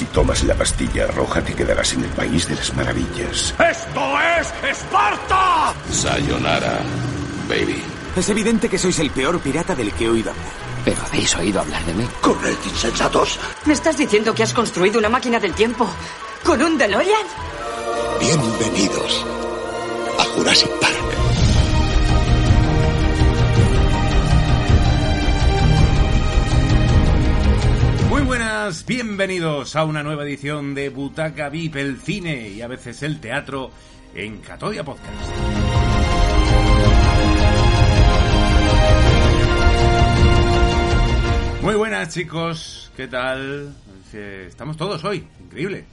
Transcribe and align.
Si 0.00 0.06
tomas 0.06 0.42
la 0.44 0.54
pastilla 0.54 1.06
roja 1.08 1.42
te 1.42 1.52
quedarás 1.52 1.92
en 1.92 2.04
el 2.04 2.08
país 2.12 2.48
de 2.48 2.54
las 2.54 2.74
maravillas. 2.74 3.54
¡Esto 3.58 4.00
es 4.40 4.54
Esparta! 4.70 5.74
Sayonara, 5.92 6.80
baby. 7.46 7.84
Es 8.16 8.30
evidente 8.30 8.70
que 8.70 8.78
sois 8.78 8.98
el 8.98 9.10
peor 9.10 9.38
pirata 9.40 9.74
del 9.74 9.92
que 9.92 10.06
he 10.06 10.08
oído 10.08 10.30
hablar. 10.30 10.52
¿Pero 10.86 11.02
habéis 11.02 11.36
oído 11.36 11.60
hablar 11.60 11.84
de 11.84 11.92
mí? 11.92 12.08
¡Corred, 12.22 12.56
insensatos! 12.64 13.38
¿Me 13.66 13.74
estás 13.74 13.98
diciendo 13.98 14.34
que 14.34 14.42
has 14.42 14.54
construido 14.54 14.98
una 14.98 15.10
máquina 15.10 15.38
del 15.38 15.52
tiempo 15.52 15.86
con 16.44 16.62
un 16.62 16.78
DeLorean? 16.78 17.26
Bienvenidos 18.20 19.26
a 20.18 20.24
Jurassic 20.24 20.70
Park. 20.80 20.99
Buenas, 28.60 28.84
bienvenidos 28.84 29.74
a 29.74 29.84
una 29.84 30.02
nueva 30.02 30.24
edición 30.24 30.74
de 30.74 30.90
Butaca 30.90 31.48
VIP, 31.48 31.76
el 31.76 31.98
cine 31.98 32.50
y 32.50 32.60
a 32.60 32.68
veces 32.68 33.02
el 33.02 33.18
teatro 33.18 33.70
en 34.14 34.38
Catodia 34.40 34.84
Podcast. 34.84 35.08
Muy 41.62 41.74
buenas 41.74 42.12
chicos, 42.12 42.92
¿qué 42.96 43.08
tal? 43.08 43.74
Estamos 44.12 44.76
todos 44.76 45.02
hoy, 45.04 45.26
increíble. 45.42 45.86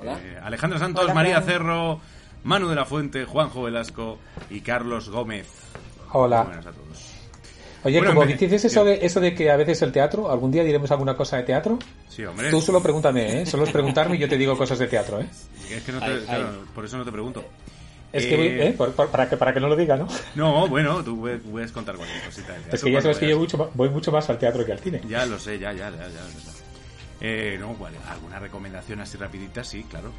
Hola. 0.00 0.18
Eh, 0.22 0.38
Alejandro 0.42 0.78
Santos, 0.78 1.12
María 1.14 1.42
Cerro, 1.42 2.00
Manu 2.42 2.68
de 2.68 2.74
la 2.74 2.86
Fuente, 2.86 3.26
Juanjo 3.26 3.64
Velasco 3.64 4.18
y 4.48 4.62
Carlos 4.62 5.10
Gómez. 5.10 5.46
Hola. 6.12 6.38
Muy 6.38 6.46
buenas 6.46 6.66
a 6.66 6.72
todos. 6.72 6.83
Oye, 7.84 7.98
Bueno, 7.98 8.14
como 8.14 8.26
me- 8.26 8.34
dices 8.34 8.64
eso 8.64 8.84
de, 8.84 8.98
eso 9.02 9.20
de 9.20 9.34
que 9.34 9.50
a 9.50 9.56
veces 9.56 9.80
el 9.82 9.92
teatro, 9.92 10.30
algún 10.30 10.50
día 10.50 10.64
diremos 10.64 10.90
alguna 10.90 11.14
cosa 11.16 11.36
de 11.36 11.42
teatro. 11.42 11.78
Sí, 12.08 12.24
hombre. 12.24 12.50
Tú 12.50 12.60
solo 12.60 12.82
pregúntame, 12.82 13.42
¿eh? 13.42 13.46
Solo 13.46 13.64
es 13.64 13.70
preguntarme 13.70 14.16
y 14.16 14.18
yo 14.18 14.28
te 14.28 14.38
digo 14.38 14.56
cosas 14.56 14.78
de 14.78 14.86
teatro, 14.86 15.20
¿eh? 15.20 15.26
Es 15.70 15.82
que 15.82 15.92
no 15.92 15.98
te- 16.00 16.04
Ay, 16.06 16.12
ay. 16.20 16.24
claro, 16.26 16.64
por 16.74 16.84
eso 16.84 16.96
no 16.96 17.04
te 17.04 17.12
pregunto. 17.12 17.44
Es 18.12 18.26
que, 18.26 18.36
voy- 18.36 18.46
Eh, 18.46 18.66
¿eh? 18.68 18.74
Por- 18.78 18.92
por- 18.92 19.08
para, 19.08 19.28
que, 19.28 19.36
para 19.36 19.52
que 19.52 19.60
no 19.60 19.68
lo 19.68 19.76
diga, 19.76 19.96
¿no? 19.96 20.06
No, 20.34 20.66
bueno, 20.68 21.02
tú 21.04 21.18
puedes, 21.20 21.40
puedes 21.42 21.72
contar 21.72 21.96
cualquier 21.96 22.22
cosita. 22.22 22.52
del 22.52 22.62
Es 22.62 22.68
teatro 22.70 22.86
que 22.86 22.92
ya 22.92 23.00
sabes 23.02 23.18
que 23.18 23.28
yo 23.28 23.38
mucho, 23.38 23.70
voy 23.74 23.88
mucho 23.90 24.12
más 24.12 24.30
al 24.30 24.38
teatro 24.38 24.64
que 24.64 24.72
al 24.72 24.78
cine. 24.78 25.00
Ya 25.08 25.26
lo 25.26 25.38
sé, 25.38 25.58
ya, 25.58 25.72
ya, 25.72 25.90
ya, 25.90 25.96
ya. 25.96 26.08
ya. 26.08 26.52
Eh, 27.20 27.56
no, 27.60 27.74
vale, 27.74 27.96
alguna 28.08 28.38
recomendación 28.38 29.00
así 29.00 29.16
rapidita, 29.18 29.62
sí, 29.64 29.84
claro. 29.90 30.10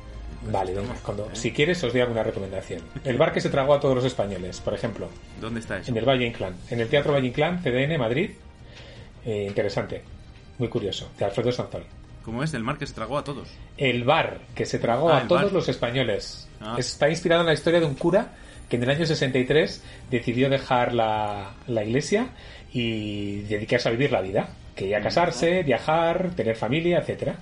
Pues 0.42 0.52
Vale, 0.54 0.74
cuando, 1.04 1.26
¿eh? 1.26 1.30
si 1.34 1.52
quieres 1.52 1.84
os 1.84 1.92
doy 1.92 2.02
alguna 2.02 2.22
recomendación. 2.24 2.82
El 3.04 3.18
bar 3.18 3.32
que 3.34 3.42
se 3.42 3.50
tragó 3.50 3.74
a 3.74 3.80
todos 3.80 3.96
los 3.96 4.06
españoles, 4.06 4.60
por 4.62 4.74
ejemplo, 4.74 5.10
¿Dónde 5.42 5.60
está 5.60 5.78
eso? 5.80 5.92
en 5.92 5.98
el 5.98 6.06
Valle 6.06 6.26
Inclán. 6.28 6.56
En 6.70 6.80
el 6.82 6.88
Teatro 6.88 7.14
Valle 7.14 7.28
Inclán, 7.28 7.62
CDN, 7.64 7.98
Madrid. 7.98 8.32
Eh, 9.26 9.46
interesante, 9.48 10.04
muy 10.60 10.68
curioso, 10.70 11.10
de 11.18 11.26
Alfredo 11.26 11.52
Sanzol. 11.52 11.84
¿Cómo 12.24 12.44
es? 12.44 12.54
El 12.54 12.64
mar 12.64 12.78
que 12.78 12.86
se 12.88 12.94
tragó 12.94 13.18
a 13.18 13.24
todos. 13.24 13.50
El 13.78 14.04
bar 14.04 14.40
que 14.56 14.66
se 14.66 14.78
tragó 14.80 15.10
Ah, 15.10 15.18
a 15.20 15.28
todos 15.28 15.44
bar. 15.44 15.52
los 15.54 15.70
españoles. 15.70 16.48
Ah. 16.62 16.76
Está 16.78 17.10
inspirado 17.10 17.42
en 17.42 17.48
la 17.48 17.54
historia 17.54 17.80
de 17.80 17.86
un 17.86 17.96
cura 17.96 18.34
que 18.70 18.76
en 18.78 18.84
el 18.84 18.90
año 18.90 19.06
63 19.06 19.84
decidió 20.10 20.50
dejar 20.50 20.94
la, 20.94 21.54
la 21.68 21.84
iglesia 21.84 22.30
y 22.74 23.42
dedicarse 23.42 23.90
a 23.90 23.92
vivir 23.92 24.12
la 24.12 24.22
vida. 24.22 24.50
Quería 24.76 25.02
casarse, 25.02 25.64
viajar, 25.64 26.32
tener 26.36 26.56
familia, 26.56 26.98
etcétera. 27.00 27.36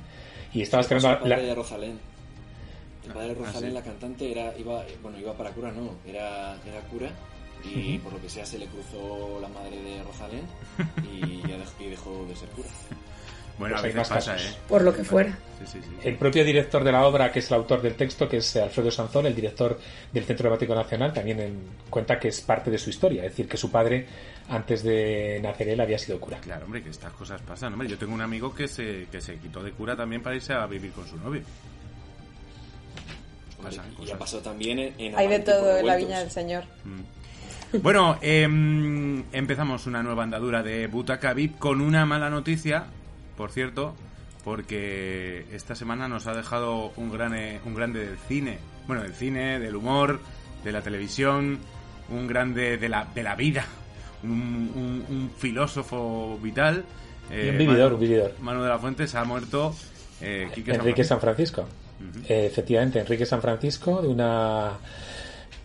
Y 0.53 0.61
estaba 0.61 0.83
a 0.83 0.87
padre 0.87 1.29
la- 1.29 1.39
de 1.39 1.55
Rosalén. 1.55 1.99
El 3.05 3.11
padre 3.13 3.27
de 3.29 3.33
Rosalén, 3.35 3.69
sí. 3.69 3.75
la 3.75 3.81
cantante, 3.83 4.31
era, 4.31 4.57
iba, 4.57 4.83
bueno, 5.01 5.19
iba 5.19 5.33
para 5.33 5.51
cura, 5.51 5.71
no, 5.71 5.95
era, 6.07 6.55
era 6.65 6.79
cura 6.89 7.09
y 7.65 7.97
por 7.99 8.11
lo 8.13 8.21
que 8.21 8.29
sea 8.29 8.45
se 8.45 8.57
le 8.59 8.65
cruzó 8.67 9.39
la 9.41 9.47
madre 9.47 9.81
de 9.81 10.03
Rosalén 10.03 10.45
y 11.03 11.41
ya 11.47 11.57
dejó, 11.57 11.83
y 11.83 11.89
dejó 11.89 12.25
de 12.27 12.35
ser 12.35 12.49
cura. 12.49 12.67
Bueno, 13.57 13.75
Pues 13.75 13.83
a 13.83 13.85
hay 13.87 13.93
veces 13.93 13.95
más 13.95 14.09
pasa, 14.09 14.33
casos. 14.33 14.51
¿eh? 14.51 14.57
Por 14.67 14.81
lo 14.81 14.95
que 14.95 15.03
fuera. 15.03 15.37
Sí, 15.59 15.65
sí, 15.73 15.79
sí. 15.83 15.89
El 16.09 16.15
propio 16.15 16.43
director 16.43 16.83
de 16.83 16.91
la 16.91 17.05
obra, 17.05 17.31
que 17.31 17.37
es 17.39 17.47
el 17.51 17.53
autor 17.57 17.83
del 17.83 17.93
texto, 17.93 18.27
que 18.27 18.37
es 18.37 18.55
Alfredo 18.55 18.89
Sanzón, 18.89 19.27
el 19.27 19.35
director 19.35 19.79
del 20.11 20.23
Centro 20.25 20.45
Dramático 20.49 20.73
Nacional, 20.73 21.13
también 21.13 21.39
en- 21.39 21.59
cuenta 21.87 22.19
que 22.19 22.29
es 22.29 22.41
parte 22.41 22.71
de 22.71 22.79
su 22.79 22.89
historia. 22.89 23.23
Es 23.23 23.29
decir, 23.31 23.47
que 23.47 23.55
su 23.55 23.69
padre, 23.69 24.07
antes 24.49 24.81
de 24.81 25.39
nacer 25.43 25.69
él, 25.69 25.79
había 25.79 25.99
sido 25.99 26.19
cura. 26.19 26.39
Claro, 26.39 26.65
hombre, 26.65 26.81
que 26.81 26.89
estas 26.89 27.13
cosas 27.13 27.41
pasan. 27.43 27.73
Hombre, 27.73 27.87
yo 27.87 27.97
tengo 27.97 28.13
un 28.15 28.21
amigo 28.21 28.55
que 28.55 28.67
se, 28.67 29.05
que 29.11 29.21
se 29.21 29.35
quitó 29.37 29.61
de 29.61 29.71
cura 29.71 29.95
también 29.95 30.23
para 30.23 30.35
irse 30.35 30.51
a 30.53 30.65
vivir 30.65 30.91
con 30.91 31.07
su 31.07 31.15
novio. 31.17 31.43
Hombre, 33.63 33.77
Pasan 33.77 33.91
y 33.91 33.95
cosas. 33.95 34.09
ya 34.11 34.17
pasó 34.19 34.39
también 34.39 34.79
en, 34.79 34.93
en 34.99 35.15
Hay 35.17 35.27
de 35.27 35.39
todo 35.39 35.77
en 35.77 35.85
la 35.87 35.95
viña 35.95 36.19
del 36.19 36.31
Señor. 36.31 36.63
Bueno, 37.81 38.17
em, 38.21 39.23
empezamos 39.31 39.87
una 39.87 40.03
nueva 40.03 40.23
andadura 40.23 40.61
de 40.61 40.85
Butaca 40.87 41.33
VIP 41.33 41.57
con 41.57 41.81
una 41.81 42.05
mala 42.05 42.29
noticia, 42.29 42.85
por 43.35 43.51
cierto, 43.51 43.95
porque 44.43 45.45
esta 45.51 45.73
semana 45.73 46.07
nos 46.07 46.27
ha 46.27 46.33
dejado 46.33 46.91
un, 46.97 47.11
gran, 47.11 47.33
eh, 47.35 47.59
un 47.65 47.73
grande 47.73 48.05
del 48.05 48.17
cine, 48.27 48.59
bueno, 48.87 49.01
del 49.01 49.13
cine, 49.13 49.59
del 49.59 49.75
humor, 49.75 50.19
de 50.63 50.71
la 50.71 50.81
televisión, 50.81 51.57
un 52.09 52.27
grande 52.27 52.77
de 52.77 52.89
la, 52.89 53.05
de 53.15 53.23
la 53.23 53.35
vida, 53.35 53.65
un, 54.21 54.29
un- 54.31 55.05
un 55.09 55.31
filósofo 55.35 56.37
vital. 56.43 56.85
eh, 57.31 57.45
Y 57.47 57.49
un 57.49 57.57
vividor, 57.57 57.91
Manu- 57.91 57.93
un 57.95 57.99
vividor. 57.99 58.31
Manu 58.39 58.61
de 58.61 58.69
la 58.69 58.77
Fuente 58.77 59.07
se 59.07 59.17
ha 59.17 59.23
muerto. 59.23 59.73
eh, 60.21 60.47
Enrique 60.67 61.03
San 61.03 61.17
San 61.17 61.19
Francisco. 61.21 61.67
Eh, 62.27 62.45
efectivamente, 62.45 62.99
Enrique 62.99 63.25
San 63.25 63.41
Francisco, 63.41 64.01
de 64.01 64.07
una 64.07 64.73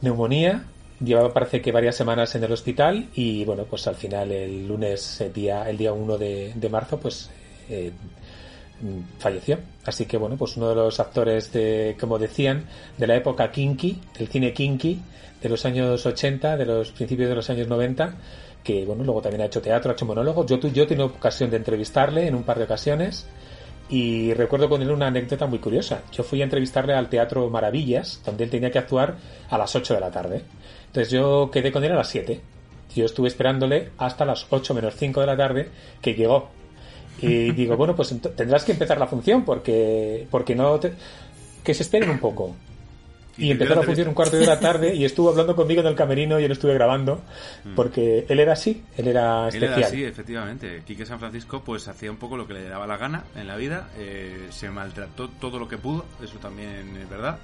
neumonía. 0.00 0.65
Llevaba 1.00 1.32
parece 1.32 1.60
que 1.60 1.71
varias 1.71 1.94
semanas 1.94 2.34
en 2.34 2.43
el 2.43 2.53
hospital 2.53 3.09
y 3.15 3.44
bueno, 3.44 3.65
pues 3.65 3.87
al 3.87 3.94
final 3.94 4.32
el 4.32 4.66
lunes, 4.66 5.21
el 5.21 5.32
día, 5.32 5.69
el 5.71 5.76
día 5.76 5.93
1 5.93 6.19
de, 6.19 6.69
marzo, 6.71 6.99
pues 6.99 7.31
eh, 7.71 7.93
falleció. 9.19 9.59
Así 9.84 10.06
que 10.06 10.16
bueno, 10.16 10.37
pues 10.37 10.56
uno 10.56 10.71
de 10.71 10.75
los 10.75 10.99
actores 10.99 11.53
de, 11.53 11.97
como 12.00 12.19
decían, 12.19 12.65
de 12.97 13.06
la 13.06 13.15
época 13.15 13.50
kinky, 13.53 14.00
del 14.19 14.28
cine 14.28 14.53
kinky, 14.53 15.00
de 15.41 15.49
los 15.49 15.65
años 15.65 16.05
80, 16.05 16.56
de 16.56 16.66
los 16.66 16.91
principios 16.91 17.28
de 17.28 17.37
los 17.37 17.49
años 17.49 17.69
90, 17.69 18.15
que 18.65 18.84
bueno, 18.84 19.05
luego 19.05 19.22
también 19.22 19.43
ha 19.43 19.47
hecho 19.47 19.62
teatro, 19.62 19.93
ha 19.93 19.94
hecho 19.94 20.05
monólogos. 20.05 20.47
Yo, 20.47 20.59
yo 20.59 20.82
he 20.82 20.87
tenido 20.87 21.06
ocasión 21.06 21.49
de 21.50 21.59
entrevistarle 21.59 22.26
en 22.26 22.34
un 22.34 22.43
par 22.43 22.59
de 22.59 22.65
ocasiones. 22.65 23.26
Y 23.91 24.34
recuerdo 24.34 24.69
con 24.69 24.82
él 24.82 24.91
una 24.91 25.06
anécdota 25.06 25.47
muy 25.47 25.59
curiosa. 25.60 26.03
Yo 26.12 26.22
fui 26.22 26.41
a 26.41 26.44
entrevistarle 26.44 26.93
al 26.94 27.09
Teatro 27.09 27.49
Maravillas, 27.49 28.21
donde 28.25 28.44
él 28.44 28.50
tenía 28.50 28.71
que 28.71 28.78
actuar 28.78 29.16
a 29.49 29.56
las 29.56 29.75
8 29.75 29.94
de 29.94 30.00
la 30.00 30.10
tarde. 30.10 30.43
Entonces 30.87 31.10
yo 31.10 31.50
quedé 31.50 31.72
con 31.72 31.82
él 31.84 31.93
a 31.93 31.97
las 31.97 32.09
7. 32.09 32.41
Yo 32.94 33.06
estuve 33.06 33.28
esperándole 33.28 33.91
hasta 33.99 34.25
las 34.26 34.47
8 34.50 34.75
menos 34.75 34.94
5 34.97 35.21
de 35.21 35.26
la 35.26 35.37
tarde, 35.37 35.69
que 36.03 36.15
llegó. 36.15 36.50
Y 37.22 37.53
digo, 37.53 37.76
bueno, 37.76 37.97
pues 37.97 38.15
tendrás 38.37 38.65
que 38.65 38.72
empezar 38.72 38.99
la 38.99 39.06
función, 39.06 39.44
porque, 39.44 40.26
porque 40.31 40.55
no 40.55 40.78
te- 40.78 40.93
que 41.65 41.72
se 41.72 41.82
esperen 41.82 42.10
un 42.10 42.19
poco. 42.19 42.55
Y 43.38 43.50
empezó 43.53 43.75
la 43.76 43.82
función 43.82 44.09
un 44.09 44.15
cuarto 44.15 44.37
de 44.37 44.43
hora 44.43 44.59
tarde 44.59 44.94
y 44.94 45.04
estuvo 45.04 45.31
hablando 45.31 45.54
conmigo 45.54 45.81
en 45.81 45.87
el 45.87 45.94
camerino 45.94 46.38
y 46.38 46.43
yo 46.43 46.49
lo 46.49 46.54
estuve 46.54 46.75
grabando, 46.75 47.22
porque 47.76 48.26
él 48.28 48.41
era 48.41 48.53
así, 48.54 48.82
él 48.97 49.09
era 49.09 49.47
Mm. 49.47 49.49
Él 49.54 49.62
era 49.62 49.72
especial. 49.78 49.84
así, 49.84 50.04
efectivamente. 50.04 50.82
Quique 50.87 51.06
San 51.06 51.19
Francisco 51.21 51.62
pues 51.65 51.87
hacía 51.88 52.10
un 52.10 52.16
poco 52.16 52.37
lo 52.37 52.47
que 52.47 52.54
le 52.54 52.69
daba 52.69 52.87
la 52.87 52.96
gana 52.96 53.25
en 53.37 53.46
la 53.46 53.56
vida. 53.56 53.88
eh, 53.96 54.49
se 54.50 54.69
maltrató 54.70 55.29
todo 55.29 55.58
lo 55.58 55.69
que 55.69 55.79
pudo, 55.79 56.05
eso 56.23 56.38
también 56.38 56.96
es 57.00 57.08
verdad. 57.08 57.38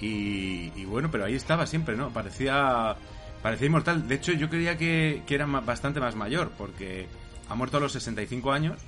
Y, 0.00 0.72
y 0.76 0.84
bueno, 0.84 1.08
pero 1.10 1.24
ahí 1.24 1.34
estaba 1.34 1.66
siempre, 1.66 1.96
¿no? 1.96 2.10
Parecía 2.10 2.96
parecía 3.42 3.66
inmortal. 3.66 4.08
De 4.08 4.14
hecho, 4.14 4.32
yo 4.32 4.48
creía 4.48 4.76
que, 4.76 5.22
que 5.26 5.34
era 5.34 5.46
bastante 5.46 6.00
más 6.00 6.14
mayor, 6.16 6.50
porque 6.56 7.06
ha 7.48 7.54
muerto 7.54 7.76
a 7.76 7.80
los 7.80 7.92
65 7.92 8.52
años 8.52 8.78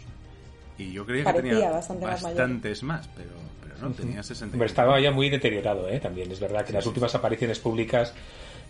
y 0.79 0.93
yo 0.93 1.05
creía 1.07 1.25
que 1.25 1.33
Parecía 1.33 1.51
tenía 1.53 1.71
bastante 1.71 2.07
más 2.07 2.23
mayor. 2.23 2.39
bastantes 2.39 2.83
más, 2.83 3.09
pero, 3.17 3.31
pero 3.77 3.89
no, 3.89 3.95
tenía 3.95 4.23
65. 4.23 4.55
Hombre, 4.55 4.67
estaba 4.67 5.01
ya 5.01 5.11
muy 5.11 5.31
deteriorado, 5.31 5.89
¿eh? 5.89 6.01
También 6.01 6.31
es 6.31 6.41
verdad 6.41 6.65
que 6.65 6.71
en 6.71 6.77
las 6.77 6.87
últimas 6.87 7.15
apariciones 7.15 7.59
públicas 7.59 8.13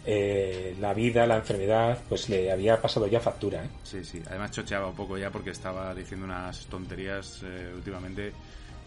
eh, 0.05 0.77
la 0.81 0.95
vida, 0.95 1.27
la 1.27 1.37
enfermedad, 1.37 1.99
pues 2.09 2.29
le 2.29 2.53
había 2.53 2.81
pasado 2.81 3.07
ya 3.07 3.21
factura, 3.21 3.65
¿eh? 3.65 3.69
Sí, 3.83 4.05
sí. 4.05 4.23
Además 4.29 4.53
chocheaba 4.53 4.89
un 4.89 4.95
poco 4.95 5.19
ya 5.19 5.31
porque 5.31 5.51
estaba 5.51 5.95
diciendo 5.95 6.27
unas 6.27 6.67
tonterías 6.67 7.43
eh, 7.45 7.73
últimamente. 7.75 8.29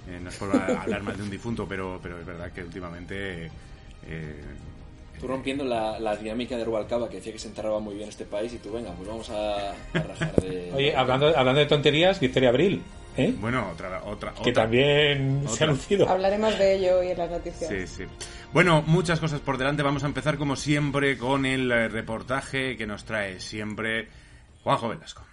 Eh, 0.07 0.19
no 0.21 0.29
es 0.29 0.35
por 0.37 0.55
hablar 0.55 1.03
mal 1.03 1.17
de 1.17 1.23
un 1.23 1.29
difunto, 1.29 1.67
pero, 1.67 1.99
pero 2.01 2.19
es 2.19 2.25
verdad 2.25 2.51
que 2.51 2.63
últimamente 2.63 3.51
eh, 4.07 4.43
tú 5.19 5.27
rompiendo 5.27 5.65
la, 5.65 5.99
la 5.99 6.15
dinámica 6.15 6.57
de 6.57 6.63
Rubalcaba 6.63 7.09
que 7.09 7.17
decía 7.17 7.33
que 7.33 7.39
se 7.39 7.49
enterraba 7.49 7.79
muy 7.79 7.95
bien 7.95 8.09
este 8.09 8.25
país 8.25 8.53
y 8.53 8.57
tú 8.57 8.71
venga, 8.71 8.91
pues 8.91 9.07
vamos 9.07 9.29
a, 9.29 9.71
a 9.71 9.75
rajar 9.93 10.35
de... 10.37 10.71
Oye, 10.75 10.95
hablando, 10.95 11.27
hablando 11.37 11.59
de 11.59 11.65
tonterías, 11.65 12.19
Victoria 12.19 12.49
Abril, 12.49 12.81
¿eh? 13.19 13.35
Bueno, 13.39 13.69
otra, 13.71 14.01
otra, 14.05 14.33
que 14.33 14.49
otra. 14.49 14.63
también 14.63 15.43
se 15.47 15.63
ha 15.63 15.67
lucido. 15.67 16.09
Hablaremos 16.09 16.57
de 16.57 16.75
ello 16.75 16.99
hoy 16.99 17.09
en 17.09 17.17
las 17.17 17.29
noticias. 17.29 17.69
Sí, 17.69 17.87
sí. 17.87 18.03
Bueno, 18.53 18.83
muchas 18.85 19.19
cosas 19.19 19.39
por 19.41 19.57
delante. 19.57 19.83
Vamos 19.83 20.03
a 20.03 20.07
empezar 20.07 20.37
como 20.37 20.55
siempre 20.55 21.17
con 21.17 21.45
el 21.45 21.71
eh, 21.71 21.87
reportaje 21.89 22.77
que 22.77 22.87
nos 22.87 23.05
trae 23.05 23.39
siempre 23.39 24.07
Juanjo 24.63 24.89
Velasco. 24.89 25.23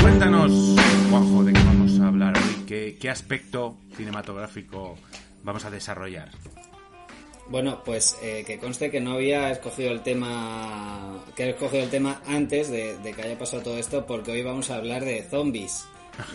Cuéntanos, 0.00 0.52
Juanjo, 1.10 1.44
de 1.44 1.52
qué 1.52 1.60
vamos 1.64 2.00
a 2.00 2.06
hablar 2.08 2.36
hoy, 2.36 2.64
qué, 2.66 2.98
qué 3.00 3.10
aspecto 3.10 3.76
cinematográfico 3.96 4.96
vamos 5.42 5.64
a 5.64 5.70
desarrollar. 5.70 6.30
Bueno, 7.50 7.82
pues 7.84 8.16
eh, 8.22 8.44
que 8.46 8.58
conste 8.58 8.90
que 8.92 9.00
no 9.00 9.12
había 9.14 9.50
escogido 9.50 9.90
el 9.90 10.02
tema, 10.02 11.18
que 11.34 11.44
he 11.44 11.50
escogido 11.50 11.82
el 11.82 11.90
tema 11.90 12.22
antes 12.26 12.70
de, 12.70 12.96
de 12.98 13.12
que 13.12 13.22
haya 13.22 13.36
pasado 13.36 13.62
todo 13.62 13.76
esto, 13.76 14.06
porque 14.06 14.30
hoy 14.30 14.42
vamos 14.42 14.70
a 14.70 14.76
hablar 14.76 15.04
de 15.04 15.24
zombies, 15.24 15.84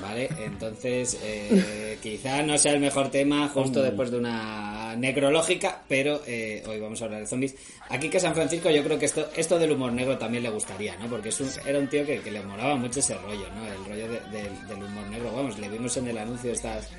¿vale? 0.01 0.27
Entonces, 0.45 1.17
eh, 1.23 1.97
quizá 2.03 2.41
no 2.43 2.57
sea 2.57 2.73
el 2.73 2.81
mejor 2.81 3.11
tema 3.11 3.47
justo 3.47 3.81
después 3.81 4.11
de 4.11 4.17
una 4.17 4.93
necrológica, 4.97 5.83
pero 5.87 6.19
eh, 6.27 6.61
hoy 6.67 6.81
vamos 6.81 7.01
a 7.01 7.05
hablar 7.05 7.21
de 7.21 7.27
zombies. 7.27 7.55
Aquí 7.87 8.09
que 8.09 8.19
San 8.19 8.35
Francisco 8.35 8.69
yo 8.69 8.83
creo 8.83 8.99
que 8.99 9.05
esto, 9.05 9.29
esto 9.37 9.57
del 9.57 9.71
humor 9.71 9.93
negro 9.93 10.17
también 10.17 10.43
le 10.43 10.49
gustaría, 10.49 10.97
¿no? 10.97 11.07
Porque 11.07 11.29
es 11.29 11.39
un- 11.39 11.49
era 11.65 11.79
un 11.79 11.87
tío 11.87 12.05
que, 12.05 12.19
que 12.19 12.31
le 12.31 12.41
moraba 12.43 12.75
mucho 12.75 12.99
ese 12.99 13.15
rollo, 13.19 13.47
¿no? 13.55 13.65
El 13.65 13.85
rollo 13.85 14.07
de- 14.09 14.37
del- 14.37 14.67
del 14.67 14.83
humor 14.83 15.05
negro. 15.07 15.31
Vamos, 15.33 15.57
le 15.59 15.69
vimos 15.69 15.95
en 15.95 16.09
el 16.09 16.17
anuncio 16.17 16.49
de 16.49 16.55
estas 16.57 16.89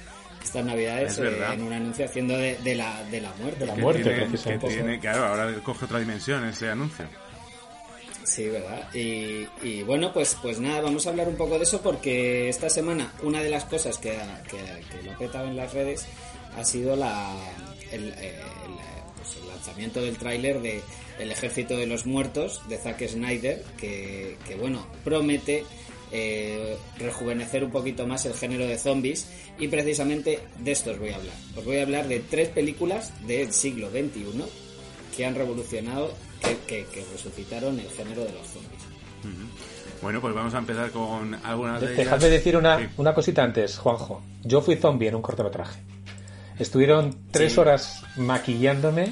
estas 0.47 0.65
navidades 0.65 1.13
Es 1.13 1.19
eh, 1.19 1.39
en 1.53 1.63
un 1.63 1.73
anuncio 1.73 2.05
haciendo 2.05 2.37
de, 2.39 2.57
de 2.57 2.75
la, 2.75 3.03
de 3.05 3.21
la 3.21 3.33
muerte. 3.35 3.61
De 3.61 3.67
la 3.67 3.75
Que 3.75 3.81
muerte, 3.83 4.03
tiene- 4.03 4.59
que 4.61 4.69
tiene- 4.69 5.01
claro, 5.01 5.25
ahora 5.27 5.53
coge 5.63 5.85
otra 5.85 5.99
dimensión 5.99 6.45
ese 6.47 6.69
anuncio. 6.71 7.05
Sí, 8.25 8.49
¿verdad? 8.49 8.93
Y, 8.93 9.47
y 9.63 9.83
bueno, 9.85 10.13
pues, 10.13 10.37
pues 10.43 10.59
nada, 10.59 10.81
vamos 10.81 11.07
a 11.07 11.11
hablar 11.11 11.29
un 11.29 11.37
poco 11.37 11.59
de 11.59 11.63
eso 11.65 11.81
porque 11.81 12.49
esta 12.49 12.69
semana 12.69 13.13
una 13.23 13.41
de 13.41 13.51
las 13.51 13.65
cosas 13.65 13.99
que, 13.99 14.17
ha- 14.17 14.43
que, 14.43 14.57
que 14.91 15.03
lo 15.05 15.13
ha 15.13 15.19
petado 15.19 15.47
en 15.47 15.57
las 15.57 15.73
redes 15.73 16.07
ha 16.57 16.65
sido 16.65 16.97
la, 16.97 17.35
el, 17.93 18.09
eh, 18.19 18.35
el, 18.65 19.17
pues 19.17 19.37
el 19.41 19.49
lanzamiento 19.49 20.01
del 20.03 20.17
tráiler 20.19 20.61
de 20.61 20.83
El 21.21 21.31
Ejército 21.31 21.77
de 21.77 21.87
los 21.87 22.05
Muertos 22.05 22.63
de 22.69 22.79
Zack 22.79 23.07
Snyder, 23.07 23.63
que, 23.79 24.37
que 24.47 24.57
bueno, 24.57 24.87
promete 25.05 25.65
eh, 26.13 26.77
rejuvenecer 26.99 27.65
un 27.65 27.71
poquito 27.71 28.07
más 28.07 28.25
el 28.27 28.35
género 28.35 28.67
de 28.67 28.79
zombies 28.79 29.29
y 29.59 29.69
precisamente 29.69 30.41
de 30.59 30.73
esto 30.73 30.91
os 30.93 30.99
voy 30.99 31.11
a 31.11 31.17
hablar. 31.17 31.35
Os 31.57 31.65
voy 31.65 31.79
a 31.79 31.83
hablar 31.83 32.07
de 32.09 32.21
tres 32.21 32.49
películas 32.51 33.13
del 33.27 33.53
siglo 33.53 33.91
XXI 33.91 34.45
que 35.17 35.25
han 35.27 35.35
revolucionado, 35.35 36.13
que, 36.43 36.57
que- 36.67 36.85
que 36.93 37.05
resucitaron 37.13 37.79
el 37.81 37.89
género 37.91 38.25
de 38.25 38.33
los 38.33 38.47
zombies. 38.47 38.83
Bueno, 40.03 40.21
pues 40.21 40.35
vamos 40.35 40.55
a 40.55 40.59
empezar 40.59 40.91
con 40.91 41.35
algunas 41.45 41.81
de 41.81 41.87
De- 41.89 41.93
ellas. 41.95 42.05
Dejadme 42.05 42.29
decir 42.29 42.57
una, 42.57 42.79
Sí. 42.79 42.85
una 42.99 43.15
cosita 43.15 43.43
antes, 43.43 43.79
Juanjo. 43.79 44.23
Yo 44.45 44.61
fui 44.61 44.77
zombie 44.77 45.09
en 45.09 45.15
un 45.17 45.23
cortometraje. 45.23 45.81
Estuvieron 46.59 47.17
tres 47.31 47.55
Sí. 47.55 47.61
horas 47.61 48.03
maquillándome 48.17 49.11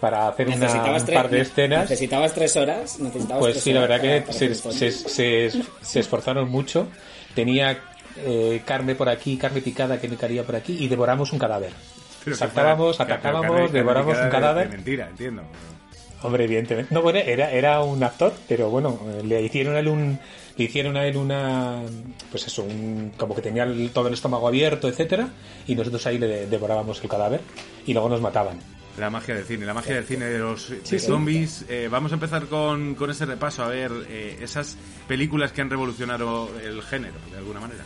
para 0.00 0.28
hacer 0.28 0.48
una, 0.48 0.56
un 0.56 1.04
tres- 1.06 1.14
par 1.14 1.28
de 1.30 1.40
escenas. 1.42 1.82
¿Necesitabas 1.90 2.32
tres 2.32 2.56
horas? 2.56 2.98
¿Necesitabas 2.98 3.38
Pues 3.40 3.52
tres 3.54 3.64
sí, 3.64 3.72
la 3.72 3.80
verdad 3.82 3.98
para- 4.00 4.14
que 4.14 4.20
para 4.22 4.32
se, 4.32 4.54
se, 4.54 4.90
se- 4.90 5.62
se 5.82 6.00
esforzaron 6.00 6.48
mucho. 6.50 6.88
Tenía 7.34 7.78
eh, 8.16 8.62
carne 8.64 8.94
por 8.94 9.08
aquí, 9.08 9.36
carne 9.36 9.60
picada 9.60 10.00
que 10.00 10.08
me 10.08 10.16
caía 10.16 10.42
por 10.44 10.56
aquí 10.56 10.76
y 10.80 10.88
devoramos 10.88 11.32
un 11.32 11.38
cadáver. 11.38 11.72
Pero 12.24 12.36
Saltábamos, 12.36 12.96
fuera- 12.96 13.14
atacábamos, 13.14 13.50
carne- 13.56 13.68
devoramos 13.72 14.12
carne 14.14 14.24
un 14.26 14.30
cadáver. 14.32 14.68
de 14.70 14.76
mentira, 14.76 15.08
entiendo. 15.08 15.42
Hombre, 16.22 16.44
evidentemente. 16.44 16.92
No, 16.94 17.00
bueno, 17.00 17.18
era, 17.20 17.50
era 17.50 17.80
un 17.80 18.02
actor, 18.02 18.34
pero 18.46 18.68
bueno, 18.68 18.98
le 19.24 19.40
hicieron 19.42 19.74
a 19.74 19.78
él 19.78 19.88
un, 19.88 20.18
le 20.56 20.64
hicieron 20.64 20.96
a 20.98 21.06
él 21.06 21.16
una, 21.16 21.80
pues 22.30 22.46
eso, 22.46 22.62
un, 22.62 23.12
como 23.16 23.34
que 23.34 23.40
tenía 23.40 23.62
el- 23.62 23.90
todo 23.90 24.08
el 24.08 24.14
estómago 24.14 24.46
abierto, 24.46 24.86
etcétera, 24.88 25.28
y 25.66 25.74
nosotros 25.74 26.06
ahí 26.06 26.18
le 26.18 26.46
devorábamos 26.46 27.02
el 27.02 27.08
cadáver 27.08 27.40
y 27.86 27.94
luego 27.94 28.10
nos 28.10 28.20
mataban. 28.20 28.58
La 28.98 29.08
magia 29.08 29.34
del 29.34 29.44
cine, 29.44 29.64
la 29.64 29.72
magia 29.74 29.94
del 29.94 30.04
cine 30.04 30.26
de 30.26 30.38
los 30.38 30.68
de 30.68 30.80
Sí, 30.84 30.98
sí. 30.98 31.06
zombies. 31.06 31.64
Eh, 31.68 31.88
vamos 31.90 32.10
a 32.12 32.14
empezar 32.14 32.46
con, 32.46 32.94
con 32.94 33.10
ese 33.10 33.24
repaso, 33.24 33.62
a 33.62 33.68
ver 33.68 33.90
eh, 34.08 34.36
esas 34.42 34.76
películas 35.08 35.52
que 35.52 35.62
han 35.62 35.70
revolucionado 35.70 36.50
el 36.62 36.82
género, 36.82 37.14
de 37.30 37.38
alguna 37.38 37.60
manera. 37.60 37.84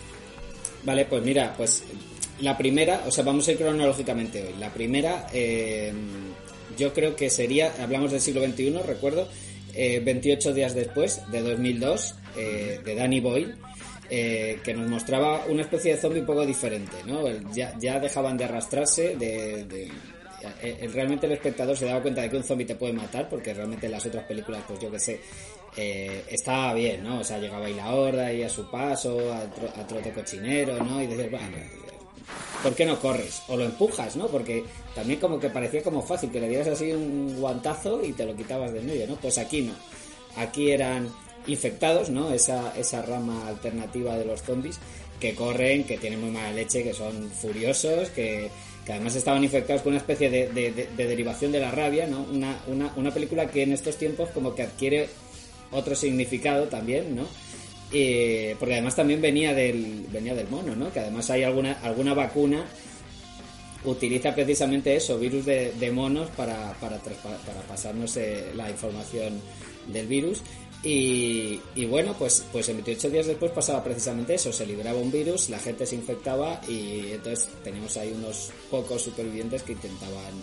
Vale, 0.85 1.05
pues 1.05 1.23
mira, 1.23 1.55
pues 1.57 1.85
la 2.41 2.57
primera, 2.59 3.03
o 3.07 3.11
sea, 3.13 3.23
vamos 3.23 3.47
a 3.47 3.53
ir 3.53 3.59
cronológicamente 3.59 4.43
hoy. 4.43 4.55
La 4.59 4.73
primera, 4.73 5.27
eh, 5.33 5.93
yo 6.77 6.93
creo 6.93 7.15
que 7.15 7.31
sería, 7.31 7.73
hablamos 7.81 8.11
del 8.11 8.21
siglo 8.21 8.43
XXI, 8.45 8.79
recuerdo, 8.85 9.29
eh, 9.75 10.01
28 10.05 10.53
días 10.53 10.75
después, 10.75 11.21
de 11.31 11.43
2002, 11.43 12.15
eh, 12.37 12.81
de 12.85 12.95
Danny 12.97 13.21
Boyle, 13.21 13.55
eh, 14.11 14.59
que 14.65 14.75
nos 14.75 14.89
mostraba 14.89 15.45
una 15.47 15.63
especie 15.63 15.95
de 15.95 16.01
zombie 16.01 16.21
un 16.21 16.27
poco 16.27 16.45
diferente, 16.45 16.97
¿no? 17.07 17.25
Ya, 17.53 17.73
ya 17.79 18.01
dejaban 18.01 18.37
de 18.37 18.45
arrastrarse, 18.45 19.17
de... 19.17 19.65
de- 19.65 19.85
eh, 19.85 19.91
eh, 19.91 19.91
realmente 20.93 21.27
el 21.27 21.33
espectador 21.33 21.77
se 21.77 21.87
daba 21.87 22.03
cuenta 22.03 22.23
de 22.23 22.31
que 22.31 22.37
un 22.37 22.45
zombie 22.45 22.67
te 22.67 22.75
puede 22.75 22.93
matar, 22.93 23.29
porque 23.29 23.53
realmente 23.55 23.87
en 23.87 23.93
las 23.93 24.05
otras 24.07 24.25
películas, 24.25 24.63
pues 24.67 24.79
yo 24.81 24.91
que 24.91 24.99
sé, 24.99 25.21
eh, 25.77 26.25
estaba 26.31 26.73
bien, 26.75 27.03
¿no? 27.03 27.21
O 27.21 27.25
sea, 27.25 27.39
llegaba 27.39 27.67
ahí 27.67 27.75
la 27.75 27.95
horda 27.95 28.33
y 28.33 28.43
a 28.43 28.49
su 28.49 28.71
paso, 28.71 29.19
a, 29.33 29.45
tro- 29.55 29.73
a 29.77 29.87
trote 29.87 30.11
cochinero, 30.13 30.83
¿no? 30.83 31.03
Y 31.03 31.07
decías, 31.07 31.31
bueno, 31.31 31.57
¿por 32.63 32.75
qué 32.75 32.85
no 32.87 32.99
corres? 33.01 33.43
O 33.49 33.57
lo 33.57 33.65
empujas, 33.65 34.17
¿no? 34.17 34.29
Porque 34.29 34.65
también 34.95 35.21
como 35.21 35.39
que 35.39 35.51
parecía 35.51 35.83
como 35.83 36.03
fácil, 36.03 36.31
que 36.31 36.41
le 36.41 36.49
dieras 36.49 36.69
así 36.69 36.93
un 36.93 37.37
guantazo 37.39 38.05
y 38.05 38.13
te 38.13 38.25
lo 38.25 38.35
quitabas 38.37 38.73
de 38.73 38.81
en 38.81 38.87
medio, 38.87 39.07
¿no? 39.07 39.17
Pues 39.17 39.39
aquí 39.39 39.63
no. 39.63 39.75
Aquí 40.37 40.71
eran 40.71 41.09
infectados, 41.47 42.09
¿no? 42.11 42.33
Esa, 42.33 42.73
esa 42.79 43.03
rama 43.03 43.49
alternativa 43.49 44.17
de 44.17 44.25
los 44.25 44.43
zombies 44.43 44.79
que 45.21 45.35
corren, 45.35 45.85
que 45.85 45.99
tienen 45.99 46.21
muy 46.21 46.31
mala 46.31 46.53
leche, 46.53 46.83
que 46.83 46.93
son 46.95 47.31
furiosos, 47.31 48.11
que, 48.11 48.51
que 48.85 48.93
además 48.93 49.15
estaban 49.17 49.43
infectados 49.43 49.83
con 49.83 49.93
una 49.93 50.01
especie 50.01 50.29
de, 50.31 50.49
de- 50.49 50.73
de- 50.73 50.89
de 50.97 51.07
derivación 51.07 51.53
de 51.53 51.61
la 51.61 51.71
rabia, 51.71 52.07
¿no? 52.07 52.23
Una, 52.33 52.59
una, 52.67 52.93
una 52.97 53.11
película 53.13 53.47
que 53.47 53.63
en 53.63 53.73
estos 53.73 53.97
tiempos 53.97 54.29
como 54.31 54.55
que 54.55 54.63
adquiere 54.63 55.09
otro 55.71 55.95
significado 55.95 56.65
también, 56.69 57.17
¿no? 57.17 57.27
Eh, 57.93 58.57
porque 58.59 58.75
además 58.75 58.97
también 58.97 59.21
venía 59.23 59.55
del, 59.55 60.07
venía 60.13 60.35
del 60.35 60.49
mono, 60.49 60.75
¿no? 60.77 60.93
Que 60.93 61.01
además 61.01 61.31
hay 61.31 61.45
alguna, 61.45 61.73
alguna 61.83 62.13
vacuna 62.15 62.65
utiliza 63.85 64.35
precisamente 64.35 64.97
eso, 64.97 65.19
virus 65.19 65.45
de, 65.45 65.91
monos 65.93 66.31
para, 66.31 66.73
para, 66.81 66.99
para 66.99 67.61
pasarnos 67.69 68.17
eh, 68.17 68.47
la 68.55 68.71
información 68.71 69.41
del 69.93 70.07
virus. 70.07 70.41
Y, 70.85 71.61
bueno, 71.87 72.15
pues, 72.19 72.45
pues 72.53 72.69
en 72.69 72.77
28 72.77 73.09
días 73.11 73.27
después 73.27 73.51
pasaba 73.53 73.83
precisamente 73.83 74.35
eso, 74.35 74.53
se 74.53 74.67
liberaba 74.67 74.99
un 74.99 75.11
virus, 75.11 75.49
la 75.49 75.59
gente 75.59 75.87
se 75.87 75.95
infectaba 75.95 76.61
y 76.69 77.13
entonces 77.13 77.49
teníamos 77.63 77.97
ahí 77.97 78.13
unos 78.15 78.51
pocos 78.71 79.01
supervivientes 79.03 79.63
que 79.63 79.73
intentaban 79.73 80.35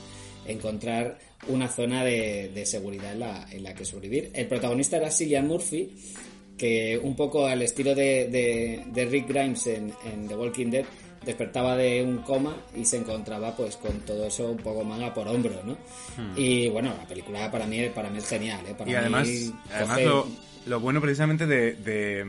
encontrar 0.48 1.20
una 1.48 1.68
zona 1.68 2.04
de, 2.04 2.50
de 2.54 2.66
seguridad 2.66 3.14
en 3.14 3.20
la, 3.20 3.48
en 3.52 3.64
la 3.64 3.76
que 3.76 3.86
sobrevivir. 3.86 4.32
El 4.34 4.48
protagonista 4.48 4.98
era 4.98 5.12
Cillian 5.12 5.48
Murphy, 5.48 5.92
que 6.58 7.00
un 7.02 7.16
poco 7.16 7.46
al 7.46 7.62
estilo 7.62 7.94
de, 7.94 8.28
de- 8.28 8.84
de 8.92 9.06
Rick 9.06 9.28
Grimes 9.28 9.68
en, 9.68 9.94
en 10.12 10.28
The 10.28 10.36
Walking 10.36 10.72
Dead 10.72 10.86
despertaba 11.24 11.76
de 11.78 12.04
un 12.04 12.20
coma 12.20 12.56
y 12.76 12.84
se 12.86 12.98
encontraba 12.98 13.56
pues 13.56 13.78
con 13.78 14.00
todo 14.02 14.26
eso 14.26 14.50
un 14.52 14.58
poco 14.58 14.84
manga 14.84 15.14
por 15.14 15.28
hombro, 15.28 15.62
¿no? 15.64 15.74
Hmm. 16.18 16.34
Y 16.36 16.68
bueno, 16.70 16.94
la 16.98 17.08
película 17.08 17.52
para 17.52 17.66
mí 17.66 17.88
para 17.94 18.10
mí 18.10 18.18
es 18.18 18.28
genial, 18.28 18.62
¿eh? 18.68 18.74
Para 18.78 18.90
y 18.90 18.94
mí 18.94 19.00
además, 19.00 19.30
además 19.74 20.02
lo, 20.04 20.28
lo 20.66 20.80
bueno 20.80 21.00
precisamente 21.02 21.46
de, 21.46 21.74
de, 21.74 22.24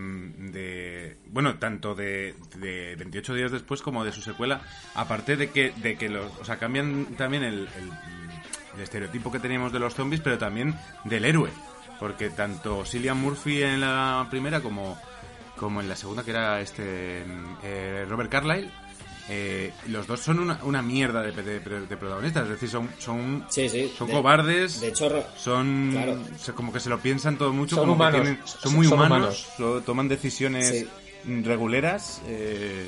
de- 0.50 1.16
bueno, 1.30 1.58
tanto 1.58 1.94
de, 1.94 2.34
de 2.58 2.94
28 2.96 3.34
días 3.34 3.52
después 3.52 3.80
como 3.82 4.04
de 4.04 4.12
su 4.12 4.20
secuela, 4.20 4.60
aparte 4.94 5.36
de 5.36 5.50
que, 5.50 5.72
de 5.82 5.96
que 5.96 6.08
los, 6.08 6.30
o 6.40 6.44
sea, 6.44 6.58
cambian 6.58 7.06
también 7.16 7.42
el, 7.44 7.54
el- 7.60 7.92
el 8.76 8.80
estereotipo 8.82 9.30
que 9.30 9.38
teníamos 9.38 9.72
de 9.72 9.78
los 9.78 9.94
zombies, 9.94 10.22
pero 10.22 10.38
también 10.38 10.74
del 11.04 11.24
héroe, 11.26 11.50
porque 12.00 12.30
tanto 12.30 12.84
Cillian 12.86 13.18
Murphy 13.20 13.62
en 13.62 13.80
la 13.82 14.26
primera 14.30 14.60
como, 14.62 14.98
como 15.62 15.80
en 15.80 15.88
la 15.88 15.96
segunda, 15.96 16.22
que 16.24 16.30
era 16.32 16.60
este 16.60 17.22
eh, 17.62 18.04
Robert 18.08 18.30
Carlyle, 18.30 18.68
eh, 19.28 19.70
los 19.86 20.06
dos 20.08 20.18
son 20.20 20.40
una, 20.40 20.58
una 20.64 20.82
mierda 20.82 21.22
de, 21.22 21.30
de- 21.30 21.60
de 21.60 21.96
protagonistas, 21.96 22.42
es 22.44 22.48
decir, 22.50 22.68
son, 22.68 22.90
son, 22.98 23.46
Sí, 23.48 23.68
sí, 23.68 23.92
son 23.96 24.08
de- 24.08 24.12
cobardes, 24.14 24.80
de 24.80 24.88
hecho, 24.88 25.24
son 25.36 25.90
claro. 25.92 26.18
como 26.56 26.72
que 26.72 26.80
se 26.80 26.90
lo 26.90 26.98
piensan 26.98 27.38
todo 27.38 27.52
mucho, 27.52 27.76
Son 27.76 27.84
como 27.86 27.94
que 27.94 28.02
humanos, 28.02 28.20
tienen- 28.22 28.40
son 28.44 28.74
muy 28.74 28.86
son 28.86 28.94
humanos, 28.98 29.18
humanos. 29.18 29.46
so- 29.56 29.80
toman 29.82 30.08
decisiones 30.08 30.68
Sí. 30.68 30.88
reguleras. 31.44 32.20
eh, 32.26 32.84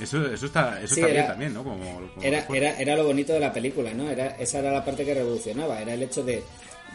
eso, 0.00 0.26
eso 0.26 0.46
está, 0.46 0.80
eso 0.82 0.96
Sí, 0.96 1.00
está 1.00 1.12
bien 1.12 1.26
también, 1.28 1.54
¿no? 1.54 1.62
Como, 1.62 1.78
como 1.78 2.22
era, 2.22 2.44
era, 2.52 2.78
era 2.80 2.96
lo 2.96 3.04
bonito 3.04 3.32
de 3.32 3.38
la 3.40 3.52
película, 3.52 3.94
¿no? 3.94 4.10
Era, 4.10 4.28
esa 4.38 4.58
era 4.58 4.72
la 4.72 4.84
parte 4.84 5.04
que 5.04 5.14
revolucionaba, 5.14 5.80
era 5.80 5.94
el 5.94 6.02
hecho 6.02 6.24
de, 6.24 6.42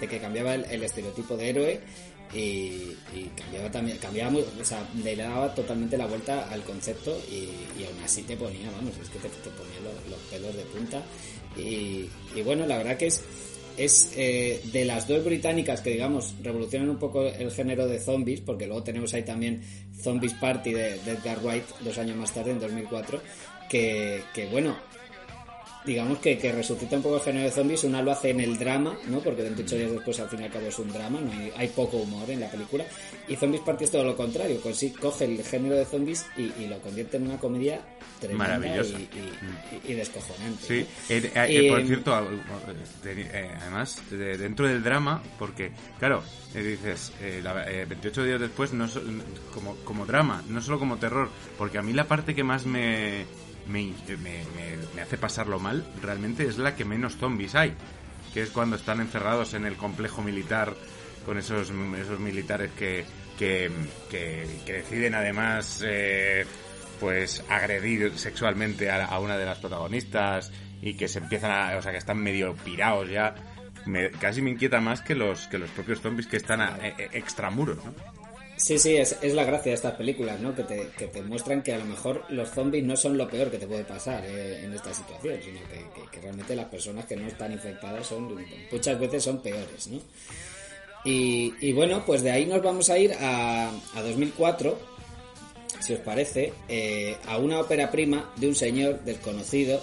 de 0.01 0.07
que 0.09 0.19
cambiaba 0.19 0.53
el, 0.55 0.65
el 0.65 0.83
estereotipo 0.83 1.37
de 1.37 1.49
héroe 1.49 1.81
y, 2.34 2.96
y 3.13 3.31
cambiaba 3.36 3.72
también, 3.72 3.98
cambiaba 3.98 4.31
muy, 4.31 4.41
o 4.41 4.65
sea, 4.65 4.88
le 5.03 5.15
daba 5.15 5.53
totalmente 5.53 5.98
la 5.98 6.05
vuelta 6.05 6.50
al 6.50 6.62
concepto 6.63 7.17
y, 7.29 7.79
y 7.79 7.86
aún 7.86 8.03
así 8.03 8.24
te 8.24 8.36
ponía, 8.36 8.69
vamos, 8.72 8.93
es 9.01 9.10
que 9.10 9.19
te, 9.19 9.29
ponía 9.29 9.79
los, 9.84 10.10
los 10.10 10.19
pelos 10.29 10.55
de 10.55 10.63
punta. 10.63 11.01
Y, 11.55 12.10
y 12.36 12.41
bueno, 12.43 12.65
la 12.65 12.77
verdad 12.77 12.98
que 12.98 13.07
es 13.07 13.24
es 13.77 14.12
eh, 14.15 14.60
de 14.74 14.86
las 14.86 15.07
dos 15.07 15.24
británicas 15.24 15.81
que 15.81 15.91
digamos 15.91 16.34
revolucionan 16.41 16.89
un 16.89 16.98
poco 16.98 17.27
el 17.27 17.51
género 17.51 17.88
de 17.88 18.00
zombies, 18.00 18.41
porque 18.41 18.65
luego 18.65 18.84
tenemos 18.84 19.13
ahí 19.13 19.24
también 19.24 19.62
Zombies 20.01 20.34
Party 20.34 20.74
de, 20.74 20.96
Edgar 20.96 21.39
White 21.43 21.67
dos 21.81 21.98
años 22.00 22.17
más 22.17 22.34
tarde, 22.34 22.51
en 22.51 22.60
2004, 22.60 23.22
que, 23.69 24.24
que 24.34 24.48
bueno, 24.48 24.75
digamos 25.88 26.20
que, 26.20 26.38
que 26.38 26.51
resucita 26.51 26.98
un 26.98 27.01
poco 27.01 27.15
el 27.15 27.22
género 27.24 27.46
de 27.46 27.51
zombies. 27.51 27.84
Una 27.84 28.03
lo 28.03 28.12
hace 28.12 28.29
en 28.29 28.41
el 28.41 28.60
drama, 28.60 28.96
¿no? 29.08 29.22
Porque 29.22 29.41
28 29.41 29.75
días 29.75 29.91
después 29.91 30.20
al 30.20 30.29
fin 30.29 30.41
y 30.41 30.44
al 30.44 30.51
cabo 30.51 30.67
es 30.67 30.77
un 30.77 30.91
drama, 30.94 31.20
no 31.20 31.32
hay, 31.32 31.51
hay 31.58 31.67
poco 31.70 31.98
humor 31.98 32.29
en 32.29 32.41
la 32.41 32.51
película. 32.51 32.86
Y 33.27 33.36
Zombies 33.36 33.62
Party 33.63 33.86
es 33.86 33.91
todo 33.91 34.03
lo 34.03 34.15
contrario, 34.15 34.62
consi- 34.62 34.94
coge 34.94 35.25
el 35.25 35.44
género 35.44 35.75
de 35.75 35.86
zombies 35.86 36.25
y, 36.38 36.44
y 36.62 36.67
lo 36.67 36.77
convierte 36.79 37.17
en 37.17 37.24
una 37.27 37.38
comedia 37.39 37.82
tremenda 38.20 38.58
Maravillosa. 38.60 39.00
y, 39.00 39.03
y- 39.03 39.88
y- 39.88 39.91
y 39.91 39.96
descojonante. 39.96 40.63
Sí, 40.65 40.79
¿no? 41.10 41.15
eh, 41.15 41.32
eh, 41.36 41.65
eh, 41.65 41.70
por 41.70 41.86
cierto, 41.86 42.13
además, 43.62 44.01
de- 44.10 44.38
dentro 44.38 44.67
del 44.67 44.84
drama, 44.84 45.22
porque, 45.39 45.72
claro, 46.00 46.24
dices, 46.53 47.12
eh, 47.22 47.41
la- 47.44 47.70
eh, 47.70 47.86
28 47.86 48.24
días 48.24 48.39
después, 48.39 48.74
no 48.74 48.88
como, 49.53 49.75
como 49.77 50.06
drama, 50.06 50.44
no 50.50 50.62
solo 50.62 50.79
como 50.79 50.98
terror, 50.98 51.29
porque 51.58 51.77
a 51.77 51.82
mí 51.82 51.94
la 51.94 52.06
parte 52.08 52.34
que 52.36 52.44
más 52.44 52.65
me, 52.65 53.25
me, 53.69 53.93
me- 54.07 54.15
me- 54.17 54.77
me 54.95 55.01
hace 55.01 55.17
pasarlo 55.17 55.59
mal, 55.59 55.86
realmente 56.01 56.45
es 56.45 56.57
la 56.57 56.75
que 56.75 56.86
menos 56.86 57.17
zombies 57.17 57.55
hay, 57.55 57.74
que 58.33 58.41
es 58.43 58.50
cuando 58.50 58.75
están 58.75 59.00
encerrados 59.01 59.53
en 59.53 59.65
el 59.65 59.75
complejo 59.75 60.21
militar 60.21 60.74
con 61.25 61.38
esos, 61.38 61.71
esos 62.00 62.19
militares 62.19 62.71
que, 62.77 63.05
que, 63.38 63.69
que, 64.09 64.47
que 64.65 64.74
deciden 64.74 65.15
además... 65.15 65.81
eh, 65.86 66.45
pues 67.00 67.43
agredir 67.47 68.17
sexualmente 68.17 68.89
a, 68.89 69.05
a 69.05 69.19
una 69.19 69.38
de 69.38 69.45
las 69.45 69.59
protagonistas 69.59 70.51
y 70.81 70.95
que 70.95 71.07
se 71.07 71.19
empiezan 71.19 71.51
a, 71.51 71.77
o 71.77 71.81
sea, 71.83 71.91
que 71.91 72.00
están 72.00 72.17
medio 72.17 72.55
pirados 72.55 73.07
ya. 73.12 73.36
Me- 73.86 74.09
casi 74.09 74.41
me 74.41 74.50
inquieta 74.50 74.81
más 74.81 75.01
que 75.03 75.13
los 75.13 75.47
que 75.47 75.59
los 75.59 75.69
propios 75.69 76.01
zombies 76.01 76.25
que 76.25 76.38
están 76.38 76.59
a, 76.59 76.75
e- 76.81 76.95
e- 76.97 77.09
extramuros, 77.19 77.77
¿no? 77.86 77.93
Sí, 78.57 78.79
sí, 78.79 78.95
es, 78.97 79.15
es 79.21 79.33
la 79.35 79.43
gracia 79.43 79.69
de 79.71 79.75
estas 79.75 79.93
películas, 79.93 80.39
¿no? 80.39 80.55
Que 80.55 80.63
te, 80.63 80.87
que 80.97 81.05
te 81.07 81.21
muestran 81.21 81.61
que 81.61 81.73
a 81.73 81.77
lo 81.77 81.85
mejor 81.85 82.23
los 82.29 82.49
zombies 82.49 82.83
no 82.83 82.95
son 82.97 83.15
lo 83.17 83.29
peor 83.29 83.51
que 83.51 83.59
te 83.59 83.67
puede 83.67 83.83
pasar 83.83 84.23
eh, 84.25 84.65
en 84.65 84.73
esta 84.73 84.91
situación, 84.93 85.39
sino 85.43 85.59
que, 85.69 86.09
que- 86.11 86.19
realmente 86.21 86.55
las 86.55 86.65
personas 86.65 87.05
que 87.05 87.15
no 87.15 87.27
están 87.27 87.51
infectadas 87.53 88.07
son 88.07 88.35
muchas 88.71 88.99
veces 88.99 89.23
son 89.23 89.41
peores, 89.43 89.87
¿no? 89.87 89.99
Y, 91.05 91.53
y 91.61 91.71
bueno, 91.73 92.03
pues 92.05 92.23
de 92.23 92.31
ahí 92.31 92.45
nos 92.47 92.61
vamos 92.63 92.89
a 92.89 92.97
ir 92.97 93.13
a, 93.13 93.69
a 93.93 94.01
2004, 94.01 94.77
si 95.79 95.93
os 95.93 95.99
parece, 95.99 96.51
eh, 96.67 97.15
a 97.27 97.37
una 97.37 97.59
ópera 97.59 97.91
prima 97.91 98.33
de 98.37 98.47
un 98.47 98.55
señor 98.55 99.01
desconocido 99.05 99.79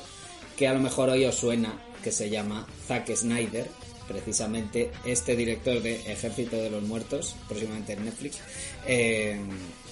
que 0.57 0.66
a 0.66 0.75
lo 0.75 0.81
mejor 0.81 1.09
hoy 1.11 1.25
os 1.25 1.37
suena, 1.37 1.81
que 2.02 2.11
se 2.11 2.28
llama 2.28 2.66
Zack 2.88 3.14
Snyder, 3.14 3.69
precisamente 4.09 4.91
este 5.05 5.35
director 5.37 5.81
de 5.83 5.95
Ejército 6.13 6.57
de 6.57 6.71
los 6.71 6.83
Muertos, 6.83 7.35
próximamente 7.49 7.93
en 7.95 8.05
Netflix, 8.05 8.39
eh, 8.87 9.39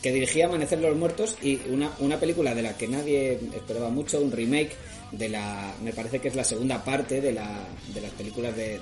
que 0.02 0.12
dirigía 0.12 0.46
Amanecer 0.46 0.80
de 0.80 0.88
los 0.88 0.96
Muertos 0.96 1.36
y 1.42 1.60
una, 1.70 1.92
una 2.00 2.18
película 2.18 2.54
de 2.54 2.62
la 2.62 2.76
que 2.76 2.88
nadie 2.88 3.38
esperaba 3.54 3.88
mucho, 3.90 4.20
un 4.20 4.32
remake 4.32 4.72
de 5.12 5.28
la, 5.28 5.74
me 5.82 5.92
parece 5.92 6.18
que 6.20 6.28
es 6.28 6.34
la 6.34 6.44
segunda 6.44 6.82
parte 6.84 7.20
de, 7.20 7.32
la, 7.32 7.66
de 7.94 8.00
las 8.00 8.10
películas 8.12 8.56
de, 8.56 8.80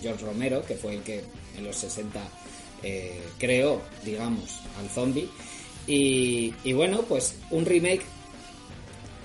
George 0.00 0.24
Romero, 0.24 0.62
que 0.64 0.74
fue 0.74 0.94
el 0.94 1.02
que 1.02 1.22
en 1.56 1.64
los 1.64 1.76
60 1.76 2.20
eh, 2.82 3.20
creó, 3.38 3.80
digamos, 4.04 4.60
al 4.78 4.88
zombie. 4.88 5.28
Y, 5.86 6.52
bueno, 6.72 7.02
pues 7.02 7.34
un 7.50 7.64
remake 7.66 8.02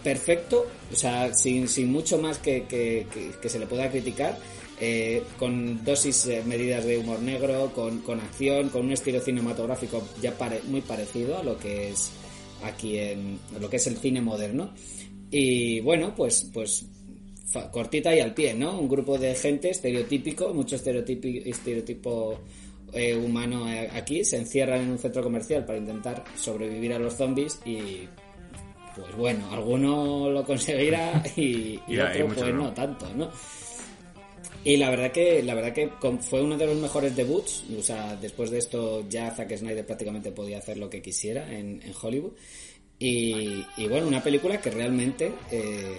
perfecto, 0.03 0.65
o 0.91 0.95
sea, 0.95 1.33
sin, 1.33 1.67
sin 1.67 1.91
mucho 1.91 2.17
más 2.19 2.37
que- 2.37 2.63
que- 2.63 3.05
que 3.41 3.49
se 3.49 3.59
le 3.59 3.65
pueda 3.67 3.89
criticar, 3.89 4.37
eh, 4.79 5.23
con 5.39 5.83
dosis 5.85 6.25
eh, 6.27 6.43
medidas 6.45 6.83
de 6.85 6.97
humor 6.97 7.19
negro, 7.21 7.71
con, 7.73 7.99
con 7.99 8.19
acción, 8.19 8.69
con 8.69 8.85
un 8.85 8.91
estilo 8.91 9.19
cinematográfico 9.21 10.03
ya 10.21 10.37
pare- 10.37 10.61
muy 10.67 10.81
parecido 10.81 11.37
a 11.37 11.43
lo 11.43 11.57
que 11.57 11.89
es 11.89 12.11
aquí 12.63 12.97
en 12.97 13.39
lo 13.59 13.69
que 13.69 13.77
es 13.77 13.87
el 13.87 13.97
cine 13.97 14.21
moderno. 14.21 14.71
Y 15.31 15.79
bueno, 15.81 16.13
pues, 16.15 16.49
pues 16.53 16.85
fa- 17.47 17.69
cortita 17.71 18.15
y 18.15 18.19
al 18.19 18.33
pie, 18.33 18.53
¿no? 18.53 18.79
Un 18.79 18.87
grupo 18.89 19.17
de 19.17 19.33
gente 19.35 19.69
estereotípico, 19.69 20.53
mucho 20.53 20.75
estereotipi- 20.75 21.43
estereotipo 21.45 22.39
eh, 22.93 23.15
humano 23.15 23.69
eh, 23.71 23.89
aquí, 23.93 24.23
se 24.23 24.37
encierran 24.37 24.81
en 24.81 24.91
un 24.91 24.97
centro 24.99 25.23
comercial 25.23 25.65
para 25.65 25.77
intentar 25.77 26.23
sobrevivir 26.37 26.93
a 26.93 26.99
los 26.99 27.15
zombies 27.15 27.59
y 27.65 28.07
pues 28.95 29.13
bueno, 29.17 29.49
alguno 29.51 30.29
lo 30.29 30.45
conseguirá 30.45 31.21
y, 31.35 31.41
y 31.41 31.95
Y 31.95 31.99
hay 31.99 32.21
otro 32.21 32.35
pues 32.35 32.53
no. 32.53 32.63
no 32.63 32.73
tanto, 32.73 33.07
¿no? 33.13 33.29
Y 34.65 34.77
la 34.77 34.89
verdad 34.89 35.11
que 35.11 35.41
la 35.43 35.53
verdad 35.53 35.71
que 35.73 35.89
fue 36.21 36.41
uno 36.41 36.57
de 36.57 36.65
los 36.65 36.75
mejores 36.77 37.15
debuts, 37.15 37.63
o 37.79 37.83
sea, 37.83 38.15
después 38.15 38.49
de 38.49 38.57
esto 38.57 39.05
ya 39.07 39.29
Zack 39.31 39.55
Snyder 39.55 39.85
prácticamente 39.85 40.31
podía 40.31 40.57
hacer 40.57 40.77
lo 40.77 40.89
que 40.89 41.01
quisiera 41.01 41.49
en, 41.53 41.81
en 41.83 41.93
Hollywood. 42.01 42.33
Y, 42.97 43.63
bueno, 43.89 44.07
una 44.07 44.23
película 44.23 44.59
que 44.59 44.71
realmente 44.71 45.31
eh, 45.51 45.97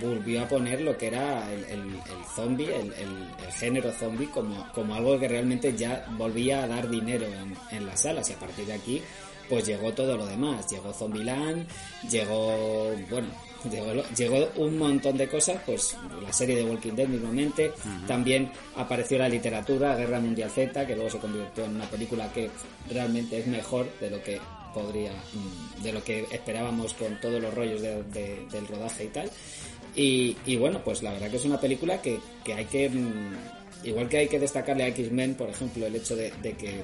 volvió 0.00 0.42
a 0.42 0.48
poner 0.48 0.80
lo 0.80 0.96
que 0.96 1.06
era 1.08 1.52
el, 1.52 1.64
el, 1.64 1.80
el 1.80 2.24
zombie, 2.34 2.64
el, 2.74 2.92
el- 2.94 3.28
el 3.46 3.52
género 3.52 3.92
zombie, 3.92 4.26
como, 4.28 4.66
como 4.72 4.94
algo 4.94 5.18
que 5.18 5.28
realmente 5.28 5.76
ya 5.76 6.06
volvía 6.18 6.64
a 6.64 6.66
dar 6.66 6.88
dinero 6.90 7.26
en, 7.26 7.54
en 7.76 7.86
las 7.86 8.00
salas. 8.02 8.28
Y 8.30 8.32
a 8.32 8.38
partir 8.38 8.64
de 8.66 8.72
aquí, 8.72 9.02
pues 9.50 9.66
llegó 9.66 9.92
todo 9.92 10.16
lo 10.16 10.26
demás. 10.26 10.68
Llegó 10.70 10.92
Zombieland, 10.94 11.68
llegó, 12.10 12.90
bueno, 13.10 13.28
llegó, 13.70 13.92
llegó 14.16 14.48
un 14.56 14.78
montón 14.78 15.16
de 15.16 15.28
cosas, 15.28 15.60
pues 15.66 15.96
la 16.22 16.32
serie 16.32 16.56
de 16.56 16.64
Walking 16.64 16.92
Dead 16.92 17.08
mismamente. 17.08 17.72
También 18.06 18.50
apareció 18.76 19.18
la 19.18 19.28
literatura, 19.28 19.96
Guerra 19.96 20.20
Mundial 20.20 20.50
Z, 20.50 20.86
que 20.86 20.94
luego 20.94 21.10
se 21.10 21.18
convirtió 21.18 21.64
en 21.64 21.76
una 21.76 21.88
película 21.90 22.32
que 22.32 22.48
realmente 22.90 23.38
es 23.38 23.46
mejor 23.46 23.86
de 24.00 24.10
lo 24.10 24.22
que 24.22 24.40
podría, 24.72 25.10
mm, 25.12 25.82
de 25.82 25.92
lo 25.92 26.04
que 26.04 26.26
esperábamos 26.30 26.94
con 26.94 27.20
todos 27.20 27.42
los 27.42 27.52
rollos 27.52 27.82
de- 27.82 28.02
de- 28.04 28.46
del 28.52 28.66
rodaje 28.68 29.04
y 29.04 29.08
tal. 29.08 29.30
Y, 29.96 30.36
y 30.46 30.56
bueno, 30.56 30.80
pues 30.84 31.02
la 31.02 31.12
verdad 31.12 31.28
que 31.30 31.36
es 31.38 31.44
una 31.44 31.58
película 31.60 32.00
que, 32.00 32.18
que 32.44 32.54
hay 32.54 32.64
que, 32.66 32.88
mm, 32.88 33.34
igual 33.84 34.08
que 34.08 34.18
hay 34.18 34.28
que 34.28 34.38
destacarle 34.38 34.84
a 34.84 34.88
X-Men, 34.88 35.34
por 35.34 35.48
ejemplo, 35.50 35.86
el 35.86 35.96
hecho 35.96 36.14
de, 36.14 36.32
de 36.42 36.52
que 36.52 36.82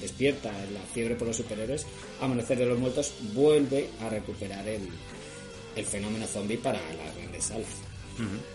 despierta 0.00 0.52
la 0.72 0.80
fiebre 0.92 1.14
por 1.16 1.26
los 1.28 1.36
superhéroes, 1.36 1.86
Amanecer 2.20 2.58
de 2.58 2.66
los 2.66 2.78
Muertos 2.78 3.12
vuelve 3.32 3.88
a 4.00 4.08
recuperar 4.08 4.66
el, 4.68 4.82
el 5.76 5.84
fenómeno 5.84 6.26
zombie 6.26 6.56
para 6.58 6.78
las 6.80 7.16
grandes 7.16 7.44
salas. 7.44 7.66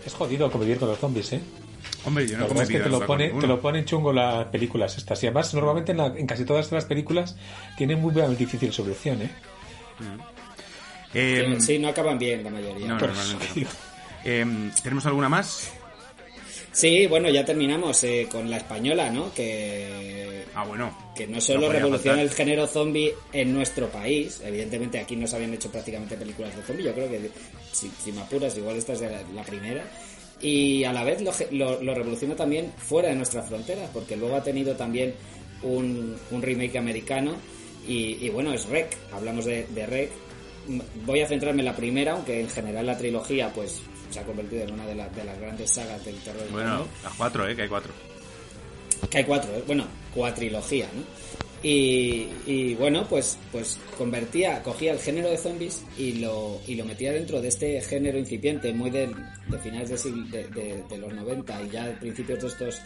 Es 0.06 0.14
jodido 0.14 0.50
convivir 0.52 0.78
con 0.80 0.88
los 0.90 0.98
zombies, 1.00 1.34
¿eh? 1.34 1.42
Hombre, 2.06 2.26
yo 2.28 2.38
no 2.38 2.48
verdad 2.48 2.64
es 2.64 2.70
que 2.70 2.80
te 2.80 2.90
lo, 2.90 3.06
pone, 3.06 3.30
te 3.30 3.48
lo 3.48 3.60
ponen 3.62 3.84
chungo 3.86 4.14
las 4.14 4.46
películas 4.48 4.98
estas. 4.98 5.22
Y 5.24 5.28
además, 5.28 5.54
normalmente 5.54 5.92
en, 5.92 5.98
la- 5.98 6.08
en 6.16 6.26
casi 6.28 6.46
todas 6.46 6.72
las 6.72 6.86
películas 6.86 7.36
tienen 7.78 8.00
muy 8.02 8.14
difícil 8.38 8.72
solución, 8.72 9.22
¿eh? 9.22 9.30
Eh, 11.14 11.58
sí, 11.60 11.80
no 11.80 11.90
acaban 11.90 12.18
bien 12.20 12.44
la 12.44 12.50
mayoría. 12.52 12.88
no, 12.88 12.98
Por 12.98 13.10
normalmente 13.10 13.46
eso 13.46 13.50
no. 13.50 13.56
digo. 13.56 13.70
Eh, 14.24 14.72
¿Tenemos 14.84 15.06
alguna 15.06 15.30
más? 15.30 15.72
Sí, 16.80 17.08
bueno, 17.08 17.30
ya 17.30 17.44
terminamos 17.44 18.02
eh, 18.06 18.28
con 18.32 18.50
la 18.50 18.56
española, 18.56 19.10
¿no? 19.10 19.34
Que 19.34 20.46
Ah, 20.56 20.64
bueno. 20.64 20.96
que 21.14 21.28
no 21.28 21.42
solo 21.42 21.68
No 21.68 21.90
faltar. 21.90 22.20
el 22.20 22.30
género 22.30 22.68
zombie 22.68 23.14
en 23.34 23.54
nuestro 23.54 23.90
país, 23.90 24.42
evidentemente 24.46 24.98
aquí 24.98 25.18
no 25.18 25.28
se 25.28 25.36
habían 25.36 25.54
hecho 25.54 25.70
prácticamente 25.70 26.16
películas 26.16 26.56
de 26.56 26.64
zombie, 26.64 26.86
yo 26.86 26.94
creo 26.94 27.10
que 27.10 27.30
si, 27.74 27.90
si 28.02 28.14
me 28.14 28.22
apuras 28.22 28.58
igual 28.58 28.78
esta 28.78 28.94
es 28.94 29.02
la, 29.02 29.22
la 29.36 29.44
primera, 29.44 29.84
y 30.40 30.86
a 30.86 30.94
la 30.94 31.04
vez 31.04 31.22
lo, 31.22 31.34
lo- 31.52 31.84
lo 31.84 31.94
revoluciona 31.94 32.36
también 32.38 32.72
fuera 32.78 33.10
de 33.10 33.16
nuestras 33.16 33.50
fronteras, 33.50 33.90
porque 33.94 34.16
luego 34.16 34.38
ha 34.38 34.44
tenido 34.44 34.74
también 34.78 35.14
un, 35.64 36.16
un 36.32 36.42
remake 36.42 36.78
americano, 36.78 37.36
y, 37.86 38.26
y 38.26 38.30
bueno, 38.30 38.54
es 38.54 38.66
Rec, 38.70 38.96
hablamos 39.12 39.44
de, 39.44 39.66
de 39.68 39.86
Rec, 39.86 40.12
voy 41.06 41.20
a 41.20 41.28
centrarme 41.28 41.60
en 41.62 41.66
la 41.66 41.76
primera, 41.76 42.14
aunque 42.14 42.40
en 42.40 42.50
general 42.50 42.86
la 42.86 42.98
trilogía 42.98 43.52
pues 43.54 43.82
se 44.10 44.20
ha 44.20 44.24
convertido 44.24 44.64
en 44.64 44.74
una 44.74 44.86
de, 44.86 44.96
la- 44.96 45.10
de 45.10 45.24
las 45.24 45.40
grandes 45.40 45.70
sagas 45.72 46.04
del 46.06 46.16
terror. 46.18 46.44
Bueno, 46.52 46.86
las 47.04 47.14
cuatro, 47.14 47.48
¿eh? 47.48 47.56
Que 47.56 47.64
hay 47.64 47.68
cuatro. 47.70 47.92
que 49.10 49.18
hay 49.20 49.24
cuatro, 49.24 49.56
¿eh? 49.56 49.64
bueno, 49.66 49.86
cuatrilogía, 50.14 50.88
¿no? 50.94 51.04
Y, 51.62 52.30
y 52.46 52.74
bueno, 52.76 53.06
pues, 53.10 53.38
pues 53.52 53.78
convertía, 53.98 54.64
cogía 54.64 54.94
el 54.94 55.00
género 55.00 55.30
de 55.30 55.38
zombies 55.38 55.82
y 55.98 56.14
lo, 56.14 56.62
y 56.66 56.76
lo 56.76 56.86
metía 56.86 57.12
dentro 57.12 57.42
de 57.42 57.50
este 57.50 57.82
género 57.82 58.18
incipiente, 58.18 58.72
muy 58.74 58.90
del- 58.90 59.14
de, 59.48 59.58
finales 59.60 59.90
de, 59.90 59.98
siglo- 59.98 60.26
de, 60.30 60.48
de- 60.48 60.84
de 60.90 60.98
los 60.98 61.14
90 61.14 61.62
y 61.64 61.70
ya 61.70 61.86
de 61.88 61.94
principios 61.96 62.42
de 62.42 62.48
estos 62.48 62.82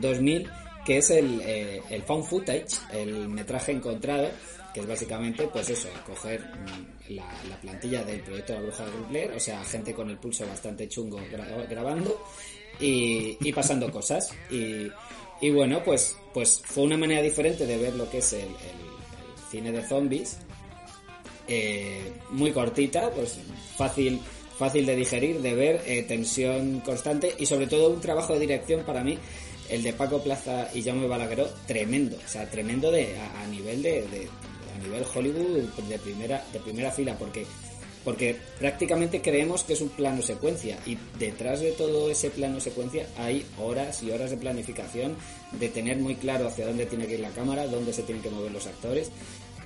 2000, 0.00 0.50
que 0.84 0.98
es 0.98 1.10
el, 1.10 1.40
eh, 1.44 1.80
el 1.90 2.02
found 2.02 2.24
footage, 2.24 2.66
el 2.92 3.28
metraje 3.28 3.70
encontrado, 3.72 4.28
que 4.76 4.82
es 4.82 4.86
básicamente, 4.86 5.48
pues 5.48 5.70
eso, 5.70 5.88
coger 6.06 6.40
mm, 6.42 7.14
la, 7.14 7.24
la 7.48 7.58
plantilla 7.58 8.04
del 8.04 8.20
proyecto 8.20 8.52
de 8.52 8.58
la 8.58 8.64
bruja 8.66 8.84
de 8.84 8.90
Blair, 9.08 9.32
o 9.32 9.40
sea, 9.40 9.64
gente 9.64 9.94
con 9.94 10.10
el 10.10 10.18
pulso 10.18 10.46
bastante 10.46 10.86
chungo 10.86 11.18
gra- 11.32 11.66
grabando 11.66 12.22
y, 12.78 13.50
pasando 13.54 13.90
cosas. 13.90 14.30
Y, 14.50 14.88
Y 15.40 15.50
bueno, 15.50 15.82
pues, 15.82 16.14
pues 16.34 16.60
fue 16.62 16.84
una 16.84 16.96
manera 16.98 17.22
diferente 17.22 17.64
de 17.66 17.76
ver 17.78 17.94
lo 17.94 18.08
que 18.10 18.18
es 18.18 18.32
el, 18.34 18.40
el- 18.40 19.50
cine 19.50 19.72
de 19.72 19.82
zombies. 19.82 20.36
Eh, 21.48 22.12
muy 22.30 22.50
cortita, 22.52 23.10
pues 23.12 23.38
fácil, 23.76 24.20
fácil 24.58 24.84
de 24.84 24.96
digerir, 24.96 25.40
de 25.40 25.54
ver, 25.54 25.82
eh, 25.86 26.02
tensión 26.02 26.80
constante 26.80 27.34
y 27.38 27.46
sobre 27.46 27.66
todo 27.66 27.88
un 27.90 28.00
trabajo 28.00 28.32
de 28.34 28.40
dirección 28.40 28.82
para 28.84 29.04
mí, 29.04 29.16
el 29.68 29.82
de 29.82 29.92
Paco 29.92 30.22
Plaza 30.22 30.68
y 30.74 30.82
Jaume 30.82 31.06
Balagueró, 31.06 31.48
tremendo, 31.66 32.16
o 32.24 32.28
sea, 32.28 32.50
tremendo 32.50 32.90
de, 32.90 33.16
a, 33.18 33.46
nivel 33.46 33.80
de- 33.82 34.28
a 34.76 34.82
nivel 34.82 35.04
Hollywood 35.12 35.68
de 35.88 35.98
primera, 35.98 36.44
de 36.52 36.60
primera 36.60 36.90
fila, 36.92 37.16
porque 37.18 37.46
porque 38.04 38.36
prácticamente 38.60 39.20
creemos 39.20 39.64
que 39.64 39.72
es 39.72 39.80
un 39.80 39.88
plano 39.88 40.22
secuencia 40.22 40.78
y 40.86 40.96
detrás 41.18 41.58
de 41.58 41.72
todo 41.72 42.08
ese 42.08 42.30
plano 42.30 42.60
secuencia 42.60 43.08
hay 43.18 43.44
horas 43.58 44.00
y 44.04 44.12
horas 44.12 44.30
de 44.30 44.36
planificación 44.36 45.16
de 45.58 45.68
tener 45.70 45.96
muy 45.96 46.14
claro 46.14 46.46
hacia 46.46 46.68
dónde 46.68 46.86
tiene 46.86 47.08
que 47.08 47.14
ir 47.14 47.20
la 47.20 47.30
cámara, 47.30 47.66
dónde 47.66 47.92
se 47.92 48.04
tienen 48.04 48.22
que 48.22 48.30
mover 48.30 48.52
los 48.52 48.68
actores, 48.68 49.10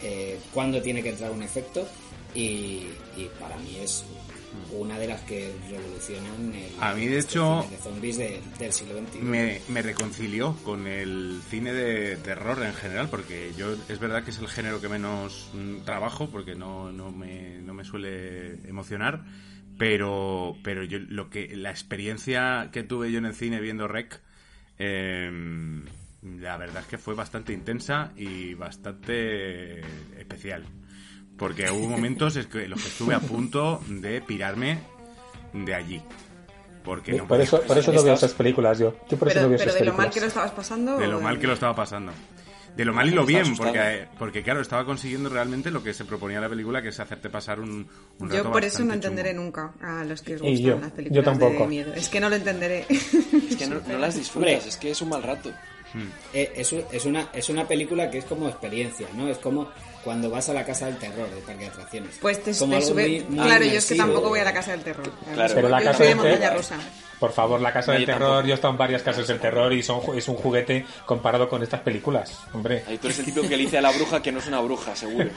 eh, 0.02 0.38
cuándo 0.55 0.81
tiene 0.81 1.02
que 1.02 1.11
entrar 1.11 1.31
un 1.33 1.43
efecto 1.43 1.87
y, 2.35 2.87
y 3.14 3.31
para 3.38 3.59
mí 3.59 3.76
es 3.79 4.05
una 4.73 4.99
de 4.99 5.07
las 5.07 5.21
que 5.23 5.52
revolucionan 5.71 6.54
el, 6.54 6.71
A 6.80 6.95
mí, 6.95 7.07
de 7.07 7.19
este 7.19 7.33
hecho, 7.35 7.62
cine 7.62 7.76
de 7.76 7.83
zombies 7.83 8.16
de- 8.19 8.40
del 8.59 8.73
siglo 8.73 8.99
XXI. 8.99 9.19
me, 9.23 9.61
me 9.69 9.83
reconcilió 9.83 10.57
con 10.64 10.87
el 10.87 11.40
cine 11.50 11.73
de 11.73 12.16
terror 12.16 12.62
en 12.64 12.75
general, 12.75 13.09
porque 13.09 13.52
yo 13.57 13.76
es 13.88 13.99
verdad 13.99 14.25
que 14.25 14.30
es 14.30 14.38
el 14.38 14.49
género 14.49 14.80
que 14.80 14.88
menos 14.88 15.50
mm, 15.54 15.85
trabajo, 15.85 16.28
porque 16.30 16.54
no, 16.54 16.90
no, 16.92 17.11
me, 17.12 17.59
no 17.62 17.75
me 17.75 17.85
suele 17.85 18.54
emocionar, 18.69 19.25
pero, 19.78 20.57
pero 20.64 20.85
yo 20.85 20.99
lo 20.99 21.30
que 21.30 21.57
la 21.57 21.71
experiencia 21.71 22.71
que 22.73 22.83
tuve 22.83 23.11
yo 23.12 23.19
en 23.19 23.26
el 23.26 23.35
cine 23.35 23.61
viendo 23.61 23.87
Rec, 23.88 24.21
eh, 24.78 25.30
la 26.23 26.57
verdad 26.57 26.83
es 26.83 26.88
que 26.88 26.99
fue 26.99 27.14
bastante 27.14 27.52
intensa 27.52 28.12
y 28.16 28.54
bastante 28.54 29.80
especial. 30.19 30.64
Porque 31.40 31.70
hubo 31.70 31.88
momentos 31.88 32.37
en 32.37 32.70
los 32.70 32.82
que 32.82 32.88
estuve 32.88 33.14
a 33.14 33.20
punto 33.20 33.82
de 33.88 34.20
pirarme 34.20 34.78
de 35.54 35.75
allí. 35.75 36.02
Porque 36.85 37.14
no 37.14 37.26
por 37.26 37.40
eso, 37.40 37.62
por 37.62 37.78
eso 37.78 37.92
no 37.92 38.02
veo 38.02 38.12
esas 38.12 38.35
películas 38.35 38.78
yo. 38.78 38.94
Yo 39.09 39.16
por 39.16 39.28
eso 39.28 39.37
Pero, 39.37 39.42
no 39.42 39.49
veo 39.49 39.59
pero 39.59 39.70
esas 39.70 39.80
de 39.80 39.87
lo 39.87 39.94
mal 39.94 40.11
que 40.11 40.20
lo 40.20 40.26
estabas 40.26 40.50
pasando. 40.50 40.99
De 40.99 41.06
lo 41.06 41.18
mal 41.18 41.38
que 41.38 41.47
lo 41.47 41.54
estaba 41.54 41.75
pasando. 41.75 42.12
De 42.76 42.85
lo 42.85 42.92
mal 42.92 43.09
y 43.09 43.12
lo 43.12 43.25
bien, 43.25 43.56
porque, 43.56 44.06
porque 44.18 44.42
claro, 44.42 44.61
estaba 44.61 44.85
consiguiendo 44.85 45.30
realmente 45.30 45.70
lo 45.70 45.82
que 45.82 45.94
se 45.94 46.04
proponía 46.04 46.40
la 46.40 46.49
película, 46.50 46.82
que 46.82 46.90
es 46.90 47.00
hacerte 47.00 47.30
pasar 47.30 47.59
un, 47.59 47.88
un 48.18 48.30
Yo 48.30 48.37
rato 48.37 48.52
por 48.52 48.64
eso 48.64 48.85
no 48.85 48.92
entenderé 48.92 49.30
chungo. 49.30 49.44
nunca 49.44 49.73
a 49.80 50.04
los 50.04 50.20
que 50.20 50.35
os 50.35 50.42
gustan 50.42 50.62
yo, 50.62 50.78
las 50.78 50.90
yo 50.90 50.94
películas 50.94 51.25
tampoco. 51.25 51.62
de 51.62 51.66
miedo. 51.66 51.94
Es 51.94 52.11
que 52.11 52.20
no 52.20 52.28
lo 52.28 52.37
entenderé. 52.37 52.85
Es 53.50 53.56
que 53.56 53.66
no, 53.66 53.80
no 53.87 53.99
las 53.99 54.14
disfrutas, 54.14 54.66
es 54.66 54.76
que 54.76 54.90
es 54.90 55.00
un 55.00 55.09
mal 55.09 55.23
rato. 55.23 55.50
Eh, 56.32 56.52
es, 56.54 56.73
es 56.73 57.04
una, 57.06 57.28
es 57.32 57.49
una 57.49 57.66
película 57.66 58.11
que 58.11 58.18
es 58.18 58.25
como 58.25 58.49
experiencia, 58.49 59.09
¿no? 59.14 59.26
Es 59.28 59.38
como 59.38 59.70
cuando 60.04 60.30
vas 60.30 60.49
a 60.49 60.54
la 60.54 60.64
casa 60.64 60.87
del 60.87 60.97
terror 60.99 61.28
del 61.30 61.40
parque 61.42 61.64
de 61.64 61.71
atracciones. 61.71 62.16
Pues 62.21 62.42
te, 62.42 62.54
Como 62.54 62.73
te 62.73 62.76
algo 62.78 62.88
sube. 62.88 63.02
muy- 63.09 63.21
muy 63.37 63.45
claro, 63.47 63.64
yo 63.64 63.73
es 63.73 63.87
que 63.87 63.95
tampoco 63.97 64.28
voy 64.30 64.40
a 64.40 64.45
la 64.45 64.52
casa 64.54 64.71
del 64.73 64.83
terror. 64.83 65.11
Claro. 65.35 65.54
Pero 65.54 65.69
la 65.69 65.83
casa 65.83 65.99
de 66.02 66.09
del 66.09 66.16
montaña 66.16 66.38
terror- 66.38 66.57
rusa. 66.57 66.76
Por 67.20 67.32
favor, 67.32 67.60
la 67.60 67.70
casa 67.72 67.92
No, 67.92 67.98
del 67.98 68.06
yo 68.06 68.12
terror, 68.14 68.28
tampoco. 68.28 68.46
yo 68.48 68.52
he 68.52 68.54
estado 68.54 68.72
en 68.72 68.78
varias 68.78 69.02
casas 69.02 69.26
del 69.28 69.38
terror 69.38 69.70
y 69.74 69.82
son, 69.82 70.00
es 70.16 70.26
un 70.26 70.36
juguete 70.36 70.86
comparado 71.04 71.48
con 71.50 71.62
estas 71.62 71.80
películas, 71.82 72.40
hombre. 72.54 72.82
Ahí 72.88 72.96
tú 72.96 73.08
eres 73.08 73.18
el 73.18 73.26
tipo 73.26 73.42
que 73.42 73.50
le 73.50 73.58
dice 73.58 73.76
a 73.76 73.82
la 73.82 73.90
bruja 73.90 74.22
que 74.22 74.32
no 74.32 74.38
es 74.38 74.46
una 74.46 74.58
bruja, 74.60 74.96
seguro. 74.96 75.28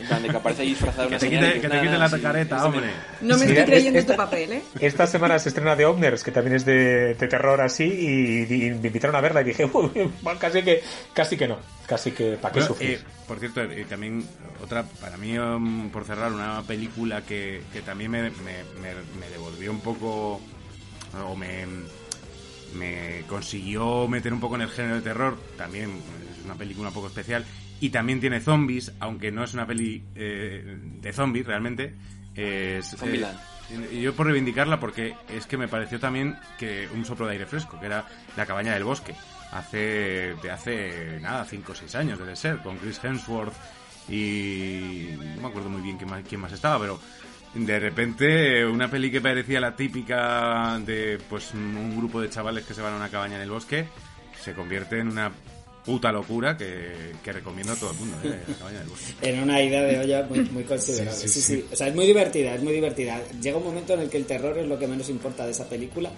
En 0.00 0.06
plan, 0.06 0.22
de 0.22 0.28
que 0.28 0.36
aparece 0.36 0.62
ahí 0.62 0.68
disfrazada 0.68 1.02
de 1.02 1.08
una 1.08 1.18
que 1.18 1.28
te 1.28 1.40
"Nah, 1.40 1.52
quite 1.80 1.90
nah, 1.92 1.98
la 1.98 2.08
sí, 2.08 2.20
careta, 2.20 2.56
este 2.56 2.68
hombre. 2.68 2.90
No 3.20 3.36
me 3.36 3.46
Mira, 3.46 3.60
estoy 3.60 3.74
creyendo 3.74 3.98
esta- 3.98 4.12
tu 4.12 4.16
papel, 4.16 4.52
¿eh? 4.52 4.62
Esta 4.78 5.06
semana 5.08 5.38
se 5.40 5.48
estrena 5.48 5.76
The 5.76 5.86
Owners, 5.86 6.22
que 6.22 6.30
también 6.30 6.54
es 6.54 6.64
de, 6.64 7.14
de 7.14 7.26
terror 7.28 7.60
así, 7.60 7.84
y, 7.84 8.54
y 8.66 8.70
me 8.70 8.86
invitaron 8.86 9.16
a 9.16 9.20
verla 9.20 9.40
y 9.40 9.44
dije, 9.44 9.64
"Uy, 9.72 9.90
casi 10.38 10.62
que 10.62 10.82
casi 11.12 11.36
que 11.36 11.48
no, 11.48 11.58
casi 11.86 12.12
que 12.12 12.36
para 12.40 12.52
qué 12.52 12.60
Bueno, 12.60 12.74
sufrir. 12.74 12.90
eh, 12.92 13.00
por 13.26 13.40
cierto, 13.40 13.60
eh, 13.62 13.84
también 13.88 14.24
otra, 14.62 14.84
para 15.00 15.16
mí, 15.16 15.36
um, 15.36 15.90
por 15.90 16.04
cerrar, 16.04 16.30
una 16.32 16.62
película 16.62 17.22
que, 17.22 17.62
que 17.72 17.80
también 17.82 18.12
me, 18.12 18.22
me, 18.22 18.30
me- 18.30 19.18
me 19.18 19.28
devolvió 19.32 19.72
un 19.72 19.80
poco, 19.80 20.40
o 21.16 21.36
me, 21.36 21.66
me 22.74 23.22
consiguió 23.28 24.08
meter 24.08 24.32
un 24.32 24.40
poco 24.40 24.56
en 24.56 24.62
el 24.62 24.68
género 24.68 24.96
de 24.96 25.02
terror, 25.02 25.38
también 25.56 25.90
es 25.90 26.44
una 26.44 26.54
película 26.54 26.88
un 26.88 26.94
poco 26.94 27.08
especial, 27.08 27.44
y 27.80 27.90
también 27.90 28.20
tiene 28.20 28.40
zombies, 28.40 28.92
aunque 29.00 29.30
no 29.30 29.44
es 29.44 29.54
una 29.54 29.66
peli 29.66 30.04
eh, 30.14 30.78
de 31.00 31.12
zombies 31.12 31.46
realmente. 31.46 31.94
Es, 32.34 32.92
eh, 32.92 32.96
Zombieland. 32.96 33.38
y 33.92 34.00
yo 34.00 34.14
por 34.14 34.26
reivindicarla 34.26 34.80
porque 34.80 35.14
es 35.28 35.46
que 35.46 35.56
me 35.56 35.68
pareció 35.68 36.00
también 36.00 36.36
que 36.58 36.88
un 36.94 37.04
soplo 37.04 37.26
de 37.26 37.32
aire 37.32 37.46
fresco, 37.46 37.78
que 37.78 37.86
era 37.86 38.06
La 38.36 38.46
cabaña 38.46 38.74
del 38.74 38.84
bosque, 38.84 39.14
hace 39.52 40.34
de 40.42 40.50
hace 40.50 41.20
nada, 41.20 41.44
5 41.44 41.72
o 41.72 41.74
6 41.74 41.94
años 41.94 42.18
debe 42.18 42.36
ser, 42.36 42.58
con 42.58 42.76
Chris 42.78 43.00
Hemsworth 43.02 43.54
y 44.08 45.10
no 45.36 45.42
me 45.42 45.48
acuerdo 45.48 45.70
muy 45.70 45.80
bien 45.80 45.96
quién 45.96 46.10
más, 46.10 46.22
quién 46.28 46.40
más 46.40 46.52
estaba, 46.52 46.78
pero 46.78 47.00
de 47.54 47.78
repente 47.80 48.66
una 48.66 48.90
peli 48.90 49.10
que 49.10 49.20
parecía 49.20 49.60
la 49.60 49.76
típica 49.76 50.78
de 50.84 51.18
pues 51.28 51.54
un 51.54 51.96
grupo 51.96 52.20
de 52.20 52.28
chavales 52.28 52.64
que 52.64 52.74
se 52.74 52.80
van 52.82 52.94
a 52.94 52.96
una 52.96 53.08
cabaña 53.08 53.36
en 53.36 53.42
el 53.42 53.50
bosque 53.50 53.86
se 54.42 54.52
convierte 54.54 54.98
en 54.98 55.08
una 55.08 55.32
puta 55.84 56.10
locura 56.10 56.56
que, 56.56 57.12
que 57.22 57.32
recomiendo 57.32 57.72
a 57.74 57.76
todo 57.76 57.90
el 57.92 57.96
mundo, 57.98 58.16
¿eh? 58.24 58.40
La 58.48 58.54
cabaña 58.54 58.78
del 58.80 58.88
bosque. 58.88 59.12
En 59.22 59.40
una 59.42 59.62
ida 59.62 59.82
de 59.82 59.98
olla 60.00 60.22
muy, 60.24 60.40
muy 60.50 60.64
considerable. 60.64 61.12
Sí, 61.14 61.28
Sí 61.28 61.40
sí, 61.42 61.56
sí, 61.56 61.66
O 61.72 61.76
sea, 61.76 61.88
es 61.88 61.94
muy 61.94 62.06
divertida, 62.06 62.54
es 62.54 62.62
muy 62.62 62.72
divertida. 62.72 63.20
Llega 63.40 63.58
un 63.58 63.64
momento 63.64 63.92
en 63.94 64.00
el 64.00 64.08
que 64.10 64.16
el 64.16 64.24
terror 64.26 64.56
es 64.58 64.66
lo 64.66 64.78
que 64.78 64.86
menos 64.88 65.08
importa 65.10 65.44
de 65.44 65.50
esa 65.52 65.68
película 65.68 66.10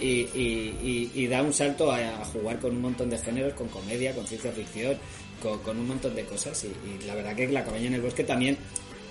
y, 0.00 0.06
y- 0.34 1.10
y- 1.14 1.20
y 1.22 1.26
da 1.28 1.42
un 1.42 1.52
salto 1.52 1.92
a, 1.92 1.98
a 1.98 2.24
jugar 2.24 2.58
con 2.58 2.72
un 2.74 2.80
montón 2.80 3.10
de 3.10 3.18
géneros, 3.18 3.52
con 3.54 3.68
comedia, 3.68 4.14
con 4.14 4.26
ciencia 4.26 4.50
ficción, 4.52 4.96
con, 5.42 5.58
con 5.60 5.78
un 5.78 5.86
montón 5.86 6.14
de 6.14 6.24
cosas. 6.24 6.64
Y, 6.64 6.68
y 6.68 7.06
la 7.06 7.14
verdad 7.14 7.36
que 7.36 7.46
La 7.48 7.62
cabaña 7.62 7.86
en 7.88 7.94
el 7.94 8.00
bosque 8.00 8.24
también 8.24 8.56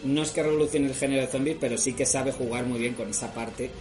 no 0.04 0.24
es 0.24 0.32
que 0.32 0.44
revolucione 0.44 0.88
el 0.88 0.96
género 0.96 1.22
de 1.22 1.28
zombies, 1.28 1.58
pero 1.60 1.78
sí 1.78 1.94
que 1.94 2.06
sabe 2.06 2.32
jugar 2.32 2.66
muy 2.66 2.80
bien 2.80 2.94
con 2.94 3.10
esa 3.10 3.34
parte 3.34 3.72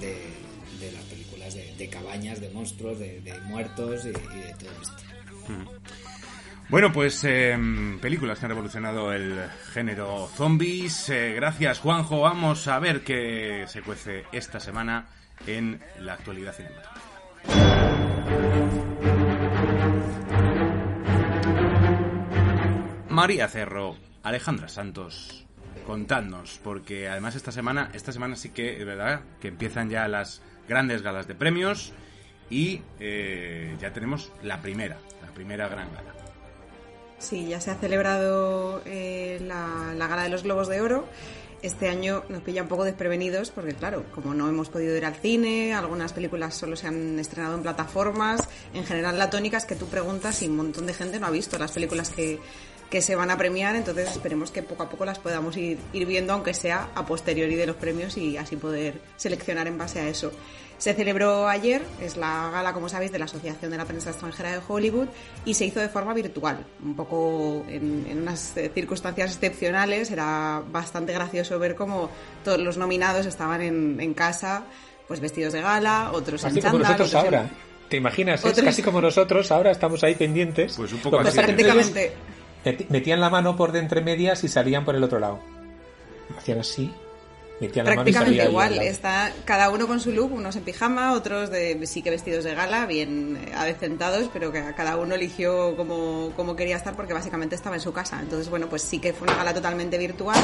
de, 0.00 0.92
las 0.92 1.04
películas 1.04 1.54
de, 1.54 1.88
cabañas, 1.88 2.40
de 2.40 2.50
monstruos, 2.50 2.98
de, 2.98 3.22
muertos 3.44 4.04
y, 4.04 4.08
de 4.08 4.54
todo 4.58 4.70
esto. 4.82 5.08
Bueno, 6.68 6.92
pues 6.92 7.24
em, 7.24 7.98
películas 7.98 8.38
que 8.38 8.44
han 8.44 8.50
revolucionado 8.50 9.12
el 9.12 9.48
género 9.72 10.28
zombies. 10.36 11.08
Eh, 11.08 11.32
gracias, 11.34 11.78
Juanjo. 11.78 12.20
Vamos 12.20 12.68
a 12.68 12.78
ver 12.78 13.02
qué 13.02 13.64
se 13.68 13.80
cuece 13.80 14.24
esta 14.32 14.60
semana 14.60 15.08
en 15.46 15.80
la 16.00 16.14
actualidad 16.14 16.54
cinematográfica. 16.54 17.08
María 23.08 23.48
Cerro, 23.48 23.96
Alejandra 24.22 24.68
Santos, 24.68 25.47
contadnos, 25.88 26.60
porque 26.62 27.08
además 27.08 27.34
esta 27.34 27.50
semana, 27.50 27.90
esta 27.94 28.12
semana 28.12 28.36
sí 28.36 28.50
que 28.50 28.78
es 28.78 28.84
verdad 28.84 29.22
que 29.40 29.48
empiezan 29.48 29.88
ya 29.88 30.06
las 30.06 30.42
grandes 30.68 31.00
galas 31.00 31.26
de 31.26 31.34
premios 31.34 31.94
y 32.50 32.82
eh, 33.00 33.74
ya 33.80 33.90
tenemos 33.94 34.30
la 34.42 34.60
primera, 34.60 34.98
la 35.22 35.32
primera 35.32 35.66
gran 35.66 35.88
gala. 35.94 36.12
Sí, 37.18 37.48
ya 37.48 37.58
se 37.62 37.70
ha 37.70 37.76
celebrado 37.76 38.82
eh, 38.84 39.38
la, 39.40 39.94
la 39.96 40.06
gala 40.08 40.24
de 40.24 40.28
los 40.28 40.42
Globos 40.42 40.68
de 40.68 40.82
Oro. 40.82 41.08
Este 41.62 41.88
año 41.88 42.22
nos 42.28 42.42
pilla 42.42 42.62
un 42.62 42.68
poco 42.68 42.84
desprevenidos 42.84 43.50
porque, 43.50 43.72
claro, 43.72 44.04
como 44.14 44.34
no 44.34 44.46
hemos 44.46 44.68
podido 44.68 44.94
ir 44.94 45.06
al 45.06 45.16
cine, 45.16 45.72
algunas 45.72 46.12
películas 46.12 46.54
solo 46.54 46.76
se 46.76 46.86
han 46.86 47.18
estrenado 47.18 47.54
en 47.54 47.62
plataformas. 47.62 48.46
En 48.74 48.84
general, 48.84 49.16
la 49.16 49.30
tónica 49.30 49.56
es 49.56 49.64
que 49.64 49.74
tú 49.74 49.86
preguntas 49.86 50.42
y 50.42 50.48
un 50.48 50.56
montón 50.56 50.86
de 50.86 50.92
gente 50.92 51.18
no 51.18 51.26
ha 51.26 51.30
visto 51.30 51.58
las 51.58 51.72
películas 51.72 52.10
que, 52.10 52.38
que 52.90 53.02
se 53.02 53.14
van 53.16 53.30
a 53.30 53.36
premiar. 53.36 53.76
Entonces, 53.76 54.10
esperemos 54.10 54.50
que 54.50 54.62
poco 54.62 54.82
a 54.82 54.88
poco 54.88 55.04
las 55.04 55.18
podamos 55.18 55.56
ir, 55.56 55.78
ir 55.92 56.06
viendo, 56.06 56.32
aunque 56.32 56.54
sea 56.54 56.88
a 56.94 57.04
posteriori 57.06 57.54
de 57.54 57.66
los 57.66 57.76
premios 57.76 58.16
y 58.16 58.36
así 58.36 58.56
poder 58.56 59.00
seleccionar 59.16 59.66
en 59.66 59.76
base 59.78 60.00
a 60.00 60.08
eso. 60.08 60.32
Se 60.78 60.94
celebró 60.94 61.48
ayer, 61.48 61.82
es 62.00 62.16
la 62.16 62.50
gala, 62.52 62.72
como 62.72 62.88
sabéis, 62.88 63.10
de 63.10 63.18
la 63.18 63.24
Asociación 63.24 63.72
de 63.72 63.76
la 63.76 63.84
Prensa 63.84 64.10
Extranjera 64.10 64.52
de 64.52 64.60
Hollywood 64.66 65.08
y 65.44 65.54
se 65.54 65.64
hizo 65.64 65.80
de 65.80 65.88
forma 65.88 66.14
virtual, 66.14 66.64
un 66.84 66.94
poco 66.94 67.64
en, 67.68 68.06
en 68.08 68.22
unas 68.22 68.56
eh, 68.56 68.70
circunstancias 68.72 69.32
excepcionales. 69.34 70.12
Era 70.12 70.62
bastante 70.70 71.12
gracioso 71.12 71.58
ver 71.58 71.74
cómo 71.74 72.10
todos 72.44 72.60
los 72.60 72.76
nominados 72.76 73.26
estaban 73.26 73.60
en, 73.60 74.00
en 74.00 74.14
casa, 74.14 74.62
pues 75.08 75.18
vestidos 75.18 75.52
de 75.52 75.62
gala, 75.62 76.10
otros 76.12 76.44
Así 76.44 76.60
en 76.60 76.64
como 76.64 76.74
chándal, 76.78 76.92
nosotros 76.98 77.08
otros 77.08 77.24
en- 77.24 77.34
ahora. 77.40 77.50
¿Te 77.88 77.96
imaginas? 77.96 78.40
Es 78.44 78.52
Otros- 78.52 78.64
casi 78.66 78.82
como 78.82 79.00
nosotros 79.00 79.50
ahora 79.50 79.72
estamos 79.72 80.04
ahí 80.04 80.14
pendientes. 80.14 80.74
Pues 80.76 80.92
un 80.92 81.00
poco 81.00 81.18
así, 81.18 81.30
es 81.30 81.36
¿eh? 81.38 81.40
entonces 81.40 81.66
Prácticamente. 81.90 82.12
Metían 82.88 83.20
la 83.20 83.30
mano 83.30 83.56
por 83.56 83.72
de 83.72 83.80
entre 83.80 84.00
medias 84.00 84.44
y 84.44 84.48
salían 84.48 84.84
por 84.84 84.94
el 84.94 85.04
otro 85.04 85.18
lado. 85.18 85.40
Hacían 86.36 86.60
así. 86.60 86.92
Metían 87.60 87.86
la 87.86 87.96
mano 87.96 88.08
y 88.08 88.12
Prácticamente 88.12 88.42
salía 88.42 88.42
ahí 88.42 88.46
al 88.46 88.72
igual, 88.72 88.86
está 88.86 89.32
cada 89.44 89.70
uno 89.70 89.88
con 89.88 89.98
su 89.98 90.12
look, 90.12 90.32
unos 90.32 90.54
en 90.54 90.62
pijama, 90.62 91.12
otros 91.12 91.50
de 91.50 91.84
sí 91.86 92.02
que 92.02 92.10
vestidos 92.10 92.44
de 92.44 92.54
gala, 92.54 92.86
bien 92.86 93.36
eh, 93.36 93.52
adecentados, 93.54 94.30
pero 94.32 94.52
que 94.52 94.62
cada 94.76 94.96
uno 94.96 95.16
eligió 95.16 95.76
como, 95.76 96.32
como 96.36 96.54
quería 96.54 96.76
estar 96.76 96.94
porque 96.94 97.14
básicamente 97.14 97.56
estaba 97.56 97.74
en 97.76 97.82
su 97.82 97.92
casa. 97.92 98.20
Entonces, 98.20 98.48
bueno, 98.48 98.68
pues 98.68 98.82
sí 98.82 99.00
que 99.00 99.12
fue 99.12 99.26
una 99.26 99.36
gala 99.36 99.54
totalmente 99.54 99.98
virtual. 99.98 100.38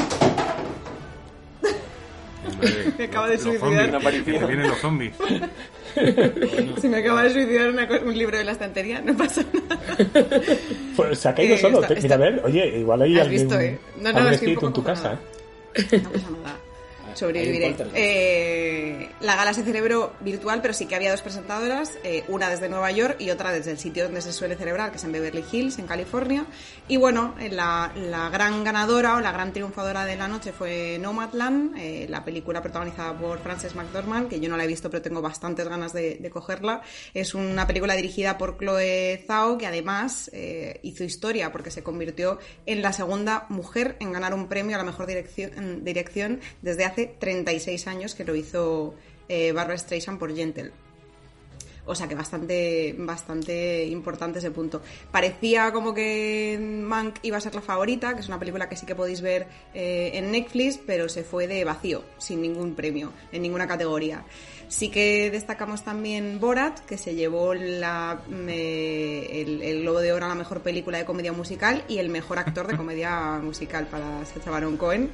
Madre, 2.57 2.93
me 2.97 3.03
acaba 3.05 3.27
de 3.29 3.37
suicidar. 3.37 3.91
zombies, 3.91 4.23
que 4.23 4.45
vienen 4.45 4.67
los 4.67 4.77
zombies. 4.79 5.13
Se 6.81 6.89
me 6.89 6.97
acaba 6.97 7.23
de 7.23 7.29
suicidar 7.31 7.69
una 7.69 7.87
un 8.05 8.17
libro 8.17 8.37
de 8.37 8.43
la 8.43 8.51
estantería, 8.51 9.01
no 9.01 9.15
pasa 9.15 9.43
nada. 9.53 9.79
Pues 10.95 11.19
se 11.19 11.29
ha 11.29 11.35
caído 11.35 11.55
Eh, 11.55 11.59
solo. 11.59 11.81
está- 11.81 11.95
Mira, 11.95 12.15
a 12.15 12.17
ver, 12.17 12.41
oye, 12.43 12.79
igual 12.79 13.01
hay 13.01 13.15
Has 13.17 13.23
alguien, 13.23 13.41
visto, 13.47 13.59
eh. 13.59 13.77
No, 13.97 14.11
no, 14.11 14.17
algún 14.17 14.19
estoy 14.21 14.27
un 14.27 14.33
espíritu 14.33 14.67
en 14.67 14.73
tu 14.73 14.81
poco 14.81 14.93
casa. 14.93 15.19
congelada. 15.73 16.03
No 16.03 16.11
pasa 16.11 16.29
nada. 16.43 16.59
Sobreviviré. 17.15 17.75
Eh, 17.95 19.09
la 19.21 19.35
gala 19.35 19.53
se 19.53 19.63
celebró 19.63 20.13
virtual, 20.19 20.61
pero 20.61 20.73
sí 20.73 20.85
que 20.85 20.95
había 20.95 21.09
dos 21.09 21.21
presentadoras, 21.21 21.93
eh, 22.03 22.23
una 22.27 22.49
desde 22.49 22.69
Nueva 22.69 22.91
York 22.91 23.15
y 23.19 23.31
otra 23.31 23.51
desde 23.51 23.71
el 23.71 23.79
sitio 23.79 24.03
donde 24.03 24.21
se 24.21 24.31
suele 24.31 24.55
celebrar, 24.55 24.91
que 24.91 24.97
es 24.97 25.03
en 25.03 25.11
Beverly 25.11 25.43
Hills, 25.51 25.79
en 25.79 25.87
California. 25.87 26.45
Y 26.87 26.97
bueno, 26.97 27.33
eh, 27.39 27.49
la, 27.49 27.91
la 27.95 28.29
gran 28.29 28.63
ganadora 28.63 29.15
o 29.15 29.21
la 29.21 29.31
gran 29.31 29.53
triunfadora 29.53 30.05
de 30.05 30.15
la 30.15 30.27
noche 30.27 30.51
fue 30.51 30.97
Nomadland, 31.01 31.77
eh, 31.77 32.05
la 32.09 32.23
película 32.23 32.61
protagonizada 32.61 33.17
por 33.17 33.39
Frances 33.39 33.75
McDormand, 33.75 34.29
que 34.29 34.39
yo 34.39 34.49
no 34.49 34.57
la 34.57 34.65
he 34.65 34.67
visto, 34.67 34.89
pero 34.89 35.01
tengo 35.01 35.21
bastantes 35.21 35.67
ganas 35.67 35.93
de, 35.93 36.17
de 36.17 36.29
cogerla. 36.29 36.81
Es 37.13 37.33
una 37.33 37.65
película 37.65 37.95
dirigida 37.95 38.37
por 38.37 38.57
Chloe 38.57 39.23
Zhao, 39.25 39.57
que 39.57 39.67
además 39.67 40.29
eh, 40.33 40.79
hizo 40.83 41.03
historia 41.03 41.51
porque 41.51 41.71
se 41.71 41.81
convirtió 41.83 42.39
en 42.65 42.81
la 42.81 42.91
segunda 42.93 43.45
mujer 43.49 43.95
en 43.99 44.11
ganar 44.11 44.33
un 44.33 44.47
premio 44.47 44.75
a 44.75 44.79
la 44.79 44.83
mejor 44.83 45.07
dirección, 45.07 45.83
dirección 45.83 46.41
desde 46.61 46.85
hace 46.85 47.04
36 47.05 47.87
años, 47.87 48.15
que 48.15 48.23
lo 48.23 48.35
hizo 48.35 48.95
eh, 49.27 49.51
Barbara 49.51 49.77
Streisand 49.77 50.19
por 50.19 50.35
Gentle. 50.35 50.71
O 51.87 51.93
sea 51.93 52.07
que 52.07 52.15
bastante, 52.15 52.95
bastante 52.97 53.85
importante 53.85 54.39
ese 54.39 54.49
punto. 54.51 54.81
Parecía 55.11 55.71
como 55.71 55.93
que 55.93 56.57
Mank 56.59 57.17
iba 57.21 57.37
a 57.37 57.41
ser 57.41 57.53
la 57.53 57.61
favorita, 57.61 58.15
que 58.15 58.21
es 58.21 58.27
una 58.27 58.39
película 58.39 58.67
que 58.67 58.75
sí 58.75 58.87
que 58.87 58.95
podéis 58.95 59.21
ver 59.21 59.47
eh, 59.73 60.11
en 60.15 60.31
Netflix, 60.31 60.79
pero 60.85 61.07
se 61.09 61.23
fue 61.23 61.47
de 61.47 61.63
vacío, 61.63 62.03
sin 62.17 62.41
ningún 62.41 62.73
premio, 62.73 63.13
en 63.31 63.43
ninguna 63.43 63.67
categoría. 63.67 64.25
Sí 64.67 64.89
que 64.89 65.29
destacamos 65.29 65.83
también 65.83 66.39
Borat, 66.39 66.79
que 66.79 66.97
se 66.97 67.13
llevó 67.13 67.53
el, 67.53 67.83
el 67.83 69.81
Globo 69.81 69.99
de 69.99 70.11
Oro 70.11 70.25
a 70.25 70.29
la 70.29 70.35
mejor 70.35 70.61
película 70.61 70.97
de 70.97 71.05
comedia 71.05 71.33
musical 71.33 71.83
y 71.87 71.99
el 71.99 72.09
mejor 72.09 72.39
actor 72.39 72.65
de 72.65 72.75
comedia 72.75 73.39
musical 73.43 73.85
para 73.85 74.25
Sacha 74.25 74.49
Baron 74.49 74.77
Cohen. 74.77 75.11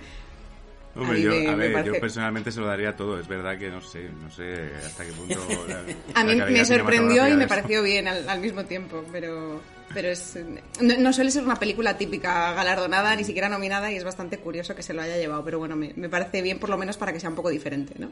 Hombre, 0.96 1.18
mí 1.20 1.24
yo, 1.24 1.32
me- 1.32 1.48
a 1.48 1.52
me 1.52 1.58
ver, 1.58 1.74
parece- 1.74 1.94
yo 1.96 2.02
personalmente 2.02 2.52
se 2.52 2.60
lo 2.60 2.68
daría 2.68 2.96
todo. 2.96 3.20
Es 3.20 3.28
verdad 3.28 3.58
que 3.58 3.70
no 3.70 3.82
sé, 3.82 4.10
no 4.10 4.30
sé 4.30 4.72
hasta 4.86 5.06
qué 5.06 5.12
punto. 5.14 5.36
la- 5.68 6.20
A 6.20 6.24
mí 6.24 6.36
me 6.36 6.66
sorprendió 6.66 7.28
y 7.28 7.32
de 7.32 7.38
me 7.38 7.48
pareció 7.48 7.82
bien 7.84 8.08
al, 8.08 8.28
al 8.28 8.40
mismo 8.42 8.66
tiempo, 8.66 9.04
pero, 9.12 9.62
pero 9.94 10.10
es, 10.10 10.38
no, 10.82 10.98
no 10.98 11.14
suele 11.14 11.32
ser 11.32 11.44
una 11.44 11.56
película 11.56 11.98
típica 11.98 12.54
galardonada, 12.54 13.16
ni 13.16 13.24
siquiera 13.24 13.48
nominada, 13.48 13.92
y 13.92 13.96
es 13.96 14.04
bastante 14.04 14.38
curioso 14.40 14.76
que 14.76 14.84
se 14.84 14.94
lo 14.94 15.02
haya 15.02 15.18
llevado, 15.18 15.46
pero 15.46 15.60
bueno, 15.60 15.76
me, 15.78 15.94
me 15.96 16.10
parece 16.10 16.42
bien 16.42 16.60
por 16.60 16.70
lo 16.70 16.78
menos 16.78 16.98
para 16.98 17.14
que 17.14 17.20
sea 17.20 17.30
un 17.30 17.36
poco 17.36 17.50
diferente, 17.50 17.94
¿no? 17.98 18.12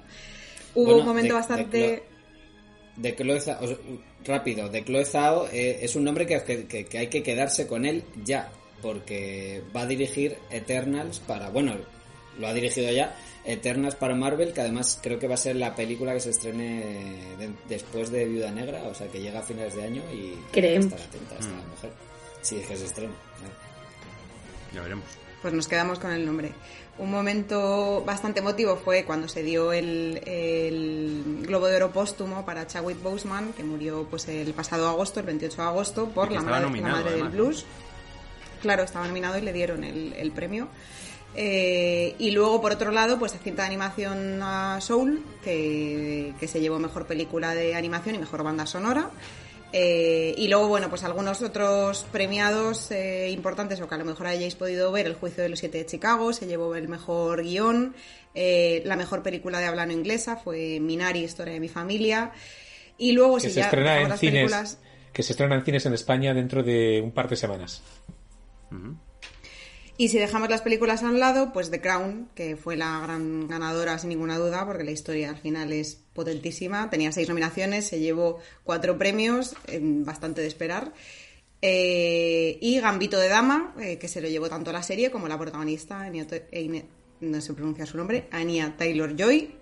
Hubo 0.75 0.85
Bueno, 0.85 0.99
un 1.01 1.05
momento 1.05 1.33
de- 1.33 1.39
bastante... 1.39 2.03
De 2.95 3.15
Chloe 3.15 3.39
Zhao, 3.39 3.63
o 3.63 3.67
sea, 3.67 3.77
rápido, 4.25 4.67
de 4.69 4.83
Chloe 4.83 5.05
Zhao 5.05 5.47
eh, 5.53 5.79
es 5.81 5.95
un 5.95 6.03
nombre 6.03 6.25
que- 6.27 6.65
que- 6.67 6.85
que 6.85 6.97
hay 6.97 7.07
que 7.07 7.23
quedarse 7.23 7.65
con 7.65 7.85
él 7.85 8.03
ya, 8.25 8.49
porque 8.81 9.61
va 9.75 9.81
a 9.81 9.85
dirigir 9.85 10.37
Eternals 10.51 11.19
para, 11.19 11.49
bueno, 11.49 11.75
lo 12.39 12.47
ha 12.47 12.53
dirigido 12.53 12.91
ya, 12.91 13.15
Eternals 13.45 13.95
para 13.95 14.15
Marvel, 14.15 14.53
que 14.53 14.61
además 14.61 14.99
creo 15.01 15.19
que 15.19 15.27
va 15.27 15.33
a 15.35 15.37
ser 15.37 15.55
la 15.55 15.75
película 15.75 16.13
que 16.13 16.19
se 16.19 16.29
estrene 16.31 17.35
de- 17.37 17.51
después 17.67 18.11
de 18.11 18.25
Viuda 18.25 18.51
Negra, 18.51 18.83
o 18.83 18.93
sea 18.93 19.07
que 19.07 19.21
llega 19.21 19.39
a 19.39 19.43
finales 19.43 19.75
de 19.75 19.83
año 19.83 20.01
y 20.13 20.33
Creemos. 20.51 20.87
estar 20.93 21.01
atenta 21.07 21.35
a 21.35 21.39
esta 21.39 21.51
Mm. 21.53 21.69
mujer. 21.69 21.91
Sí, 22.41 22.55
es 22.57 22.65
que 22.67 22.75
se 22.77 22.85
estrena. 22.85 23.13
claro. 23.37 23.53
Ya 24.73 24.81
veremos. 24.81 25.05
Pues 25.41 25.53
nos 25.53 25.67
quedamos 25.67 25.99
con 25.99 26.11
el 26.11 26.25
nombre. 26.25 26.51
Un 26.97 27.11
momento 27.11 28.03
bastante 28.05 28.41
emotivo 28.41 28.75
fue 28.75 29.05
cuando 29.05 29.29
se 29.29 29.41
dio 29.41 29.71
el, 29.71 30.21
el 30.25 31.43
Globo 31.47 31.67
de 31.67 31.77
Oro 31.77 31.91
póstumo 31.91 32.45
para 32.45 32.67
Chadwick 32.67 33.01
Boseman, 33.01 33.53
que 33.53 33.63
murió 33.63 34.05
pues 34.09 34.27
el 34.27 34.53
pasado 34.53 34.87
agosto, 34.89 35.21
el 35.21 35.25
28 35.25 35.55
de 35.61 35.67
agosto, 35.67 36.09
por 36.09 36.29
la 36.31 36.41
madre, 36.41 36.81
la 36.81 37.01
del 37.11 37.29
blues. 37.29 37.65
Claro, 38.61 38.83
estaba 38.83 39.07
nominado 39.07 39.37
y 39.37 39.41
le 39.41 39.53
dieron 39.53 39.85
el, 39.85 40.11
el 40.13 40.31
premio. 40.33 40.67
Eh, 41.35 42.15
y 42.19 42.31
luego, 42.31 42.59
por 42.61 42.71
otro 42.73 42.91
lado, 42.91 43.17
pues 43.19 43.33
cinta 43.43 43.61
de 43.63 43.67
animación 43.67 44.39
a 44.41 44.79
Soul, 44.81 45.23
que, 45.43 46.33
que 46.39 46.47
se 46.47 46.59
llevó 46.59 46.79
mejor 46.79 47.05
película 47.05 47.53
de 47.53 47.75
animación 47.75 48.15
y 48.15 48.17
mejor 48.17 48.43
banda 48.43 48.65
sonora. 48.65 49.09
Eh, 49.71 50.33
y 50.35 50.47
luego, 50.47 50.67
bueno, 50.67 50.89
pues 50.89 51.03
algunos 51.03 51.43
otros 51.43 52.03
premiados 52.11 52.89
eh, 52.89 53.29
importantes 53.29 53.79
o 53.79 53.87
que 53.87 53.93
a 53.95 53.99
lo 53.99 54.05
mejor 54.05 54.25
hayáis 54.25 54.55
podido 54.55 54.91
ver, 54.91 55.05
El 55.05 55.13
juicio 55.13 55.43
de 55.43 55.49
los 55.49 55.59
siete 55.59 55.77
de 55.77 55.85
Chicago, 55.85 56.33
se 56.33 56.47
llevó 56.47 56.73
el 56.75 56.87
mejor 56.87 57.43
guion, 57.43 57.93
eh, 58.33 58.81
la 58.85 58.95
mejor 58.95 59.21
película 59.21 59.59
de 59.59 59.65
habla 59.67 59.85
no 59.85 59.93
inglesa 59.93 60.37
fue 60.37 60.79
Minari, 60.79 61.23
Historia 61.23 61.53
de 61.53 61.59
mi 61.59 61.69
familia. 61.69 62.31
Y 62.97 63.11
luego, 63.11 63.35
Que 63.35 63.41
si 63.41 63.49
se 63.51 63.59
ya 63.59 63.65
estrena 63.65 64.01
en 64.01 64.09
las 64.09 64.19
cines. 64.19 64.33
películas- 64.33 64.79
Que 65.13 65.21
se 65.23 65.33
estrena 65.33 65.55
en 65.55 65.63
cines 65.63 65.85
en 65.85 65.93
España 65.93 66.33
dentro 66.33 66.63
de 66.63 66.99
un 67.03 67.11
par 67.11 67.29
de 67.29 67.35
semanas. 67.35 67.83
Y 70.01 70.07
si 70.07 70.17
dejamos 70.17 70.49
las 70.49 70.61
películas 70.61 71.03
a 71.03 71.07
un 71.07 71.19
lado, 71.19 71.51
pues 71.51 71.71
The 71.71 71.81
Crown, 71.81 72.29
que 72.33 72.55
fue 72.55 72.77
la 72.77 73.01
gran 73.01 73.49
ganadora 73.49 73.99
sin 73.99 74.07
ninguna 74.07 74.37
duda, 74.37 74.65
porque 74.65 74.85
la 74.85 74.91
historia 74.91 75.29
al 75.29 75.35
final 75.37 75.73
es 75.73 75.95
potentísima. 76.13 76.89
Tenía 76.89 77.11
seis 77.11 77.27
nominaciones, 77.27 77.85
se 77.85 77.99
llevó 77.99 78.39
cuatro 78.63 78.97
premios, 78.97 79.57
eh, 79.67 79.81
bastante 79.81 80.39
de 80.39 80.47
esperar. 80.47 80.93
Eh, 81.61 82.57
y 82.61 82.79
Gambito 82.79 83.19
de 83.19 83.27
Dama, 83.27 83.75
eh, 83.81 83.97
que 83.97 84.07
se 84.07 84.21
lo 84.21 84.29
llevó 84.29 84.47
tanto 84.47 84.71
la 84.71 84.83
serie 84.83 85.11
como 85.11 85.27
la 85.27 85.37
protagonista, 85.37 85.99
Anya 85.99 86.25
Anya- 86.53 86.85
no 87.19 87.41
se 87.41 87.53
pronuncia 87.53 87.85
su 87.85 87.97
nombre, 87.97 88.29
Anya 88.31 88.75
Taylor-Joy. 88.77 89.55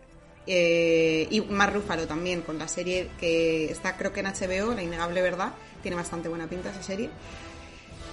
Eh, 0.46 1.28
y 1.32 1.42
Mark 1.42 1.74
Ruffalo 1.74 2.06
también, 2.08 2.42
con 2.44 2.60
la 2.60 2.68
serie 2.68 3.10
que 3.20 3.72
está 3.72 3.98
creo 3.98 4.14
que 4.14 4.20
en 4.20 4.28
HBO, 4.28 4.76
La 4.76 4.84
Innegable 4.84 5.24
Verdad. 5.24 5.54
Tiene 5.82 5.98
bastante 5.98 6.30
buena 6.30 6.48
pinta 6.48 6.70
esa 6.70 6.84
serie. 6.84 7.10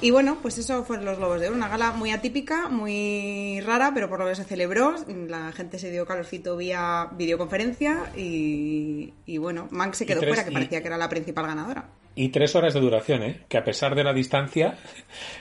Y 0.00 0.10
bueno, 0.10 0.36
pues 0.42 0.58
eso 0.58 0.84
fueron 0.84 1.06
los 1.06 1.16
Globos 1.16 1.40
de 1.40 1.46
Oro. 1.48 1.56
Una 1.56 1.68
gala 1.68 1.92
muy 1.92 2.10
atípica, 2.10 2.68
muy 2.68 3.60
rara, 3.64 3.92
pero 3.94 4.08
por 4.10 4.18
lo 4.18 4.24
menos 4.26 4.36
se 4.38 4.44
celebró. 4.44 4.94
La 5.28 5.50
gente 5.52 5.78
se 5.78 5.90
dio 5.90 6.04
calorcito 6.04 6.56
vía 6.58 7.08
videoconferencia 7.12 8.12
y, 8.14 9.14
y 9.24 9.38
bueno, 9.38 9.66
Mank 9.70 9.94
se 9.94 10.04
quedó 10.04 10.20
tres- 10.20 10.30
fuera, 10.34 10.44
que 10.44 10.50
y- 10.50 10.54
parecía 10.54 10.80
que 10.82 10.88
era 10.88 10.98
la 10.98 11.08
principal 11.08 11.46
ganadora. 11.46 11.88
Y 12.16 12.28
tres 12.28 12.54
horas 12.54 12.74
de 12.74 12.80
duración, 12.80 13.22
¿eh? 13.22 13.40
Que 13.48 13.56
a 13.56 13.64
pesar 13.64 13.94
de 13.94 14.04
la 14.04 14.12
distancia, 14.12 14.76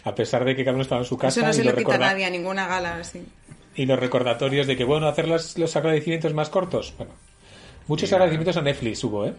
a 0.06 0.16
pesar 0.16 0.46
de 0.46 0.56
que 0.56 0.64
cada 0.64 0.74
uno 0.76 0.84
estaba 0.84 1.02
en 1.02 1.08
su 1.08 1.18
casa 1.18 1.40
Eso 1.42 1.46
no 1.48 1.54
se 1.54 1.64
los 1.64 1.74
lo 1.74 1.78
quita 1.80 1.96
a 1.96 1.98
nadie 2.00 2.26
a 2.26 2.30
ninguna 2.30 2.66
gala 2.66 2.96
así. 2.98 3.22
y 3.76 3.86
los 3.86 4.00
recordatorios 4.00 4.66
de 4.66 4.78
que, 4.78 4.84
bueno, 4.86 5.08
hacer 5.08 5.28
las- 5.28 5.58
los 5.58 5.76
agradecimientos 5.76 6.34
más 6.34 6.50
cortos. 6.50 6.94
Bueno, 6.98 7.12
muchos 7.88 8.08
Sí, 8.08 8.16
agradecimientos 8.16 8.56
a 8.58 8.62
Netflix 8.62 9.04
hubo, 9.04 9.26
¿eh? 9.26 9.34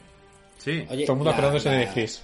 Sí. 0.58 0.84
Oye, 0.90 1.04
Todo 1.06 1.12
el 1.14 1.16
mundo 1.18 1.24
la- 1.24 1.30
acordándose 1.32 1.68
de 1.70 1.74
la- 1.76 1.80
Netflix. 1.86 2.22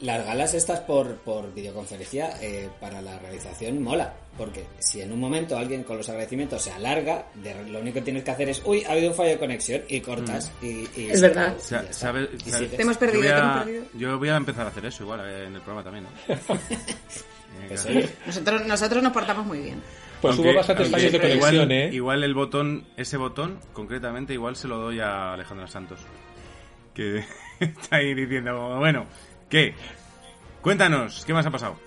Las 0.00 0.24
galas 0.24 0.54
estas 0.54 0.80
por, 0.80 1.16
por 1.16 1.52
videoconferencia 1.52 2.30
eh, 2.40 2.68
para 2.80 3.02
la 3.02 3.18
realización 3.18 3.82
mola, 3.82 4.14
porque 4.36 4.64
si 4.78 5.00
en 5.00 5.10
un 5.12 5.18
momento 5.18 5.58
alguien 5.58 5.82
con 5.82 5.96
los 5.96 6.08
agradecimientos 6.08 6.62
se 6.62 6.70
alarga, 6.70 7.26
de- 7.34 7.64
lo 7.68 7.80
único 7.80 7.94
que 7.94 8.02
tienes 8.02 8.22
que 8.22 8.30
hacer 8.30 8.48
es, 8.48 8.62
uy, 8.64 8.84
ha 8.84 8.92
habido 8.92 9.08
un 9.10 9.14
fallo 9.16 9.30
de 9.30 9.38
conexión 9.38 9.82
y 9.88 10.00
cortas. 10.00 10.52
Y, 10.62 10.86
y 10.96 11.08
Es 11.10 11.20
verdad. 11.20 11.46
acabó, 11.48 11.58
y 11.58 11.62
Sa- 11.62 11.76
ya 11.76 11.80
está. 11.82 11.92
sabe- 11.92 12.28
Y 12.32 12.38
sabe- 12.50 12.58
sigues. 12.64 12.76
Te 12.76 12.82
hemos 12.82 12.96
perdido, 12.96 13.22
yo 13.24 13.28
voy, 13.28 13.28
te 13.28 13.34
a, 13.34 13.42
hemos 13.52 13.64
perdido. 13.64 13.84
yo 13.94 14.18
voy 14.18 14.28
a 14.28 14.36
empezar 14.36 14.66
a 14.66 14.68
hacer 14.70 14.86
eso 14.86 15.02
igual 15.02 15.20
eh, 15.24 15.46
en 15.46 15.54
el 15.56 15.60
programa 15.62 15.82
también, 15.84 16.04
¿no? 16.04 16.34
Eh, 16.34 16.38
Pues, 17.68 17.86
Nosotros, 18.26 18.66
nosotros 18.66 19.02
nos 19.02 19.12
portamos 19.12 19.44
muy 19.46 19.58
bien. 19.58 19.82
Pues 20.22 20.34
Aunque- 20.34 20.50
hubo 20.50 20.56
bastantes 20.58 20.90
fallos 20.90 21.12
de 21.12 21.18
conexión, 21.20 21.54
igual, 21.54 21.72
¿eh? 21.72 21.90
Igual 21.92 22.24
el 22.24 22.34
botón, 22.34 22.86
ese 22.96 23.16
botón, 23.16 23.58
concretamente, 23.72 24.32
igual 24.32 24.54
se 24.56 24.68
lo 24.68 24.78
doy 24.78 25.00
a 25.00 25.32
Alejandra 25.34 25.66
Santos. 25.66 26.00
Que 26.94 27.24
está 27.60 27.96
ahí 27.96 28.14
diciendo, 28.14 28.76
bueno, 28.78 29.06
¿qué? 29.48 29.74
Cuéntanos, 30.62 31.24
¿qué 31.24 31.32
más 31.32 31.46
ha 31.46 31.50
pasado? 31.50 31.78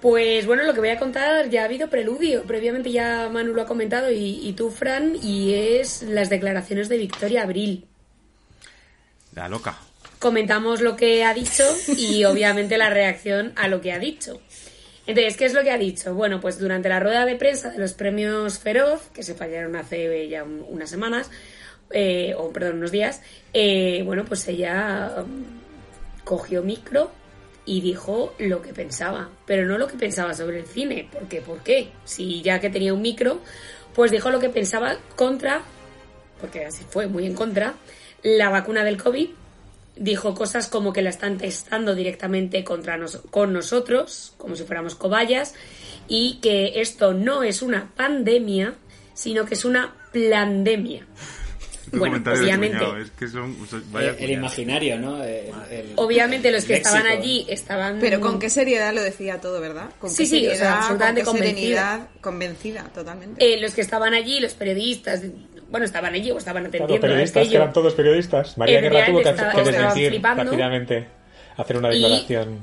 Pues 0.00 0.46
bueno, 0.46 0.64
lo 0.64 0.74
que 0.74 0.80
voy 0.80 0.88
a 0.88 0.98
contar 0.98 1.48
ya 1.48 1.62
ha 1.62 1.64
habido 1.66 1.88
preludio. 1.88 2.42
Previamente 2.42 2.90
ya 2.90 3.28
Manu 3.32 3.54
lo 3.54 3.62
ha 3.62 3.66
comentado 3.66 4.10
y, 4.10 4.40
y 4.46 4.52
tú, 4.54 4.70
Fran, 4.70 5.14
y 5.22 5.54
es 5.54 6.02
las 6.02 6.28
declaraciones 6.28 6.88
de 6.88 6.98
Victoria 6.98 7.42
Abril. 7.42 7.86
La 9.34 9.48
loca. 9.48 9.78
Comentamos 10.18 10.80
lo 10.80 10.96
que 10.96 11.24
ha 11.24 11.32
dicho 11.34 11.64
y 11.96 12.24
obviamente 12.26 12.76
la 12.78 12.90
reacción 12.90 13.52
a 13.56 13.68
lo 13.68 13.80
que 13.80 13.92
ha 13.92 13.98
dicho. 14.00 14.40
Entonces, 15.06 15.36
¿qué 15.36 15.44
es 15.46 15.52
lo 15.54 15.62
que 15.62 15.70
ha 15.70 15.78
dicho? 15.78 16.14
Bueno, 16.14 16.40
pues 16.40 16.58
durante 16.58 16.88
la 16.88 17.00
rueda 17.00 17.24
de 17.24 17.36
prensa 17.36 17.70
de 17.70 17.78
los 17.78 17.92
premios 17.92 18.58
Feroz, 18.58 19.08
que 19.14 19.22
se 19.22 19.34
fallaron 19.34 19.74
hace 19.76 20.28
ya 20.28 20.42
un- 20.44 20.64
unas 20.68 20.90
semanas, 20.90 21.30
eh, 21.90 22.34
o 22.36 22.52
perdón, 22.52 22.76
unos 22.78 22.90
días, 22.92 23.20
eh, 23.52 24.02
bueno, 24.04 24.24
pues 24.24 24.46
ella 24.48 25.24
cogió 26.24 26.62
micro 26.62 27.10
y 27.64 27.80
dijo 27.80 28.34
lo 28.38 28.60
que 28.62 28.72
pensaba, 28.72 29.28
pero 29.46 29.66
no 29.66 29.78
lo 29.78 29.86
que 29.86 29.96
pensaba 29.96 30.34
sobre 30.34 30.60
el 30.60 30.66
cine, 30.66 31.08
porque 31.12 31.40
¿por 31.40 31.60
qué? 31.62 31.90
Si 32.04 32.42
ya 32.42 32.60
que 32.60 32.70
tenía 32.70 32.92
un 32.92 33.02
micro, 33.02 33.40
pues 33.94 34.10
dijo 34.10 34.30
lo 34.30 34.40
que 34.40 34.48
pensaba 34.48 34.96
contra, 35.16 35.62
porque 36.40 36.64
así 36.64 36.84
fue, 36.88 37.06
muy 37.06 37.26
en 37.26 37.34
contra, 37.34 37.74
la 38.22 38.48
vacuna 38.50 38.82
del 38.84 39.00
COVID, 39.00 39.28
dijo 39.94 40.34
cosas 40.34 40.68
como 40.68 40.92
que 40.92 41.02
la 41.02 41.10
están 41.10 41.38
testando 41.38 41.94
directamente 41.94 42.64
contra 42.64 42.96
nos- 42.96 43.20
con 43.30 43.52
nosotros, 43.52 44.32
como 44.38 44.56
si 44.56 44.64
fuéramos 44.64 44.94
cobayas, 44.94 45.54
y 46.08 46.38
que 46.40 46.80
esto 46.80 47.12
no 47.14 47.42
es 47.42 47.62
una 47.62 47.92
pandemia, 47.94 48.74
sino 49.14 49.44
que 49.44 49.54
es 49.54 49.64
una 49.64 49.94
plandemia. 50.12 51.06
Bueno, 51.92 52.16
obviamente. 52.24 52.78
cuñado, 52.78 52.96
es 52.98 53.10
que 53.10 53.28
son, 53.28 53.54
son- 53.68 53.84
vaya 53.92 54.14
el, 54.18 54.30
imaginario, 54.30 54.98
¿no? 54.98 55.22
El- 55.22 55.50
el- 55.70 55.92
Obviamente 55.96 56.50
los 56.50 56.64
que 56.64 56.74
estaban 56.76 57.06
allí 57.06 57.44
estaban... 57.48 57.98
Pero 58.00 58.20
con 58.20 58.38
qué 58.38 58.48
seriedad 58.48 58.94
lo 58.94 59.02
decía 59.02 59.40
todo, 59.40 59.60
¿verdad? 59.60 59.90
Con 59.98 60.08
Sí, 60.10 60.22
qué 60.24 60.26
sí, 60.26 60.36
o 60.38 60.40
sea, 60.48 60.54
seriedad, 60.56 60.78
absolutamente 60.78 61.22
con 61.24 61.34
qué 61.34 61.38
convencida. 61.40 61.80
serenidad, 61.90 62.08
convencida, 62.22 62.82
totalmente. 62.94 63.44
Eh, 63.54 63.60
los 63.60 63.74
que 63.74 63.82
estaban 63.82 64.14
allí, 64.14 64.40
los 64.40 64.54
periodistas, 64.54 65.22
bueno, 65.70 65.84
estaban 65.84 66.14
allí 66.14 66.30
o 66.30 66.38
estaban 66.38 66.62
Claro, 66.64 66.84
atendiendo 66.84 67.00
periodistas, 67.06 67.48
que 67.48 67.56
eran 67.56 67.72
todos 67.72 67.94
periodistas. 67.94 68.56
María 68.58 68.80
Guerra 68.80 69.06
tuvo 69.06 69.22
que, 69.22 69.28
Efectivamente, 69.28 69.70
que 69.70 69.70
desmentir 69.76 70.22
rápidamente, 70.22 71.08
hacer 71.58 71.76
una 71.76 71.88
Y- 71.94 72.00
declaración. 72.00 72.58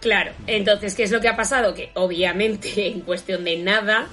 Claro, 0.00 0.32
entonces, 0.46 0.94
¿qué 0.94 1.02
es 1.02 1.10
lo 1.12 1.20
que 1.20 1.28
ha 1.28 1.36
pasado? 1.36 1.74
Que 1.74 1.90
obviamente, 1.94 2.86
en 2.88 3.00
cuestión 3.02 3.44
de 3.44 3.58
nada, 3.58 4.06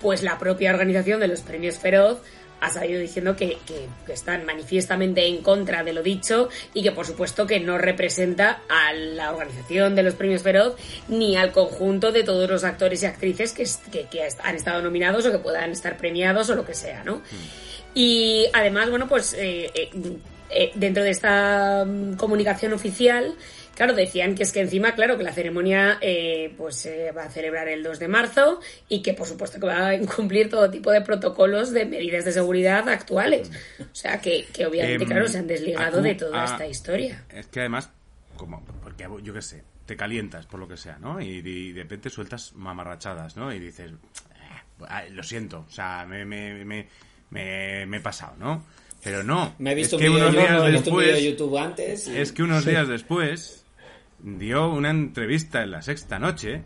pues 0.00 0.22
la 0.22 0.38
propia 0.38 0.70
organización 0.72 1.18
de 1.20 1.26
los 1.28 1.40
premios 1.40 1.76
Feroz 1.78 2.18
ha 2.60 2.70
salido 2.70 3.00
diciendo 3.00 3.36
que, 3.36 3.58
que- 3.66 3.86
que 4.06 4.12
están 4.12 4.44
manifiestamente 4.44 5.26
en 5.26 5.42
contra 5.42 5.84
de 5.84 5.92
lo 5.92 6.02
dicho 6.02 6.48
y 6.74 6.82
que 6.82 6.92
por 6.92 7.06
supuesto 7.06 7.46
que 7.46 7.60
no 7.60 7.78
representa 7.78 8.60
a 8.68 8.92
la 8.92 9.30
organización 9.32 9.94
de 9.94 10.02
los 10.02 10.14
premios 10.14 10.42
Feroz 10.42 10.74
ni 11.08 11.36
al 11.36 11.52
conjunto 11.52 12.10
de 12.12 12.24
todos 12.24 12.48
los 12.50 12.64
actores 12.64 13.02
y 13.02 13.06
actrices 13.06 13.52
que, 13.52 13.64
que- 14.06 14.28
han 14.42 14.56
estado 14.56 14.82
nominados 14.82 15.24
o 15.26 15.30
que 15.32 15.38
puedan 15.38 15.70
estar 15.70 15.96
premiados 15.96 16.50
o 16.50 16.54
lo 16.54 16.64
que 16.66 16.74
sea, 16.74 17.04
¿no? 17.04 17.22
Y 17.94 18.46
además, 18.52 18.90
bueno, 18.90 19.08
pues 19.08 19.34
eh, 19.34 19.70
eh, 19.74 19.90
eh, 20.50 20.70
dentro 20.74 21.02
de 21.02 21.10
esta 21.10 21.84
mm, 21.86 22.14
comunicación 22.14 22.72
oficial, 22.72 23.34
claro, 23.78 23.94
decían 23.94 24.34
que 24.34 24.42
es 24.42 24.52
que 24.52 24.60
encima, 24.60 24.94
claro, 24.94 25.16
que 25.16 25.22
la 25.22 25.32
ceremonia 25.32 25.98
eh, 26.00 26.52
pues 26.58 26.74
se 26.76 27.12
va 27.12 27.22
a 27.22 27.30
celebrar 27.30 27.68
el 27.68 27.82
2 27.82 27.98
de 28.00 28.08
marzo 28.08 28.60
y 28.88 29.00
que 29.02 29.14
por 29.14 29.26
supuesto 29.26 29.58
que 29.60 29.66
va 29.66 29.86
a 29.86 29.94
incumplir 29.94 30.50
todo 30.50 30.68
tipo 30.70 30.90
de 30.90 31.00
protocolos 31.00 31.70
de 31.70 31.86
medidas 31.86 32.24
de 32.24 32.32
seguridad 32.32 32.88
actuales. 32.88 33.50
O 33.80 33.84
sea, 33.94 34.20
que, 34.20 34.46
que 34.52 34.66
obviamente, 34.66 35.04
Em, 35.04 35.08
claro, 35.08 35.28
se 35.28 35.38
han 35.38 35.46
desligado 35.46 36.02
de 36.02 36.14
toda 36.16 36.42
a- 36.42 36.44
esta 36.44 36.66
historia. 36.66 37.24
Es 37.30 37.46
que 37.46 37.60
además, 37.60 37.90
como, 38.36 38.64
porque 38.82 39.06
yo 39.22 39.32
qué 39.32 39.42
sé, 39.42 39.62
te 39.86 39.96
calientas 39.96 40.46
por 40.46 40.60
lo 40.60 40.68
que 40.68 40.76
sea, 40.76 40.98
¿no? 40.98 41.20
Y, 41.20 41.38
y 41.44 41.72
de 41.72 41.82
repente 41.82 42.10
sueltas 42.10 42.52
mamarrachadas, 42.54 43.36
¿no? 43.36 43.52
Y 43.54 43.58
dices, 43.58 43.92
"Eh, 43.92 44.84
ah, 44.88 45.04
lo 45.10 45.22
siento, 45.22 45.64
o 45.66 45.70
sea, 45.72 46.04
me, 46.06 46.24
me, 46.24 46.64
me, 46.64 46.88
me, 47.30 47.86
me 47.86 47.96
he 47.96 48.00
pasado, 48.00 48.34
¿no? 48.38 48.64
Pero 49.04 49.22
no. 49.22 49.54
Me 49.60 49.72
he 49.72 49.74
visto 49.76 49.94
es 49.96 50.02
que 50.02 50.08
un 50.10 50.16
vídeo 50.16 50.28
unos 50.28 50.36
días 50.42 50.50
YouTube, 51.22 51.52
después, 51.52 51.64
antes. 51.64 52.08
y- 52.08 52.18
es 52.18 52.32
que 52.32 52.42
unos 52.42 52.64
días 52.64 52.88
después 52.88 53.64
dio 54.20 54.68
una 54.68 54.90
entrevista 54.90 55.62
en 55.62 55.70
la 55.70 55.82
sexta 55.82 56.18
noche 56.18 56.62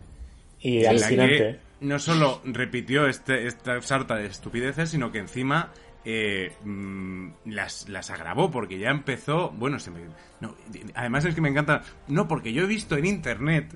Y 0.60 0.84
en 0.84 1.00
la 1.00 1.08
que 1.28 1.58
no 1.80 1.98
solo 1.98 2.40
repitió 2.44 3.06
este, 3.06 3.46
esta 3.46 3.80
sarta 3.82 4.14
de 4.16 4.26
estupideces, 4.26 4.90
sino 4.90 5.10
que 5.10 5.18
encima 5.18 5.70
eh, 6.04 6.52
mm, 6.64 7.28
las, 7.46 7.88
las 7.88 8.10
agravó, 8.10 8.50
porque 8.50 8.78
ya 8.78 8.90
empezó. 8.90 9.50
Bueno, 9.50 9.78
se 9.80 9.90
me- 9.90 10.00
no, 10.40 10.54
además 10.94 11.24
es 11.24 11.34
que 11.34 11.40
me 11.40 11.48
encanta. 11.48 11.82
No, 12.08 12.28
porque 12.28 12.52
yo 12.52 12.62
he 12.64 12.66
visto 12.66 12.96
en 12.96 13.06
internet 13.06 13.72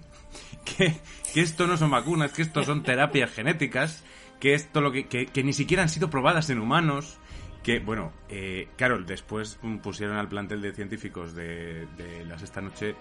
que, 0.65 0.95
que 1.35 1.41
esto 1.41 1.67
no 1.67 1.77
son 1.77 1.91
vacunas, 1.91 2.33
que 2.33 2.43
esto 2.43 2.63
son 2.65 2.83
terapias 2.83 3.31
genéticas, 3.33 4.05
que 4.41 4.55
esto 4.55 4.81
lo 4.81 4.93
que, 4.93 5.07
que, 5.07 5.27
que 5.27 5.43
ni 5.45 5.53
siquiera 5.53 5.83
han 5.83 5.89
sido 5.89 6.09
probadas 6.11 6.51
en 6.51 6.59
humanos. 6.61 7.19
Que, 7.65 7.81
bueno, 7.81 8.13
eh, 8.29 8.69
claro, 8.77 9.03
después 9.03 9.59
pusieron 9.83 10.17
al 10.19 10.29
plantel 10.29 10.63
de 10.63 10.73
científicos 10.73 11.35
de, 11.35 11.87
de 11.97 12.25
las 12.25 12.43
esta 12.43 12.61
noche 12.61 12.95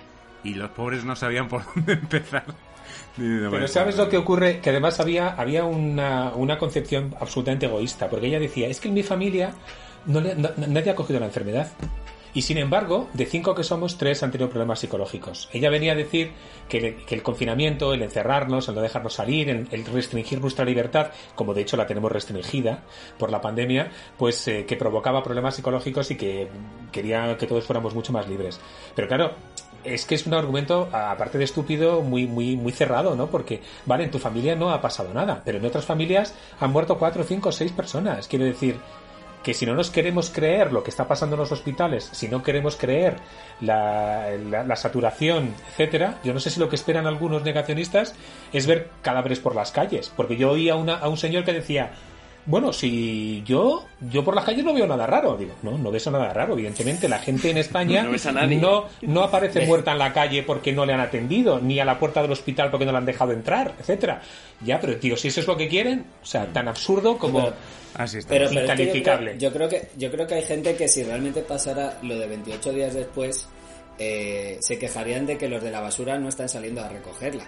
y 0.46 0.54
los 0.54 0.70
pobres 0.70 1.04
no 1.04 1.16
sabían 1.18 1.50
por 1.50 1.64
dónde 1.76 1.94
empezar. 1.94 2.46
Pero 3.18 3.68
¿sabes 3.68 3.98
lo 3.98 4.10
que 4.10 4.18
ocurre? 4.18 4.60
Que 4.60 4.70
además 4.70 5.00
había, 5.00 5.30
había 5.30 5.64
una, 5.66 6.32
una 6.36 6.58
concepción 6.58 7.16
absolutamente 7.20 7.66
egoísta, 7.66 8.10
porque 8.10 8.28
ella 8.28 8.40
decía, 8.40 8.68
es 8.68 8.80
que 8.80 8.90
en 8.90 8.94
mi 8.94 9.04
familia 9.04 9.54
no 10.06 10.20
le- 10.22 10.36
no- 10.36 10.50
nadie 10.68 10.92
ha 10.92 10.96
cogido 10.96 11.20
la 11.20 11.26
enfermedad. 11.28 11.68
Y 12.34 12.42
sin 12.42 12.58
embargo, 12.58 13.08
de 13.14 13.26
cinco 13.26 13.56
que 13.56 13.64
somos, 13.64 13.98
tres 13.98 14.22
han 14.22 14.30
tenido 14.32 14.50
problemas 14.50 14.80
psicológicos. 14.82 15.48
Ella 15.54 15.70
venía 15.70 15.94
a 15.94 15.96
decir 15.96 16.32
que, 16.68 16.82
le- 16.82 16.96
que 16.98 17.16
el 17.16 17.24
confinamiento, 17.24 17.94
el 17.94 18.02
encerrarnos, 18.02 18.68
el 18.68 18.76
no 18.76 18.82
dejarnos 18.82 19.14
salir, 19.14 19.50
el, 19.50 19.68
el 19.72 19.86
restringir 19.86 20.42
nuestra 20.42 20.66
libertad, 20.66 21.12
como 21.36 21.54
de 21.54 21.62
hecho 21.62 21.78
la 21.78 21.88
tenemos 21.88 22.12
restringida 22.12 22.84
por 23.18 23.32
la 23.32 23.40
pandemia, 23.40 23.90
pues 24.18 24.46
eh, 24.50 24.66
que 24.66 24.76
provocaba 24.76 25.24
problemas 25.24 25.56
psicológicos 25.56 26.12
y 26.12 26.18
que 26.18 26.50
quería 26.92 27.38
que 27.38 27.48
todos 27.48 27.64
fuéramos 27.64 27.96
mucho 27.96 28.12
más 28.12 28.28
libres. 28.28 28.60
Pero 28.94 29.08
claro, 29.08 29.32
es 29.86 30.06
que 30.06 30.16
es 30.16 30.26
un 30.26 30.34
argumento, 30.34 30.90
aparte 30.92 31.38
de 31.38 31.44
estúpido, 31.44 32.02
muy, 32.02 32.28
muy, 32.28 32.56
muy 32.58 32.72
cerrado, 32.72 33.16
¿no? 33.16 33.28
Porque, 33.28 33.62
vale, 33.86 34.04
en 34.04 34.12
tu 34.12 34.20
familia 34.20 34.56
no 34.56 34.72
ha 34.72 34.82
pasado 34.82 35.14
nada, 35.14 35.42
pero 35.46 35.58
en 35.60 35.66
otras 35.66 35.86
familias 35.86 36.34
han 36.60 36.72
muerto 36.72 36.98
cuatro, 36.98 37.24
cinco, 37.24 37.52
seis 37.52 37.72
personas. 37.72 38.28
Quiero 38.28 38.46
decir 38.46 38.78
que 39.44 39.54
si 39.54 39.66
no 39.68 39.76
nos 39.76 39.92
queremos 39.92 40.32
creer 40.32 40.74
lo 40.74 40.82
que 40.84 40.90
está 40.90 41.08
pasando 41.08 41.36
en 41.36 41.42
los 41.42 41.52
hospitales, 41.52 42.10
si 42.12 42.28
no 42.28 42.42
queremos 42.42 42.76
creer 42.78 43.18
la, 43.62 44.32
la- 44.66 44.76
saturación, 44.76 45.54
etcétera, 45.70 46.18
yo 46.24 46.34
no 46.34 46.40
sé 46.40 46.50
si 46.50 46.60
lo 46.60 46.68
que 46.68 46.76
esperan 46.76 47.06
algunos 47.06 47.44
negacionistas 47.44 48.16
es 48.54 48.66
ver 48.66 48.90
cadáveres 49.04 49.40
por 49.40 49.56
las 49.56 49.72
calles. 49.72 50.12
Porque 50.18 50.36
yo 50.36 50.50
oí 50.52 50.70
a, 50.70 50.76
una, 50.76 50.96
a 50.96 51.08
un 51.10 51.18
señor 51.18 51.44
que 51.44 51.54
decía, 51.54 51.92
bueno, 52.46 52.72
si 52.72 53.42
yo, 53.46 53.86
yo 54.12 54.24
por 54.24 54.36
las 54.36 54.46
calles 54.46 54.64
no 54.64 54.74
veo 54.74 54.86
nada 54.86 55.08
raro. 55.08 55.36
Digo, 55.36 55.54
no, 55.64 55.78
no 55.78 55.92
ves 55.92 56.06
nada 56.08 56.32
raro. 56.34 56.54
Evidentemente, 56.54 57.10
la 57.10 57.20
gente 57.20 57.50
en 57.50 57.58
España 57.58 58.04
No 58.06 58.12
ves 58.12 58.26
a 58.28 58.32
nadie. 58.32 58.58
no, 58.58 58.86
no 59.02 59.24
aparece 59.24 59.66
muerta 59.68 59.92
en 59.94 60.00
la 60.00 60.14
calle 60.14 60.44
porque 60.44 60.72
no 60.72 60.86
le 60.86 60.94
han 60.94 61.00
atendido, 61.00 61.60
ni 61.60 61.80
a 61.80 61.86
la 61.86 61.98
puerta 62.00 62.22
del 62.22 62.32
hospital 62.32 62.70
porque 62.72 62.86
no 62.86 62.92
le 62.92 63.00
han 63.00 63.06
dejado 63.06 63.32
entrar, 63.32 63.74
etcétera. 63.80 64.22
Ya, 64.62 64.80
pero 64.80 64.96
tío, 64.98 65.18
si 65.18 65.30
eso 65.30 65.42
es 65.42 65.48
lo 65.48 65.58
que 65.58 65.68
quieren, 65.68 66.06
o 66.22 66.26
sea, 66.26 66.46
tan 66.54 66.68
absurdo 66.68 67.18
como 67.18 67.52
Así 67.96 68.18
está. 68.18 68.30
Pero, 68.30 68.50
pero 68.50 68.62
es 68.66 68.72
que 68.78 68.86
yo 68.88 69.04
creo- 69.04 69.38
yo, 69.38 69.54
creo, 69.54 69.70
que 69.70 69.88
yo 69.98 70.12
creo 70.12 70.28
que 70.28 70.34
hay 70.36 70.44
gente 70.44 70.76
que 70.76 70.88
si 70.88 71.04
realmente 71.04 71.42
pasara 71.42 71.98
lo 72.04 72.18
de 72.20 72.28
28 72.28 72.72
días 72.74 72.94
después 72.94 73.48
eh, 73.98 74.58
se 74.60 74.78
quejarían 74.78 75.26
de 75.26 75.38
que 75.38 75.48
los 75.48 75.64
de 75.64 75.72
la 75.72 75.80
basura 75.80 76.18
no 76.20 76.28
están 76.28 76.50
saliendo 76.50 76.82
a 76.84 76.90
recogerla. 76.90 77.46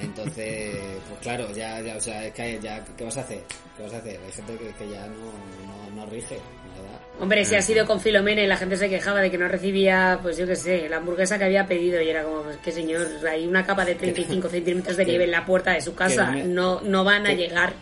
Entonces, 0.00 0.76
pues 1.08 1.20
claro, 1.22 1.48
ya, 1.52 1.80
ya 1.80 1.96
o 1.96 2.00
sea, 2.00 2.24
es 2.26 2.32
que 2.32 2.42
hay- 2.42 2.58
ya, 2.60 2.82
¿qué 2.96 3.04
vas 3.04 3.16
a 3.16 3.20
hacer? 3.20 3.40
¿Qué 3.76 3.82
vas 3.82 3.92
a 3.92 3.98
hacer? 3.98 4.18
Hay 4.24 4.32
gente 4.32 4.56
que, 4.56 4.70
que 4.84 4.90
ya 4.90 5.06
no, 5.06 5.94
no, 5.94 5.96
no 5.96 6.06
rige, 6.10 6.34
¿verdad? 6.76 7.00
Hombre, 7.20 7.44
si 7.44 7.54
ha 7.54 7.62
sido 7.62 7.86
con 7.86 8.00
Filomena 8.00 8.42
y 8.42 8.46
la 8.46 8.56
gente 8.56 8.76
se 8.76 8.88
quejaba 8.88 9.20
de 9.20 9.30
que 9.30 9.38
no 9.38 9.48
recibía, 9.48 10.18
pues 10.22 10.36
yo 10.36 10.46
qué 10.46 10.56
sé, 10.56 10.88
la 10.88 10.98
hamburguesa 10.98 11.38
que 11.38 11.44
había 11.44 11.66
pedido 11.66 12.00
y 12.00 12.08
era 12.10 12.22
como, 12.22 12.42
pues 12.42 12.56
que 12.58 12.72
señor, 12.72 13.06
hay 13.30 13.46
una 13.46 13.64
capa 13.66 13.84
de 13.84 13.94
35 13.94 14.48
centímetros 14.48 14.96
de 14.96 15.04
nieve 15.04 15.24
en 15.24 15.30
la 15.30 15.44
puerta 15.44 15.72
de 15.72 15.80
su 15.80 15.94
casa, 15.94 16.30
no, 16.46 16.80
no 16.82 17.04
van 17.04 17.26
a 17.26 17.32
llegar. 17.32 17.72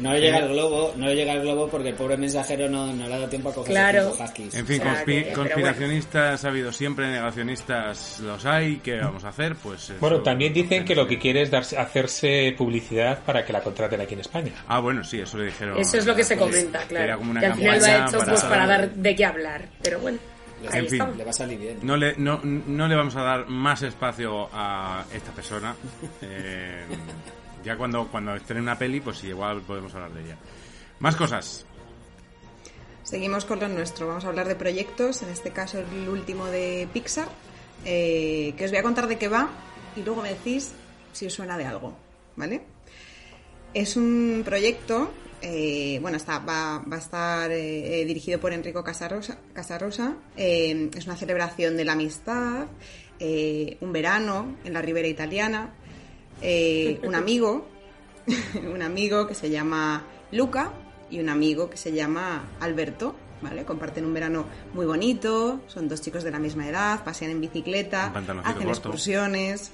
No 0.00 0.12
le 0.12 0.20
llega 0.20 0.38
el 0.38 0.48
globo, 0.48 0.94
no 0.96 1.06
le 1.06 1.14
llega 1.14 1.32
el 1.34 1.40
globo 1.42 1.68
porque 1.68 1.90
el 1.90 1.94
pobre 1.94 2.16
mensajero 2.16 2.68
no, 2.68 2.86
no 2.92 3.06
le 3.08 3.14
ha 3.14 3.18
dado 3.18 3.28
tiempo 3.28 3.50
a 3.50 3.54
coger 3.54 3.72
Claro. 3.72 4.12
huskies. 4.18 4.54
En 4.54 4.66
fin, 4.66 4.80
O 4.80 4.84
sea, 4.84 4.94
conspi- 4.94 5.04
que- 5.06 5.22
pero 5.24 5.36
conspiracionistas 5.36 6.44
ha 6.44 6.48
habido 6.48 6.72
siempre, 6.72 7.06
negacionistas 7.10 8.20
los 8.20 8.44
hay. 8.46 8.76
¿Qué 8.78 8.96
vamos 8.98 9.24
a 9.24 9.28
hacer? 9.28 9.56
Pues 9.56 9.84
eso- 9.90 9.94
Bueno, 10.00 10.20
también 10.22 10.52
dicen 10.52 10.84
que 10.84 10.94
lo 10.94 11.06
que 11.06 11.18
quiere 11.18 11.42
es 11.42 11.50
darse, 11.50 11.76
hacerse 11.76 12.54
publicidad 12.56 13.20
para 13.24 13.44
que 13.44 13.52
la 13.52 13.60
contraten 13.60 14.00
aquí 14.00 14.14
en 14.14 14.20
España. 14.20 14.52
Ah, 14.68 14.80
bueno, 14.80 15.04
sí, 15.04 15.20
eso 15.20 15.36
le 15.38 15.46
dijeron. 15.46 15.78
Eso 15.78 15.98
es 15.98 16.06
lo 16.06 16.14
que 16.14 16.24
se 16.24 16.36
comenta, 16.36 16.80
claro. 16.88 17.04
era 17.04 17.16
como 17.16 17.30
una 17.32 17.40
que 17.40 17.46
al 17.46 17.54
final 17.54 17.78
lo 17.80 17.84
ha 17.86 17.96
hecho 18.06 18.18
para- 18.18 18.30
pues 18.32 18.44
para 18.44 18.66
dar 18.66 18.90
de 18.90 19.14
qué 19.16 19.24
hablar, 19.24 19.68
pero 19.82 20.00
bueno, 20.00 20.18
ahí 20.70 20.78
En 20.80 20.84
fin. 20.86 20.94
estamos. 20.94 21.16
Le 21.16 21.24
va 21.24 21.30
a 21.30 21.34
salir 21.34 21.58
bien. 21.58 21.78
No 21.82 21.96
le, 21.96 22.14
no, 22.16 22.40
no 22.42 22.88
le 22.88 22.94
vamos 22.94 23.16
a 23.16 23.22
dar 23.22 23.48
más 23.48 23.82
espacio 23.82 24.48
a 24.52 25.04
esta 25.12 25.32
persona. 25.32 25.74
Eh, 26.22 26.84
ya 27.64 27.76
cuando, 27.76 28.08
cuando 28.08 28.34
esté 28.34 28.54
en 28.54 28.60
una 28.60 28.78
peli, 28.78 29.00
pues 29.00 29.22
igual 29.24 29.62
podemos 29.62 29.94
hablar 29.94 30.12
de 30.12 30.24
ella. 30.24 30.36
Más 31.00 31.16
cosas. 31.16 31.64
Seguimos 33.02 33.44
con 33.44 33.60
lo 33.60 33.68
nuestro. 33.68 34.06
Vamos 34.06 34.24
a 34.24 34.28
hablar 34.28 34.48
de 34.48 34.54
proyectos, 34.54 35.22
en 35.22 35.30
este 35.30 35.50
caso 35.50 35.78
el 35.78 36.08
último 36.08 36.46
de 36.46 36.88
Pixar, 36.92 37.28
eh, 37.84 38.54
que 38.56 38.64
os 38.64 38.70
voy 38.70 38.78
a 38.78 38.82
contar 38.82 39.08
de 39.08 39.18
qué 39.18 39.28
va 39.28 39.50
y 39.96 40.02
luego 40.02 40.22
me 40.22 40.30
decís 40.30 40.72
si 41.12 41.26
os 41.26 41.32
suena 41.32 41.58
de 41.58 41.66
algo, 41.66 41.94
¿vale? 42.36 42.62
Es 43.74 43.96
un 43.96 44.42
proyecto, 44.44 45.12
eh, 45.40 45.98
bueno, 46.00 46.16
está, 46.16 46.38
va, 46.38 46.78
va 46.80 46.96
a 46.96 46.98
estar 46.98 47.50
eh, 47.50 48.00
eh, 48.00 48.04
dirigido 48.04 48.38
por 48.38 48.52
Enrico 48.52 48.84
Casarosa. 48.84 49.38
Casarosa. 49.52 50.14
Eh, 50.36 50.90
es 50.94 51.06
una 51.06 51.16
celebración 51.16 51.76
de 51.76 51.84
la 51.84 51.92
amistad, 51.92 52.66
un 53.80 53.92
verano 53.92 54.56
en 54.64 54.72
la 54.72 54.82
ribera 54.82 55.06
italiana, 55.06 55.74
eh, 56.42 57.00
un 57.04 57.14
amigo, 57.14 57.66
un 58.72 58.82
amigo 58.82 59.26
que 59.26 59.34
se 59.34 59.50
llama 59.50 60.04
Luca 60.30 60.72
y 61.10 61.20
un 61.20 61.28
amigo 61.28 61.70
que 61.70 61.76
se 61.76 61.92
llama 61.92 62.44
Alberto, 62.60 63.14
¿vale? 63.40 63.64
Comparten 63.64 64.04
un 64.04 64.14
verano 64.14 64.46
muy 64.74 64.86
bonito, 64.86 65.60
son 65.68 65.88
dos 65.88 66.00
chicos 66.00 66.24
de 66.24 66.30
la 66.30 66.38
misma 66.38 66.68
edad, 66.68 67.04
pasean 67.04 67.30
en 67.30 67.40
bicicleta, 67.40 68.06
hacen 68.06 68.26
corto. 68.44 68.68
excursiones 68.68 69.72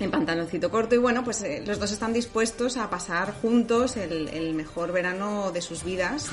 en 0.00 0.10
pantaloncito 0.10 0.70
corto 0.70 0.94
y 0.94 0.98
bueno, 0.98 1.22
pues 1.22 1.42
eh, 1.42 1.62
los 1.66 1.78
dos 1.78 1.92
están 1.92 2.12
dispuestos 2.12 2.76
a 2.76 2.90
pasar 2.90 3.32
juntos 3.34 3.96
el, 3.96 4.28
el 4.28 4.54
mejor 4.54 4.90
verano 4.92 5.52
de 5.52 5.60
sus 5.60 5.84
vidas 5.84 6.30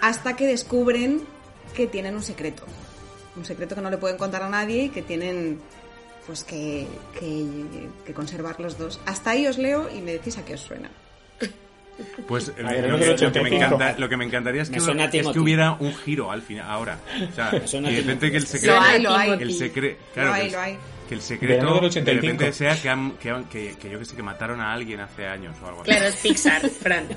hasta 0.00 0.34
que 0.34 0.46
descubren 0.46 1.22
que 1.74 1.86
tienen 1.86 2.14
un 2.16 2.22
secreto. 2.22 2.64
Un 3.36 3.44
secreto 3.44 3.74
que 3.74 3.80
no 3.80 3.90
le 3.90 3.98
pueden 3.98 4.18
contar 4.18 4.42
a 4.42 4.48
nadie 4.48 4.84
y 4.84 4.88
que 4.88 5.02
tienen 5.02 5.60
pues 6.30 6.44
que, 6.44 6.86
que, 7.18 7.44
que 8.06 8.14
conservar 8.14 8.60
los 8.60 8.78
dos. 8.78 9.00
Hasta 9.04 9.30
ahí 9.30 9.48
os 9.48 9.58
leo 9.58 9.90
y 9.92 10.00
me 10.00 10.12
decís 10.12 10.38
a 10.38 10.44
qué 10.44 10.54
os 10.54 10.60
suena. 10.60 10.88
Pues 12.26 12.48
eh, 12.48 12.54
ver, 12.62 12.88
lo, 12.88 12.98
que, 12.98 13.04
número 13.04 13.12
lo 13.12 13.32
que 13.32 13.40
me 13.42 13.48
85. 13.50 13.54
encanta, 13.56 13.98
lo 13.98 14.08
que 14.08 14.16
me 14.16 14.24
encantaría 14.24 14.62
es 14.62 14.70
que, 14.70 14.78
es 14.78 15.28
que 15.28 15.38
hubiera 15.38 15.72
un 15.72 15.94
giro 15.94 16.30
al 16.30 16.40
final, 16.40 16.64
ahora. 16.70 16.98
O 17.30 17.34
sea, 17.34 17.50
de 17.82 17.96
repente 17.96 18.30
que 18.30 18.38
el 18.38 18.46
secreto... 18.46 18.74
Lo 18.74 18.80
hay, 18.80 19.02
lo 19.02 19.14
hay. 19.14 19.30
El 19.32 19.52
secreto... 19.52 20.00
Claro, 20.14 20.28
Lo 20.28 20.34
hay, 20.34 20.50
lo 20.50 20.60
hay. 20.60 20.78
Que 21.10 21.14
el 21.16 21.20
Del 21.20 21.26
secreto 21.26 21.80
de 21.80 21.86
85. 21.86 22.20
repente 22.22 22.52
sea 22.52 22.80
que, 22.80 22.88
han- 22.88 23.12
que, 23.18 23.34
que, 23.50 23.74
que 23.76 23.90
yo 23.90 23.98
que 23.98 24.04
sé, 24.04 24.14
que 24.14 24.22
mataron 24.22 24.60
a 24.60 24.72
alguien 24.72 25.00
hace 25.00 25.26
años 25.26 25.56
o 25.60 25.66
algo 25.66 25.80
así. 25.82 25.90
Claro, 25.90 26.06
es 26.06 26.14
Pixar, 26.16 26.68
Fran. 26.82 27.08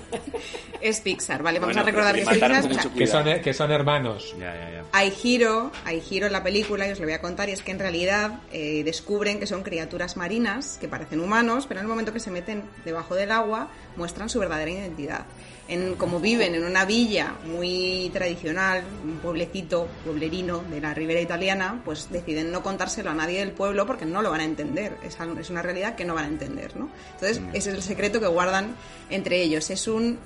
Es 0.82 1.00
Pixar, 1.02 1.44
¿vale? 1.44 1.60
Vamos 1.60 1.76
Bueno, 1.76 1.82
a 1.88 1.92
recordar 1.92 2.16
que 2.16 2.22
Pixar. 2.26 2.52
O 2.52 2.74
sea, 2.74 2.92
Que 2.98 3.06
son, 3.08 3.42
que 3.42 3.54
son 3.54 3.72
hermanos. 3.72 4.34
Ya, 4.40 4.54
ya, 4.56 4.72
ya. 4.72 4.84
Hay 4.94 5.12
giro, 5.12 5.72
hay 5.86 6.02
giro 6.02 6.26
en 6.26 6.34
la 6.34 6.42
película 6.42 6.88
y 6.88 6.92
os 6.92 7.00
lo 7.00 7.06
voy 7.06 7.14
a 7.14 7.22
contar 7.22 7.50
y 7.50 7.52
es 7.52 7.62
que 7.62 7.70
en 7.72 7.78
realidad 7.78 8.40
eh, 8.52 8.82
descubren 8.84 9.40
que 9.40 9.46
son 9.46 9.62
criaturas 9.62 10.18
marinas 10.18 10.80
que 10.82 10.88
parecen 10.88 11.20
humanos, 11.20 11.66
pero 11.68 11.80
en 11.80 11.86
el 11.86 11.90
momento 11.90 12.12
que 12.12 12.20
se 12.20 12.32
meten 12.32 12.64
debajo 12.86 13.14
del 13.14 13.32
agua 13.32 13.70
muestran 13.96 14.28
su 14.28 14.40
verdadera 14.40 14.72
identidad. 14.72 15.26
En, 15.68 15.96
como 15.96 16.20
viven 16.20 16.56
en 16.56 16.66
una 16.66 16.84
villa 16.84 17.36
muy 17.46 18.10
tradicional, 18.12 18.84
un 19.04 19.20
pueblecito, 19.20 19.88
pueblerino 20.04 20.60
de 20.70 20.82
la 20.82 20.94
ribera 20.94 21.22
italiana, 21.22 21.82
pues 21.86 22.10
deciden 22.12 22.52
no 22.52 22.62
contárselo 22.62 23.12
a 23.12 23.14
nadie 23.14 23.40
del 23.40 23.52
pueblo 23.52 23.86
porque 23.86 24.06
no 24.06 24.22
lo 24.22 24.30
van 24.30 24.42
a 24.42 24.44
entender. 24.44 24.98
Es, 25.04 25.18
una 25.50 25.62
realidad 25.62 25.96
que 25.96 26.04
no 26.04 26.16
van 26.16 26.26
a 26.26 26.28
entender, 26.28 26.76
¿no? 26.76 26.90
Entonces, 27.14 27.42
ese 27.54 27.70
es 27.70 27.76
el 27.76 27.82
secreto 27.82 28.20
que 28.20 28.28
guardan 28.28 28.76
entre 29.10 29.42
ellos. 29.42 29.70
Es 29.70 29.88
un 29.88 30.20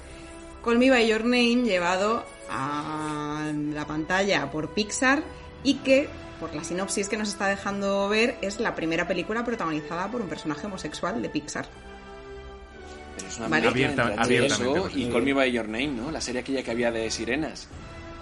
Call 0.64 0.80
Me 0.80 0.90
By 0.90 1.08
Your 1.08 1.22
Name 1.22 1.64
llevado 1.64 2.26
a 2.50 3.52
la 3.74 3.86
pantalla 3.86 4.50
por 4.52 4.74
Pixar 4.74 5.24
y 5.64 5.76
que, 5.76 6.10
por 6.40 6.54
la 6.54 6.64
sinopsis 6.64 7.08
que 7.08 7.18
nos 7.18 7.30
está 7.30 7.48
dejando 7.48 8.10
ver, 8.10 8.38
es 8.42 8.60
la 8.60 8.76
primera 8.76 9.08
película 9.08 9.46
protagonizada 9.46 10.10
por 10.10 10.22
un 10.22 10.28
personaje 10.28 10.66
homosexual 10.66 11.22
de 11.22 11.30
Pixar. 11.30 11.68
Pero 13.18 13.28
es 13.28 13.38
una 13.38 13.48
Vale. 13.50 13.66
mezcla 13.72 13.88
Abierta- 14.06 14.22
abiertamente, 14.24 14.80
eso 14.80 14.90
y. 14.98 15.10
Call 15.10 15.24
Me 15.24 15.34
By 15.34 15.52
Your 15.52 15.66
Name, 15.68 15.88
¿no? 15.88 16.12
La 16.12 16.22
serie 16.22 16.42
aquella 16.42 16.64
que 16.64 16.72
había 16.72 16.92
de 16.92 17.10
sirenas 17.12 17.68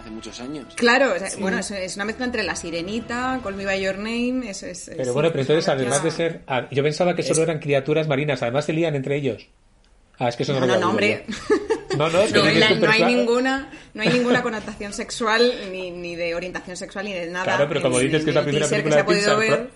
hace 0.02 0.10
muchos 0.10 0.40
años. 0.40 0.74
Claro, 0.76 1.14
o 1.16 1.20
sea, 1.20 1.30
bueno, 1.40 1.58
es, 1.60 1.70
es 1.72 1.96
una 1.96 2.06
mezcla 2.06 2.26
entre 2.26 2.44
La 2.44 2.56
Sirenita, 2.56 3.40
Call 3.44 3.56
Me 3.56 3.66
By 3.66 3.82
Your 3.82 3.98
Name, 3.98 4.50
es... 4.50 4.64
es- 4.64 4.86
Pero 4.92 5.06
sí, 5.06 5.12
bueno, 5.12 5.30
pero 5.30 5.42
entonces, 5.42 5.68
además 5.70 6.04
de 6.04 6.12
ser. 6.12 6.42
ah, 6.48 6.68
Yo 6.72 6.84
pensaba 6.84 7.16
que 7.16 7.24
solo 7.24 7.44
eran 7.44 7.60
criaturas 7.60 8.08
marinas, 8.08 8.42
además 8.42 8.66
se 8.66 8.74
lían 8.74 8.96
entre 8.96 9.16
ellos. 9.18 9.48
Ah, 10.18 10.30
es 10.30 10.38
que 10.38 10.44
eso 10.44 10.54
no, 10.54 10.62
No, 10.62 10.68
no, 10.68 10.80
no, 10.80 10.90
hombre. 10.92 11.26
No, 11.98 12.10
no, 12.10 12.26
No, 12.28 12.44
la- 12.52 12.70
no 12.72 12.90
hay 12.90 13.04
ninguna 13.04 13.70
no 13.94 14.02
hay 14.02 14.10
ninguna 14.10 14.42
connotación 14.44 14.94
sexual 14.94 15.52
ni, 15.72 15.92
ni 15.92 16.16
de 16.16 16.36
orientación 16.36 16.76
sexual 16.78 17.06
ni 17.06 17.14
de 17.14 17.28
nada 17.28 17.44
Claro, 17.46 17.68
pero 17.68 17.82
como 17.82 18.00
en- 18.00 18.06
dices 18.08 18.24
que 18.24 18.30
es 18.32 18.36
la 18.36 18.44
primera 18.44 18.68
película 18.68 18.92
se 18.92 18.96
de 18.96 19.02
ha 19.02 19.06
podido 19.06 19.40
Pixar. 19.40 19.58
ver. 19.60 19.68
pro- 19.68 19.76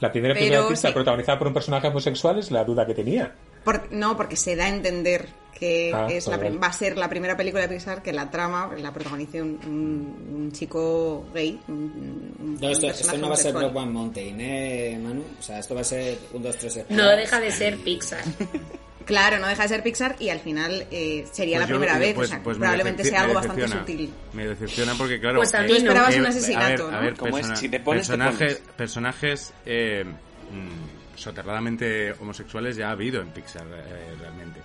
La 0.00 0.12
primera 0.12 0.34
Pixar 0.34 0.76
sí. 0.76 0.94
protagonizada 0.94 1.38
por 1.38 1.46
un 1.48 1.54
personaje 1.54 1.86
homosexual 1.88 2.38
es 2.38 2.50
la 2.50 2.64
duda 2.64 2.84
que 2.86 2.94
tenía. 2.94 3.32
Por- 3.66 3.92
no, 3.92 4.16
porque 4.16 4.36
se 4.36 4.56
da 4.56 4.64
a 4.64 4.68
entender 4.70 5.28
que 5.58 5.90
Ah, 5.94 6.06
es 6.10 6.26
la, 6.26 6.36
va 6.36 6.66
a 6.68 6.72
ser 6.72 6.96
la 6.98 7.08
primera 7.08 7.34
película 7.36 7.66
de 7.66 7.74
Pixar 7.74 8.02
que 8.02 8.12
la 8.12 8.30
trama 8.30 8.70
la 8.78 8.92
protagonice 8.92 9.40
un, 9.42 9.58
un- 9.66 10.34
un 10.44 10.52
chico 10.52 11.26
gay. 11.34 11.58
un- 11.68 12.58
No, 12.60 12.68
esto, 12.70 13.16
no 13.18 13.28
va 13.28 13.34
a 13.34 13.38
ser. 13.38 13.52
Block 13.54 13.74
One 13.76 13.90
Mountain, 13.90 14.40
¿eh, 14.40 14.98
Manu? 15.02 15.24
O 15.38 15.42
sea, 15.42 15.58
esto 15.58 15.74
va 15.74 15.80
a 15.80 15.84
ser 15.84 16.16
un 16.32 16.42
2, 16.42 16.56
3, 16.56 16.84
No 16.90 17.08
deja 17.10 17.40
de 17.40 17.50
ser 17.50 17.76
Pixar. 17.78 18.22
Claro, 19.06 19.38
no 19.38 19.46
deja 19.46 19.62
de 19.62 19.68
ser 19.68 19.82
Pixar 19.84 20.16
y 20.18 20.30
al 20.30 20.40
final 20.40 20.84
eh, 20.90 21.24
sería 21.30 21.58
Pues 21.58 21.68
la 21.68 21.74
yo- 21.74 21.78
primera 21.80 21.98
vez. 22.00 22.14
pues- 22.16 22.28
o 22.28 22.32
sea, 22.32 22.42
pues 22.42 22.56
me 22.58 22.62
probablemente 22.62 23.04
sea 23.04 23.20
algo 23.22 23.34
bastante 23.34 23.68
sutil. 23.68 24.12
Me 24.32 24.48
decepciona 24.48 24.94
porque, 24.98 25.20
claro... 25.20 25.36
Pues 25.38 25.54
a 25.54 25.60
mí 25.62 25.68
Tú 25.68 25.74
esperabas 25.76 26.16
eh, 26.16 26.18
un 26.20 26.26
a 26.26 26.28
asesinato, 26.30 26.82
ver, 26.86 26.92
¿no? 26.92 26.98
A 26.98 27.00
ver, 27.02 27.14
¿Cómo 27.14 27.28
es? 27.28 27.34
persona- 27.46 27.56
Si 27.56 27.68
te 27.68 27.78
pones, 27.80 28.02
te 28.08 28.16
personajes, 28.16 28.54
pones. 28.56 28.74
personajes 28.76 29.52
eh, 29.64 30.04
mm, 30.04 30.95
soterradamente 31.16 32.12
homosexuales 32.20 32.76
ya 32.76 32.88
ha 32.88 32.92
habido 32.92 33.20
en 33.20 33.28
Pixar 33.30 33.66
eh, 33.66 34.14
realmente. 34.20 34.60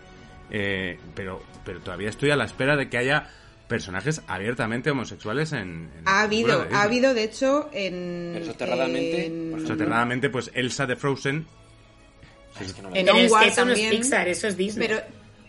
Eh, 0.49 0.99
pero, 1.15 1.41
pero 1.65 1.79
todavía 1.79 2.09
estoy 2.09 2.31
a 2.31 2.35
la 2.35 2.45
espera 2.45 2.75
de 2.75 2.89
que 2.89 2.97
haya 2.97 3.29
personajes 3.67 4.21
abiertamente 4.27 4.91
homosexuales 4.91 5.53
en... 5.53 5.89
en 5.97 6.03
Ha 6.05 6.23
habido, 6.23 6.67
ha 6.73 6.81
habido 6.81 7.13
de 7.13 7.23
hecho 7.23 7.69
en. 7.71 8.31
Pero 8.33 8.45
soterradamente, 8.47 9.25
en- 9.27 9.65
Soterradamente, 9.65 10.29
pues 10.29 10.51
Elsa 10.53 10.85
de 10.85 10.95
Frozen... 10.97 11.47
Ah, 12.53 12.63
es 12.63 12.73
que 12.73 12.81
no 12.81 12.89
me 12.89 12.99
En 12.99 13.07
es 13.07 13.13
que 13.13 13.25
Onward 13.27 13.47
eso 13.47 13.65
no 13.65 13.71
es 13.71 13.79
también. 13.79 13.89
Pixar, 14.01 14.27
eso 14.27 14.47
es 14.47 14.57
Disney. 14.57 14.87
Pero, 14.89 15.01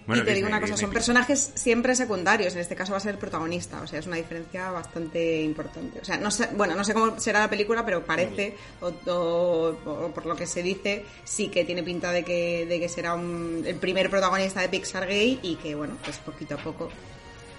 Bueno, 0.06 0.22
y 0.22 0.24
te 0.26 0.30
Disney, 0.32 0.34
digo 0.34 0.48
una 0.48 0.60
cosa, 0.60 0.72
Disney 0.72 0.86
son 0.86 0.92
personajes 0.92 1.52
siempre 1.54 1.94
secundarios, 1.94 2.54
en 2.54 2.60
este 2.60 2.74
caso 2.74 2.92
va 2.92 2.98
a 2.98 3.00
ser 3.00 3.12
el 3.12 3.18
protagonista, 3.18 3.80
o 3.82 3.86
sea, 3.86 4.00
es 4.00 4.06
una 4.06 4.16
diferencia 4.16 4.70
bastante 4.70 5.42
importante. 5.42 6.00
O 6.00 6.04
sea, 6.04 6.16
no 6.16 6.30
sé, 6.30 6.48
bueno, 6.56 6.74
no 6.74 6.82
sé 6.84 6.92
cómo 6.92 7.18
será 7.20 7.40
la 7.40 7.48
película, 7.50 7.84
pero 7.84 8.04
parece, 8.04 8.56
o, 8.80 8.88
o- 9.10 9.76
o 10.06 10.10
por 10.12 10.26
lo 10.26 10.34
que 10.34 10.46
se 10.46 10.62
dice, 10.62 11.04
sí 11.24 11.48
que 11.48 11.64
tiene 11.64 11.82
pinta 11.82 12.10
de 12.10 12.24
que, 12.24 12.66
de 12.68 12.80
que 12.80 12.88
será 12.88 13.14
un- 13.14 13.62
el 13.66 13.76
primer 13.76 14.10
protagonista 14.10 14.60
de 14.60 14.68
Pixar 14.68 15.06
gay 15.06 15.38
y 15.42 15.54
que, 15.56 15.74
bueno, 15.74 15.96
pues 16.04 16.18
poquito 16.18 16.54
a 16.56 16.58
poco 16.58 16.88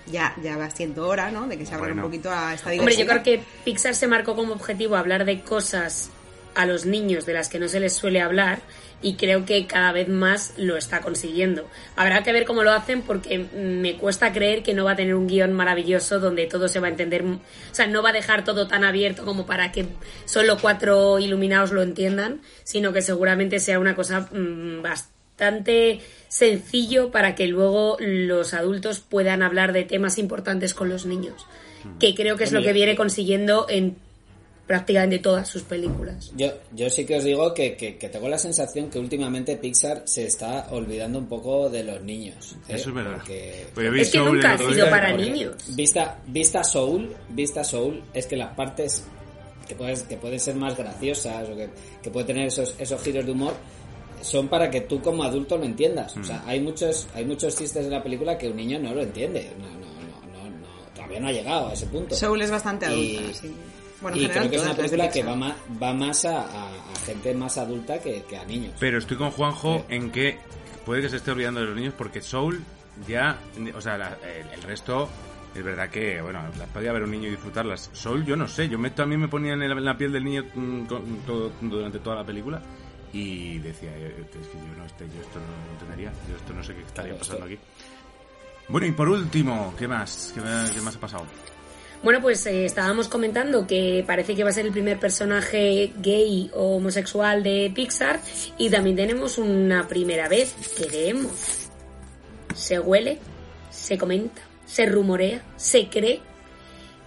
ya, 0.07 0.35
ya 0.43 0.57
va 0.57 0.69
siendo 0.69 1.07
hora, 1.07 1.31
¿no? 1.31 1.47
De 1.47 1.57
que 1.57 1.65
se 1.65 1.73
abra 1.75 1.87
Bueno. 1.87 2.03
un 2.03 2.09
poquito 2.11 2.29
a 2.29 2.53
esta 2.53 2.71
Hombre, 2.71 2.93
yo 2.93 3.03
diversidad. 3.03 3.21
creo 3.23 3.39
que 3.39 3.43
Pixar 3.63 3.95
se 3.95 4.07
marcó 4.07 4.35
como 4.35 4.53
objetivo 4.53 4.97
hablar 4.97 5.23
de 5.23 5.41
cosas 5.41 6.09
a 6.55 6.65
los 6.65 6.85
niños 6.85 7.25
de 7.25 7.33
las 7.33 7.47
que 7.49 7.57
no 7.57 7.67
se 7.69 7.79
les 7.79 7.93
suele 7.93 8.21
hablar 8.21 8.59
y 9.03 9.15
creo 9.15 9.45
que 9.45 9.67
cada 9.67 9.91
vez 9.91 10.07
más 10.07 10.53
lo 10.57 10.77
está 10.77 11.01
consiguiendo. 11.01 11.69
Habrá 11.95 12.23
que 12.23 12.31
ver 12.31 12.45
cómo 12.45 12.63
lo 12.63 12.71
hacen 12.71 13.01
porque 13.01 13.37
me 13.37 13.97
cuesta 13.97 14.31
creer 14.31 14.63
que 14.63 14.73
no 14.73 14.85
va 14.85 14.91
a 14.91 14.95
tener 14.95 15.13
un 15.13 15.27
guion 15.27 15.53
maravilloso 15.53 16.19
donde 16.19 16.47
todo 16.47 16.67
se 16.67 16.79
va 16.79 16.87
a 16.87 16.91
entender, 16.91 17.23
o 17.23 17.39
sea, 17.71 17.85
no 17.85 18.01
va 18.01 18.09
a 18.09 18.13
dejar 18.13 18.43
todo 18.43 18.67
tan 18.67 18.83
abierto 18.83 19.25
como 19.25 19.45
para 19.45 19.71
que 19.71 19.85
solo 20.25 20.57
cuatro 20.59 21.19
iluminados 21.19 21.71
lo 21.71 21.83
entiendan, 21.83 22.41
sino 22.63 22.93
que 22.93 23.01
seguramente 23.01 23.59
sea 23.59 23.79
una 23.79 23.95
cosa 23.95 24.29
mm, 24.31 24.81
bastante 24.81 25.99
sencillo 26.29 27.11
para 27.11 27.35
que 27.35 27.47
luego 27.47 27.97
los 27.99 28.53
adultos 28.53 29.01
puedan 29.01 29.43
hablar 29.43 29.73
de 29.73 29.83
temas 29.83 30.17
importantes 30.17 30.73
con 30.73 30.87
los 30.87 31.05
niños, 31.05 31.45
que 31.99 32.15
creo 32.15 32.37
que 32.37 32.45
es 32.45 32.53
lo 32.53 32.61
que 32.61 32.71
viene 32.71 32.95
consiguiendo 32.95 33.65
en 33.67 33.97
prácticamente 34.67 35.19
todas 35.19 35.47
sus 35.47 35.63
películas. 35.63 36.31
Yo, 36.37 36.47
yo 36.73 36.89
sí 36.89 37.05
que 37.05 37.17
os 37.17 37.23
digo 37.23 37.53
que, 37.53 37.75
que, 37.75 37.97
que 37.97 38.09
tengo 38.09 38.29
la 38.29 38.37
sensación 38.37 38.89
que 38.89 38.97
últimamente 38.99 39.57
Pixar 39.57 40.03
se 40.05 40.25
está 40.25 40.67
olvidando 40.71 41.19
un 41.19 41.27
poco 41.27 41.69
de 41.69 41.83
los 41.83 42.01
niños. 42.01 42.55
¿eh? 42.69 42.75
Eso 42.75 42.89
es 42.89 42.95
verdad. 42.95 43.17
Porque- 43.17 43.67
Pues 43.73 43.87
Es 44.01 44.09
que 44.11 44.17
Soul 44.17 44.35
nunca 44.35 44.53
ha 44.53 44.57
sido 44.57 44.89
para 44.89 45.09
porque- 45.11 45.29
niños. 45.29 45.55
Vista, 45.75 46.17
vista 46.27 46.63
Soul, 46.63 47.13
vista 47.29 47.63
Soul, 47.63 48.03
es 48.13 48.25
que 48.25 48.37
las 48.37 48.55
partes 48.55 49.03
que, 49.67 49.75
puedes, 49.75 50.03
que 50.03 50.15
pueden 50.17 50.39
ser 50.39 50.55
más 50.55 50.77
graciosas 50.77 51.49
o 51.49 51.55
que, 51.55 51.69
que 52.01 52.09
puede 52.09 52.27
tener 52.27 52.47
esos, 52.47 52.73
esos 52.79 53.01
giros 53.01 53.25
de 53.25 53.31
humor 53.33 53.53
son 54.21 54.47
para 54.47 54.69
que 54.71 54.79
tú 54.81 55.01
como 55.01 55.23
adulto 55.23 55.57
lo 55.57 55.65
entiendas. 55.65 56.15
O 56.15 56.23
sea, 56.23 56.37
Mm. 56.45 56.49
hay 56.49 56.59
muchos, 56.61 57.07
hay 57.13 57.25
muchos 57.25 57.57
chistes 57.57 57.83
de 57.83 57.91
la 57.91 58.01
película 58.01 58.37
que 58.37 58.47
un 58.49 58.55
niño 58.55 58.79
no 58.79 58.93
lo 58.93 59.01
entiende. 59.01 59.51
No, 59.59 59.67
no, 59.67 59.79
no, 59.79 60.49
no, 60.49 60.49
no, 60.59 60.67
todavía 60.95 61.19
no 61.19 61.27
ha 61.27 61.31
llegado 61.33 61.67
a 61.67 61.73
ese 61.73 61.85
punto. 61.87 62.15
Soul 62.15 62.41
es 62.41 62.49
bastante 62.49 62.85
Y- 62.95 63.17
adulta, 63.17 63.39
sí. 63.41 63.53
Bueno, 64.03 64.17
en 64.17 64.23
y 64.23 64.27
creo 64.27 64.49
que 64.49 64.55
es 64.57 64.61
una 64.61 64.75
película 64.75 65.09
que 65.09 65.23
va 65.23 65.35
más, 65.35 65.55
va 65.81 65.93
más 65.93 66.25
a, 66.25 66.41
a- 66.41 66.67
a 66.69 66.95
gente 67.05 67.33
más 67.33 67.57
adulta 67.57 67.99
que, 67.99 68.21
que 68.23 68.37
a 68.37 68.45
niños. 68.45 68.73
Pero 68.79 68.99
estoy 68.99 69.17
con 69.17 69.31
Juanjo 69.31 69.85
en 69.89 70.11
que 70.11 70.37
puede 70.85 71.01
que 71.01 71.09
se 71.09 71.15
esté 71.17 71.31
olvidando 71.31 71.61
de 71.61 71.65
los 71.67 71.75
niños 71.75 71.95
porque 71.97 72.21
Soul 72.21 72.61
ya, 73.07 73.39
o 73.73 73.81
sea, 73.81 73.97
la- 73.97 74.17
el, 74.23 74.47
el 74.59 74.61
resto 74.63 75.09
es 75.55 75.63
verdad 75.63 75.89
que, 75.89 76.21
bueno, 76.21 76.41
las 76.59 76.67
podía 76.69 76.91
ver 76.91 77.03
un 77.03 77.11
niño 77.11 77.27
y 77.27 77.31
disfrutarlas. 77.31 77.89
Soul, 77.93 78.25
yo 78.25 78.35
no 78.35 78.47
sé, 78.47 78.67
yo 78.69 78.77
me, 78.77 78.89
también 78.91 79.21
me 79.21 79.27
ponía 79.27 79.53
en, 79.53 79.61
el- 79.63 79.71
en 79.71 79.85
la 79.85 79.97
piel 79.97 80.11
del 80.11 80.23
niño 80.23 80.43
mm, 80.53 80.85
con- 80.85 81.17
todo- 81.25 81.51
durante 81.61 81.99
toda 81.99 82.17
la 82.17 82.23
película 82.25 82.61
y 83.13 83.59
decía, 83.59 83.91
eh, 83.95 84.25
es 84.29 84.47
que 84.47 84.57
yo, 84.57 84.77
no, 84.77 84.85
este, 84.85 85.05
yo 85.05 85.21
esto 85.21 85.39
no 85.39 85.65
lo 85.65 85.71
entendería, 85.73 86.11
yo 86.29 86.35
esto 86.35 86.53
no 86.53 86.63
sé 86.63 86.73
qué 86.75 86.81
estaría 86.81 87.11
Claro, 87.11 87.19
pasando 87.19 87.45
esto- 87.47 87.55
aquí. 87.55 87.63
Bueno, 88.67 88.87
y 88.87 88.91
por 88.91 89.09
último, 89.09 89.73
¿qué 89.77 89.87
más? 89.87 90.31
¿Qué, 90.33 90.41
más- 90.41 90.71
qué 90.71 90.81
más 90.81 90.95
ha 90.95 90.99
pasado? 90.99 91.25
Bueno, 92.03 92.21
pues 92.21 92.45
eh, 92.47 92.65
estábamos 92.65 93.07
comentando 93.07 93.65
que 93.65 94.03
parece 94.05 94.35
que 94.35 94.43
va 94.43 94.49
a 94.49 94.53
ser 94.53 94.65
el 94.65 94.73
primer 94.73 94.99
personaje 94.99 95.93
gay 95.99 96.51
o 96.53 96.75
homosexual 96.75 97.41
de 97.43 97.71
Pixar 97.73 98.19
y 98.57 98.69
también 98.69 98.97
tenemos 98.97 99.37
una 99.37 99.87
primera 99.87 100.27
vez, 100.27 100.53
creemos. 100.75 101.69
Se 102.53 102.77
huele, 102.77 103.19
se 103.69 103.97
comenta, 103.97 104.41
se 104.65 104.85
rumorea, 104.85 105.41
se 105.55 105.87
cree 105.87 106.19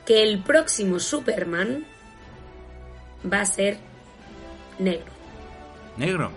que 0.07 0.23
el 0.23 0.43
próximo 0.43 0.99
Superman 0.99 1.85
va 3.31 3.43
a 3.43 3.47
ser 3.47 3.77
negro. 4.79 5.13
Negro, 5.99 6.31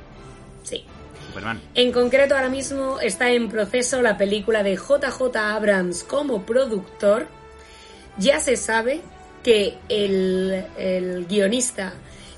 Sí. 0.63 0.83
Superman. 1.27 1.61
En 1.75 1.93
concreto, 1.93 2.35
ahora 2.35 2.49
mismo 2.49 2.99
está 2.99 3.31
en 3.31 3.47
proceso 3.47 4.01
la 4.01 4.17
película 4.17 4.63
de 4.63 4.75
JJ 4.75 5.37
Abrams 5.37 6.03
como 6.03 6.45
productor. 6.45 7.38
Ya 8.19 8.39
se 8.39 8.55
sabe 8.57 9.01
que 9.43 9.77
el, 9.87 10.65
el 10.77 11.25
guionista 11.25 11.93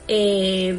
eh, 0.08 0.74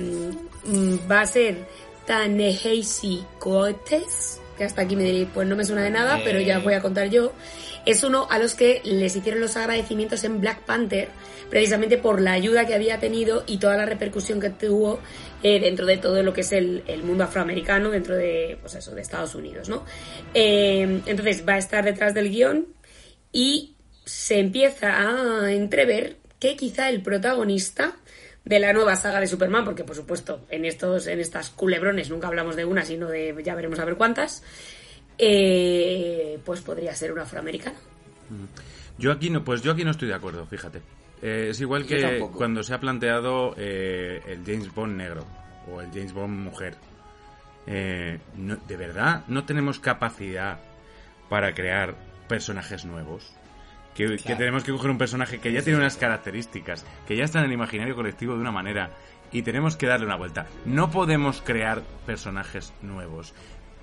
mm, 0.64 1.11
va 1.11 1.22
a 1.22 1.26
ser 1.26 1.66
Ta-Nehisi 2.07 3.24
Coates. 3.38 4.40
que 4.57 4.64
hasta 4.64 4.82
aquí 4.82 4.94
me 4.96 5.05
diréis, 5.05 5.28
pues 5.32 5.48
no 5.48 5.57
me 5.57 5.64
suena 5.64 5.82
de 5.82 5.90
nada, 5.90 6.20
pero 6.22 6.40
ya 6.40 6.59
os 6.59 6.64
voy 6.64 6.74
a 6.74 6.80
contar 6.80 7.09
yo. 7.09 7.32
Es 7.84 8.05
uno 8.05 8.28
a 8.30 8.38
los 8.38 8.55
que 8.55 8.80
les 8.84 9.16
hicieron 9.16 9.40
los 9.40 9.57
agradecimientos 9.57 10.22
en 10.22 10.40
Black 10.40 10.61
Panther, 10.61 11.09
precisamente 11.50 11.98
por 11.98 12.20
la 12.20 12.32
ayuda 12.32 12.64
que 12.64 12.74
había 12.74 13.00
tenido 13.00 13.42
y 13.46 13.59
toda 13.59 13.76
la 13.76 13.86
repercusión 13.86 14.40
que 14.40 14.50
tuvo 14.50 15.00
eh, 15.42 15.59
dentro 15.59 15.86
de 15.86 15.96
todo 15.96 16.22
lo 16.22 16.32
que 16.32 16.42
es 16.42 16.53
el, 16.53 16.84
el 16.86 17.03
mundo 17.03 17.24
afroamericano, 17.24 17.90
dentro 17.90 18.14
de, 18.14 18.57
pues 18.61 18.74
eso, 18.74 18.94
de 18.94 19.03
Estados 19.03 19.34
Unidos, 19.34 19.68
¿no? 19.68 19.84
Eh, 20.32 21.00
entonces 21.07 21.44
va 21.48 21.55
a 21.55 21.59
estar 21.59 21.84
detrás 21.84 22.14
del 22.14 22.30
guion 22.30 22.68
y 23.32 23.72
se 24.05 24.38
empieza 24.40 24.98
a 25.42 25.53
entrever 25.53 26.16
que 26.38 26.57
quizá 26.57 26.88
el 26.90 27.03
protagonista 27.03 27.96
de 28.44 28.59
la 28.59 28.72
nueva 28.72 28.96
saga 28.96 29.20
de 29.20 29.26
Superman, 29.28 29.64
porque 29.64 29.84
por 29.84 29.94
supuesto 29.94 30.44
en 30.50 30.64
estos 30.64 31.07
en 31.07 31.20
estas 31.20 31.50
culebrones 31.50 32.11
nunca 32.11 32.26
hablamos 32.26 32.57
de 32.57 32.64
una, 32.64 32.84
sino 32.84 33.09
de 33.09 33.34
ya 33.44 33.55
veremos 33.55 33.78
a 33.78 33.84
ver 33.84 33.94
cuántas, 33.96 34.42
eh, 35.18 36.38
pues 36.44 36.61
podría 36.61 36.94
ser 36.94 37.12
un 37.12 37.20
afroamericano. 37.20 37.76
Yo 38.98 39.12
aquí 39.12 39.30
no, 39.30 39.44
pues 39.44 39.62
yo 39.62 39.72
aquí 39.72 39.84
no 39.84 39.90
estoy 39.92 40.09
de 40.09 40.14
acuerdo, 40.14 40.46
fíjate. 40.46 40.80
Eh, 41.22 41.48
es 41.50 41.61
igual 41.61 41.86
que 41.86 42.18
cuando 42.36 42.62
se 42.64 42.74
ha 42.74 42.80
planteado 42.80 43.55
eh, 43.57 44.20
el 44.26 44.44
James 44.44 44.74
Bond 44.74 44.96
negro 44.96 45.24
o 45.70 45.80
el 45.80 45.88
James 45.90 46.12
Bond 46.12 46.36
mujer. 46.40 46.74
Eh, 47.66 48.18
no- 48.36 48.57
de 48.57 48.76
verdad, 48.76 49.22
no 49.28 49.44
tenemos 49.44 49.78
capacidad 49.78 50.59
para 51.28 51.55
crear 51.55 51.94
personajes 52.28 52.84
nuevos. 52.84 53.32
Que, 53.95 54.16
tenemos 54.36 54.64
que 54.64 54.72
coger 54.72 54.90
un 54.90 54.99
personaje 54.99 55.38
que 55.38 55.53
ya 55.53 55.62
tiene 55.62 55.78
unas 55.78 55.97
características, 55.97 56.84
que 57.07 57.14
ya 57.16 57.24
está 57.24 57.40
en 57.40 57.45
el 57.47 57.53
imaginario 57.53 57.95
colectivo 57.95 58.34
de 58.34 58.40
una 58.40 58.51
manera, 58.51 58.90
y 59.32 59.43
tenemos 59.43 59.76
que 59.76 59.86
darle 59.86 60.07
una 60.07 60.16
vuelta. 60.16 60.47
No 60.64 60.90
podemos 60.90 61.43
crear 61.43 61.82
personajes 62.07 62.72
nuevos, 62.82 63.34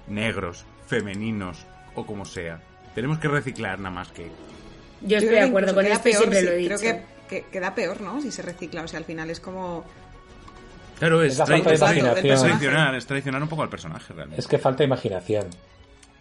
negros, 0.07 0.66
femeninos 0.88 1.66
o 1.95 2.05
como 2.05 2.26
sea. 2.26 2.60
Tenemos 2.95 3.20
que 3.20 3.28
reciclar 3.28 3.78
nada 3.80 3.93
más 3.93 4.10
que 4.12 4.32
Yo 5.01 5.18
estoy 5.18 5.30
creo 5.30 5.32
de 5.32 5.38
que 5.38 5.43
acuerdo 5.49 5.76
con 5.76 5.86
esto 5.86 6.10
y 6.10 6.12
peor, 6.12 6.18
siempre 6.24 6.39
sí, 6.39 6.45
lo 6.45 6.51
he 6.51 6.55
dicho. 6.57 6.76
Creo 6.78 6.93
que, 7.28 7.41
que 7.43 7.45
queda 7.51 7.76
peor, 7.76 8.01
¿no? 8.01 8.20
Si 8.22 8.32
se 8.32 8.41
recicla. 8.41 8.82
O 8.84 8.88
sea, 8.88 8.97
al 8.99 9.05
final 9.05 9.30
es 9.30 9.39
como... 9.39 9.86
Claro, 10.97 11.22
es, 11.22 11.34
Es 11.34 11.39
la 11.39 11.45
trai- 11.45 11.64
falta 11.64 11.70
de 11.70 11.76
es 11.76 11.82
imaginación. 11.82 12.34
es 12.34 12.41
traicionar, 12.41 12.95
es 12.95 13.05
traicionar 13.05 13.43
un 13.43 13.47
poco 13.49 13.62
al 13.64 13.70
personaje 13.70 14.12
realmente. 14.14 14.41
Es 14.41 14.47
que 14.47 14.57
falta 14.57 14.84
imaginación. 14.84 15.45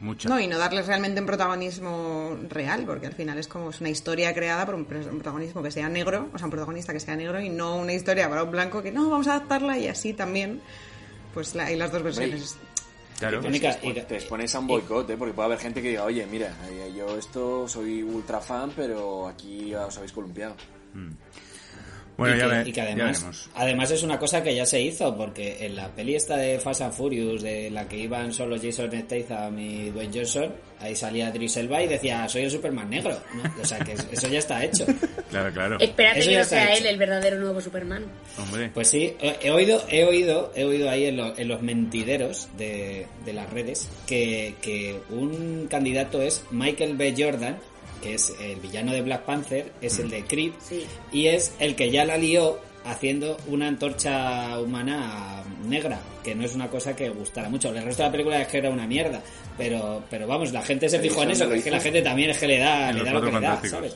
Mucha. 0.00 0.28
No, 0.28 0.38
y 0.38 0.46
no 0.46 0.58
darles 0.58 0.86
realmente 0.86 1.20
un 1.20 1.26
protagonismo 1.26 2.38
real, 2.48 2.84
porque 2.86 3.06
al 3.08 3.14
final 3.14 3.36
es 3.38 3.48
como 3.48 3.70
es 3.70 3.80
una 3.80 3.90
historia 3.90 4.32
creada 4.32 4.64
por 4.64 4.76
un 4.76 4.84
protagonismo 4.84 5.62
que 5.62 5.70
sea 5.72 5.88
negro, 5.88 6.28
o 6.32 6.38
sea, 6.38 6.44
un 6.46 6.50
protagonista 6.52 6.92
que 6.92 7.00
sea 7.00 7.16
negro 7.16 7.40
y 7.40 7.48
no 7.48 7.76
una 7.76 7.92
historia 7.92 8.28
para 8.28 8.44
un 8.44 8.50
blanco 8.52 8.80
que 8.82 8.92
no, 8.92 9.10
vamos 9.10 9.26
a 9.26 9.32
adaptarla 9.36 9.76
y 9.76 9.88
así 9.88 10.12
también, 10.12 10.60
pues 11.34 11.54
la- 11.56 11.64
hay 11.66 11.76
las 11.76 11.90
dos 11.90 12.02
versiones. 12.04 12.56
Claro. 13.18 13.40
Te, 13.40 13.48
expones- 13.48 14.04
y- 14.04 14.06
te 14.06 14.14
expones 14.14 14.54
a 14.54 14.58
un 14.60 14.66
boicot, 14.68 15.10
¿eh? 15.10 15.16
porque 15.16 15.34
puede 15.34 15.46
haber 15.46 15.58
gente 15.58 15.82
que 15.82 15.88
diga, 15.88 16.04
oye, 16.04 16.24
mira, 16.26 16.54
eh, 16.70 16.92
yo 16.96 17.18
esto 17.18 17.66
soy 17.66 18.00
ultra 18.04 18.40
fan, 18.40 18.70
pero 18.76 19.26
aquí 19.26 19.74
os 19.74 19.96
habéis 19.96 20.12
columpiado. 20.12 20.54
Bueno, 22.18 22.34
y 22.36 22.38
ya, 22.40 22.44
que, 22.48 22.54
ve- 22.56 22.68
y 22.68 22.72
que 22.72 22.80
además, 22.82 23.48
además 23.54 23.90
es 23.92 24.02
una 24.02 24.18
cosa 24.18 24.42
que 24.42 24.54
ya 24.54 24.66
se 24.66 24.80
hizo, 24.82 25.16
porque 25.16 25.64
en 25.64 25.76
la 25.76 25.88
peli 25.94 26.16
esta 26.16 26.36
de 26.36 26.58
Fast 26.58 26.82
and 26.82 26.92
Furious, 26.92 27.40
de 27.42 27.70
la 27.70 27.88
que 27.88 27.96
iban 27.96 28.32
solo 28.34 28.56
Jason 28.60 28.90
Statham 28.92 29.58
y 29.58 29.90
Dwayne 29.90 30.12
Johnson, 30.12 30.52
ahí 30.80 30.94
salía 30.96 31.28
Idris 31.30 31.56
Elba 31.56 31.80
y 31.82 31.86
decía, 31.88 32.28
soy 32.28 32.42
el 32.42 32.50
Superman 32.50 32.90
negro, 32.90 33.16
¿no? 33.34 33.62
O 33.62 33.64
sea 33.64 33.78
que 33.78 33.92
eso 33.92 34.28
ya 34.28 34.40
está 34.40 34.62
hecho. 34.64 34.84
Claro, 35.28 35.52
claro. 35.52 35.76
Espérate 35.78 36.20
Eso 36.20 36.30
que 36.30 36.38
no 36.38 36.44
sea 36.44 36.72
hecho. 36.72 36.78
él 36.80 36.86
el 36.86 36.96
verdadero 36.96 37.38
nuevo 37.38 37.60
Superman. 37.60 38.06
Hombre. 38.38 38.70
Pues 38.72 38.88
sí, 38.88 39.14
he 39.20 39.36
he 39.42 39.50
oído, 39.50 39.84
he 39.90 40.04
oído, 40.04 40.50
he 40.56 40.64
oído 40.64 40.88
ahí 40.88 41.04
en, 41.04 41.18
lo- 41.18 41.36
en 41.36 41.48
los 41.48 41.60
mentideros 41.60 42.48
de, 42.56 43.06
de 43.26 43.32
las 43.34 43.50
redes 43.50 43.90
que, 44.06 44.54
que 44.62 44.98
un 45.10 45.66
candidato 45.68 46.22
es 46.22 46.42
Michael 46.50 46.96
B. 46.96 47.14
Jordan, 47.16 47.58
que 48.02 48.14
es 48.14 48.32
el 48.40 48.56
villano 48.60 48.92
de 48.92 49.02
Black 49.02 49.22
Panther, 49.22 49.72
es 49.80 49.98
el 49.98 50.10
de 50.10 50.24
Creed, 50.24 50.52
Sí. 50.66 50.84
y 51.12 51.26
es 51.28 51.52
el 51.58 51.74
que 51.76 51.90
ya 51.90 52.04
la 52.04 52.16
lió 52.16 52.58
haciendo 52.84 53.36
una 53.48 53.68
antorcha 53.68 54.58
humana 54.60 55.42
negra, 55.66 55.98
que 56.24 56.34
no 56.34 56.44
es 56.44 56.54
una 56.54 56.68
cosa 56.68 56.96
que 56.96 57.10
gustara 57.10 57.48
mucho. 57.50 57.68
El 57.68 57.82
resto 57.84 58.02
de 58.02 58.08
la 58.08 58.12
película 58.12 58.40
es 58.40 58.48
que 58.48 58.58
era 58.58 58.70
una 58.70 58.86
mierda, 58.86 59.20
pero, 59.58 60.02
pero 60.08 60.26
vamos, 60.26 60.52
la 60.52 60.62
gente 60.62 60.88
se 60.88 60.98
fijó 60.98 61.22
en 61.22 61.28
¿dónde 61.28 61.34
eso, 61.44 61.48
que 61.50 61.58
es 61.58 61.64
que 61.64 61.70
la 61.70 61.80
gente 61.80 62.00
también 62.02 62.30
es 62.30 62.38
que 62.38 62.46
le 62.46 62.58
da, 62.58 62.90
le 62.92 63.04
da 63.04 63.12
lo 63.12 63.20
que 63.20 63.32
le 63.32 63.40
da. 63.40 63.60
¿sabes? 63.68 63.94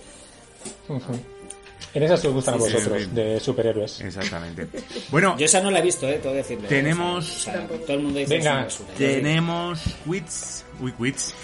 En 1.95 2.03
esas 2.03 2.25
os 2.25 2.33
gustan 2.33 2.55
a 2.55 2.59
Sí, 2.59 2.73
vosotros, 2.73 3.03
sí. 3.03 3.09
de 3.13 3.39
superhéroes. 3.41 4.01
Exactamente. 4.01 4.67
Bueno, 5.11 5.37
Yo 5.39 5.45
esa 5.45 5.61
no 5.61 5.71
la 5.71 5.79
he 5.79 5.83
visto, 5.83 6.09
eh, 6.09 6.15
tengo 6.15 6.31
que 6.33 6.39
decirlo. 6.39 6.69
Tenemos- 6.69 7.37
O 7.37 7.41
sea, 7.41 7.67
todo 7.69 7.93
el 7.97 8.01
mundo 8.03 8.19
dice 8.19 8.39
Venga, 8.39 8.67
tenemos 8.97 9.81
Quits. 10.05 10.65
Uy, 10.81 10.93
Quits. 10.93 11.35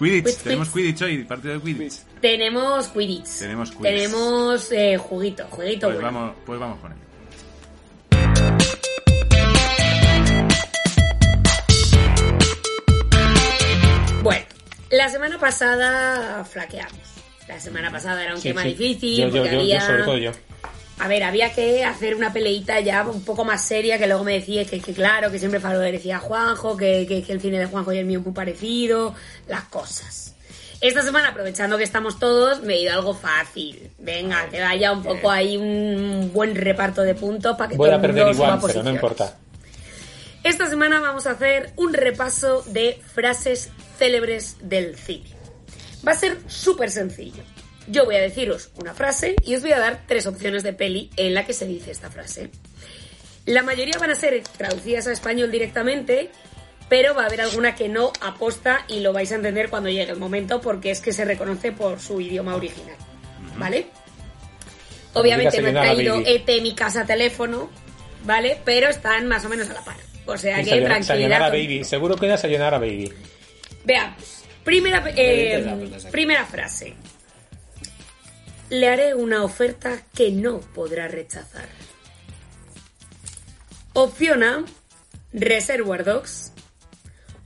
Quidditch. 0.00 0.24
Quits, 0.24 0.38
Tenemos 0.42 0.68
quits. 0.70 0.74
Quidditch 0.98 1.02
hoy, 1.02 1.24
partido 1.24 1.54
de 1.54 1.60
Quidditch. 1.60 1.94
Tenemos 2.20 2.88
Quidditch. 2.88 3.38
Tenemos 3.38 3.70
Quidditch. 3.70 3.82
Tenemos 3.84 4.72
eh, 4.72 4.96
juguito, 4.98 5.44
juguito 5.50 5.86
Pues 5.88 6.00
bueno. 6.00 6.18
vamos, 6.18 6.36
pues 6.46 6.58
vamos 6.58 6.80
con 6.80 6.92
ello. 6.92 7.00
Bueno, 14.22 14.44
la 14.90 15.08
semana 15.08 15.38
pasada 15.38 16.44
flaqueamos. 16.44 16.92
La 17.48 17.58
semana 17.58 17.90
pasada 17.90 18.22
era 18.22 18.34
un 18.34 18.40
Sí, 18.40 18.48
tema 18.48 18.62
sí. 18.62 18.68
difícil 18.74 19.16
Yo, 19.16 19.28
yo, 19.28 19.30
porque 19.42 19.46
yo, 19.48 19.52
yo, 19.54 19.60
había... 19.60 19.80
sobre 19.80 20.02
todo 20.04 20.18
yo. 20.18 20.32
A 21.00 21.08
ver, 21.08 21.24
había 21.24 21.52
que 21.52 21.84
hacer 21.84 22.14
una 22.14 22.32
peleita 22.32 22.78
ya 22.80 23.02
un 23.02 23.24
poco 23.24 23.44
más 23.44 23.64
seria, 23.64 23.98
que 23.98 24.06
luego 24.06 24.22
me 24.22 24.34
decías 24.34 24.68
que, 24.68 24.80
que 24.80 24.92
claro, 24.92 25.30
que 25.30 25.38
siempre 25.38 25.58
favorecía 25.58 26.16
a 26.16 26.20
Juanjo, 26.20 26.76
que, 26.76 27.06
que, 27.08 27.22
que 27.22 27.32
el 27.32 27.40
cine 27.40 27.58
de 27.58 27.66
Juanjo 27.66 27.92
y 27.92 27.98
el 27.98 28.04
mío 28.04 28.18
es 28.18 28.24
muy 28.26 28.34
parecido, 28.34 29.14
las 29.48 29.64
cosas. 29.64 30.34
Esta 30.82 31.02
semana, 31.02 31.28
aprovechando 31.28 31.78
que 31.78 31.84
estamos 31.84 32.18
todos, 32.18 32.62
me 32.62 32.74
he 32.74 32.82
ido 32.82 32.92
a 32.92 32.96
algo 32.96 33.14
fácil. 33.14 33.90
Venga, 33.98 34.48
que 34.50 34.60
vaya 34.60 34.92
un 34.92 35.02
poco 35.02 35.30
ahí 35.30 35.56
un 35.56 36.30
buen 36.32 36.54
reparto 36.54 37.02
de 37.02 37.14
puntos 37.14 37.56
para 37.56 37.70
que 37.70 37.76
Voy 37.76 37.88
todo 37.88 37.92
a 37.92 37.96
el 37.96 38.02
mundo 38.02 38.14
perder 38.22 38.34
igual, 38.34 38.60
pero 38.66 38.82
no 38.82 38.90
importa. 38.90 39.36
Esta 40.42 40.66
semana 40.66 41.00
vamos 41.00 41.26
a 41.26 41.32
hacer 41.32 41.72
un 41.76 41.92
repaso 41.92 42.62
de 42.66 42.98
frases 43.14 43.70
célebres 43.98 44.56
del 44.62 44.96
cine. 44.96 45.28
Va 46.06 46.12
a 46.12 46.14
ser 46.14 46.38
súper 46.46 46.90
sencillo. 46.90 47.42
Yo 47.90 48.04
voy 48.04 48.14
a 48.16 48.20
deciros 48.20 48.70
una 48.76 48.94
frase 48.94 49.34
y 49.44 49.54
os 49.56 49.62
voy 49.62 49.72
a 49.72 49.78
dar 49.78 50.02
tres 50.06 50.26
opciones 50.26 50.62
de 50.62 50.72
peli 50.72 51.10
en 51.16 51.34
la 51.34 51.44
que 51.44 51.52
se 51.52 51.66
dice 51.66 51.90
esta 51.90 52.10
frase. 52.10 52.50
La 53.46 53.62
mayoría 53.62 53.98
van 53.98 54.10
a 54.10 54.14
ser 54.14 54.40
traducidas 54.56 55.06
a 55.08 55.12
español 55.12 55.50
directamente, 55.50 56.30
pero 56.88 57.14
va 57.14 57.22
a 57.24 57.26
haber 57.26 57.40
alguna 57.40 57.74
que 57.74 57.88
no 57.88 58.12
aposta 58.20 58.84
y 58.88 59.00
lo 59.00 59.12
vais 59.12 59.32
a 59.32 59.36
entender 59.36 59.70
cuando 59.70 59.88
llegue 59.88 60.12
el 60.12 60.18
momento 60.18 60.60
porque 60.60 60.90
es 60.90 61.00
que 61.00 61.12
se 61.12 61.24
reconoce 61.24 61.72
por 61.72 62.00
su 62.00 62.20
idioma 62.20 62.54
original. 62.54 62.96
¿Vale? 63.56 63.86
Obviamente 65.14 65.60
no 65.60 65.68
he 65.68 65.72
Sayonara, 65.72 65.94
traído. 65.94 66.22
ET 66.24 66.62
mi 66.62 66.74
casa 66.74 67.04
teléfono, 67.04 67.70
¿vale? 68.24 68.58
Pero 68.64 68.88
están 68.88 69.26
más 69.26 69.44
o 69.44 69.48
menos 69.48 69.68
a 69.68 69.72
la 69.74 69.80
par. 69.84 69.96
O 70.26 70.36
sea 70.36 70.60
Y 70.60 70.64
que 70.64 70.70
Sayonara- 70.70 71.04
tranquilidad. 71.04 71.50
Baby. 71.50 71.84
Seguro 71.84 72.14
que 72.16 72.26
era 72.26 72.36
Sayonara 72.36 72.78
Baby. 72.78 73.12
Veamos. 73.84 74.44
Primera, 74.62 75.02
eh, 75.16 75.88
primera 76.12 76.44
frase. 76.46 76.94
Le 78.70 78.88
haré 78.88 79.14
una 79.14 79.42
oferta 79.42 80.00
que 80.14 80.30
no 80.30 80.60
podrá 80.60 81.08
rechazar. 81.08 81.68
Opción 83.94 84.44
A, 84.44 84.64
Reservoir 85.32 86.04
Dogs. 86.04 86.52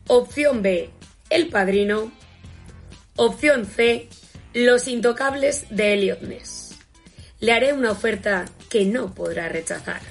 Opción 0.06 0.60
B, 0.60 0.90
El 1.30 1.48
Padrino. 1.48 2.12
Opción 3.16 3.64
C, 3.64 4.10
Los 4.52 4.86
Intocables 4.86 5.64
de 5.70 5.94
Elliot 5.94 6.20
Ness. 6.20 6.76
Le 7.40 7.52
haré 7.52 7.72
una 7.72 7.92
oferta 7.92 8.44
que 8.68 8.84
no 8.84 9.14
podrá 9.14 9.48
rechazar. 9.48 10.02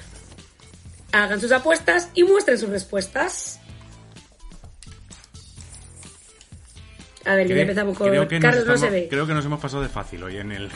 Hagan 1.11 1.39
sus 1.39 1.51
apuestas 1.51 2.09
y 2.16 2.24
muestren 2.24 2.57
sus 2.57 2.70
respuestas. 2.70 3.59
A 7.26 7.36
ver, 7.36 7.47
ya 7.47 7.55
empezamos 7.55 7.97
con 7.97 8.09
creo 8.09 8.28
que 8.28 8.39
nos 8.39 8.51
Carlos, 8.51 8.67
no 8.67 8.78
se 8.78 8.89
ve. 8.89 9.07
Creo 9.09 9.26
que 9.26 9.34
nos 9.34 9.45
hemos 9.45 9.59
pasado 9.59 9.82
de 9.82 9.89
fácil 9.89 10.24
hoy 10.24 10.38
en 10.38 10.51
el. 10.51 10.69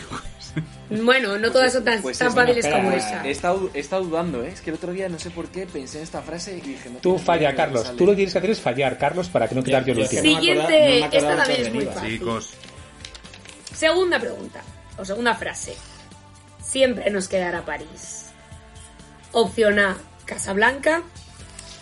Bueno, 0.90 1.38
no 1.38 1.52
todas 1.52 1.74
son 1.74 1.84
tan, 1.84 2.02
Pues 2.02 2.18
tan 2.18 2.34
fáciles 2.34 2.66
espera, 2.66 2.78
como 2.82 2.96
espera, 2.96 3.18
esa. 3.18 3.28
He 3.28 3.32
estado, 3.32 3.70
he 3.74 3.80
estado 3.80 4.04
dudando, 4.06 4.44
¿eh? 4.44 4.50
Es 4.54 4.62
que 4.62 4.70
el 4.70 4.78
otro 4.78 4.94
día 4.94 5.10
no 5.10 5.20
sé 5.20 5.30
por 5.30 5.50
qué 5.50 5.68
pensé 5.68 5.98
en 5.98 6.06
esta 6.06 6.22
frase 6.22 6.58
y 6.58 6.62
dije... 6.62 6.90
No 6.90 7.00
Tú 7.00 7.20
falla, 7.20 7.54
Carlos. 7.54 7.96
Tú 7.98 8.06
lo 8.06 8.14
que 8.14 8.18
tienes 8.18 8.34
que 8.34 8.40
hacer 8.40 8.52
es 8.52 8.62
fallar, 8.62 8.98
Carlos, 8.98 9.28
para 9.28 9.48
que 9.48 9.56
no 9.56 9.64
quedar 9.64 9.84
yo 9.84 9.94
el 9.94 10.00
último. 10.00 10.22
Siguiente, 10.22 11.00
no 11.02 11.06
esta 11.06 11.36
también 11.36 11.62
es 11.62 11.74
muy 11.74 11.86
fácil. 11.86 12.10
Chicos, 12.20 12.54
Segunda 13.74 14.20
pregunta, 14.20 14.62
o 14.98 15.06
segunda 15.06 15.36
frase. 15.36 15.76
Siempre 16.64 17.12
nos 17.12 17.28
quedará 17.28 17.64
París. 17.64 18.32
Opción 19.34 19.78
A, 19.80 19.98
Casablanca. 20.26 21.04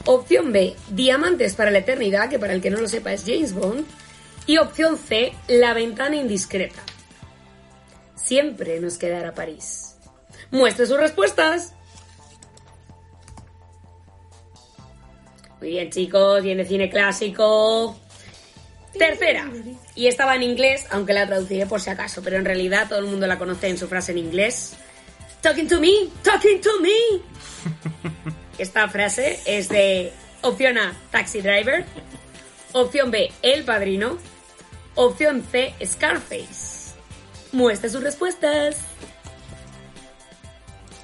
Opción 0.05 0.51
B, 0.51 0.76
Diamantes 0.89 1.55
para 1.55 1.72
la 1.72 1.78
Eternidad, 1.80 2.30
que 2.30 2.38
para 2.38 2.53
el 2.53 2.61
que 2.61 2.70
no 2.70 2.82
lo 2.82 2.88
sepa 2.88 3.13
es 3.13 3.24
James 3.26 3.53
Bond. 3.53 3.86
Y 4.47 4.57
opción 4.57 4.97
C, 4.97 5.33
La 5.47 5.73
Ventana 5.73 6.15
Indiscreta. 6.15 6.81
Siempre 8.15 8.79
nos 8.79 8.97
quedará 8.97 9.33
París. 9.33 9.97
Muestre 10.51 10.85
sus 10.85 10.97
respuestas. 10.97 11.73
Muy 15.59 15.69
bien, 15.69 15.89
chicos, 15.89 16.43
bien 16.43 16.57
de 16.57 16.65
cine 16.65 16.89
clásico. 16.89 17.97
Tercera, 18.97 19.51
y 19.93 20.07
estaba 20.07 20.35
en 20.35 20.43
inglés, 20.43 20.85
aunque 20.89 21.11
la 21.11 21.27
traduciré 21.27 21.65
por 21.65 21.81
si 21.81 21.89
acaso, 21.89 22.21
pero 22.23 22.37
en 22.37 22.45
realidad 22.45 22.87
todo 22.87 22.99
el 22.99 23.05
mundo 23.05 23.27
la 23.27 23.37
conoce 23.37 23.67
en 23.67 23.77
su 23.77 23.87
frase 23.87 24.13
en 24.13 24.19
inglés. 24.19 24.73
Talking 25.41 25.67
to 25.67 25.79
me, 25.81 25.91
talking 26.23 26.61
to 26.61 26.79
me. 26.79 27.21
Esta 28.57 28.87
frase 28.87 29.39
es 29.45 29.67
de 29.67 30.13
opción 30.41 30.77
A, 30.77 30.93
Taxi 31.11 31.41
Driver, 31.41 31.83
opción 32.71 33.11
B, 33.11 33.31
El 33.41 33.65
Padrino, 33.65 34.17
opción 34.95 35.43
C, 35.51 35.73
Scarface. 35.85 36.93
Muestre 37.51 37.89
sus 37.89 38.03
respuestas. 38.03 38.77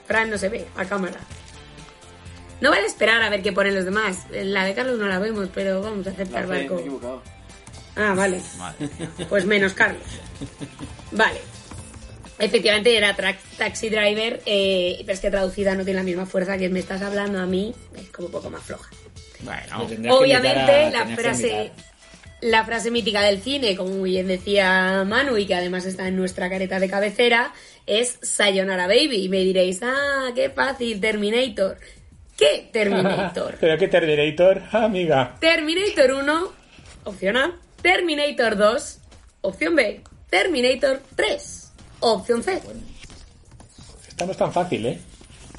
Fran 0.07 0.29
no 0.29 0.37
se 0.37 0.49
ve 0.49 0.65
a 0.75 0.85
cámara. 0.85 1.19
No 2.59 2.69
vale 2.69 2.85
esperar 2.85 3.21
a 3.21 3.29
ver 3.29 3.41
qué 3.41 3.51
ponen 3.51 3.75
los 3.75 3.85
demás. 3.85 4.19
La 4.31 4.65
de 4.65 4.73
Carlos 4.73 4.99
no 4.99 5.07
la 5.07 5.19
vemos, 5.19 5.49
pero 5.53 5.81
vamos 5.81 6.05
a 6.07 6.11
aceptar 6.11 6.47
Me 6.47 6.55
he 6.55 6.59
barco. 6.61 6.79
equivocado. 6.79 7.21
Ah, 7.95 8.13
vale. 8.15 8.41
Pues 9.29 9.45
menos 9.45 9.73
Carlos. 9.73 10.03
Vale. 11.11 11.39
Efectivamente 12.39 12.95
era 12.97 13.15
Taxi 13.57 13.89
Driver, 13.89 14.41
eh, 14.45 14.97
pero 15.01 15.13
es 15.13 15.19
que 15.19 15.29
traducida 15.29 15.75
no 15.75 15.83
tiene 15.83 15.99
la 15.99 16.03
misma 16.03 16.25
fuerza 16.25 16.57
que 16.57 16.69
me 16.69 16.79
estás 16.79 17.01
hablando 17.03 17.39
a 17.39 17.45
mí, 17.45 17.73
es 17.95 18.09
como 18.09 18.27
un 18.27 18.31
poco 18.31 18.49
más 18.49 18.63
floja. 18.63 18.89
Bueno, 19.41 20.17
Obviamente 20.17 20.89
la 20.91 21.05
frase 21.15 21.71
la 22.41 22.65
frase 22.65 22.91
mítica 22.91 23.21
del 23.21 23.41
cine, 23.41 23.75
como 23.75 23.91
muy 23.91 24.11
bien 24.11 24.27
decía 24.27 25.03
Manu 25.05 25.37
y 25.37 25.45
que 25.45 25.55
además 25.55 25.85
está 25.85 26.07
en 26.07 26.15
nuestra 26.15 26.49
careta 26.49 26.79
de 26.79 26.89
cabecera, 26.89 27.53
es 27.85 28.17
Sayonara 28.21 28.87
Baby. 28.87 29.23
Y 29.23 29.29
me 29.29 29.39
diréis, 29.39 29.81
ah, 29.83 30.31
qué 30.35 30.49
fácil, 30.49 30.99
Terminator. 30.99 31.77
¿Qué 32.35 32.69
Terminator? 32.71 33.57
Pero 33.59 33.77
qué 33.77 33.87
Terminator, 33.87 34.63
amiga. 34.71 35.37
Terminator 35.39 36.11
1, 36.11 36.53
opción 37.05 37.37
A. 37.37 37.59
Terminator 37.81 38.57
2, 38.57 38.99
opción 39.41 39.75
B. 39.75 40.01
Terminator 40.29 41.01
3, 41.15 41.71
opción 41.99 42.43
C. 42.43 42.59
Esta 44.07 44.25
no 44.25 44.31
es 44.31 44.37
tan 44.37 44.51
fácil, 44.51 44.85
¿eh? 44.85 44.99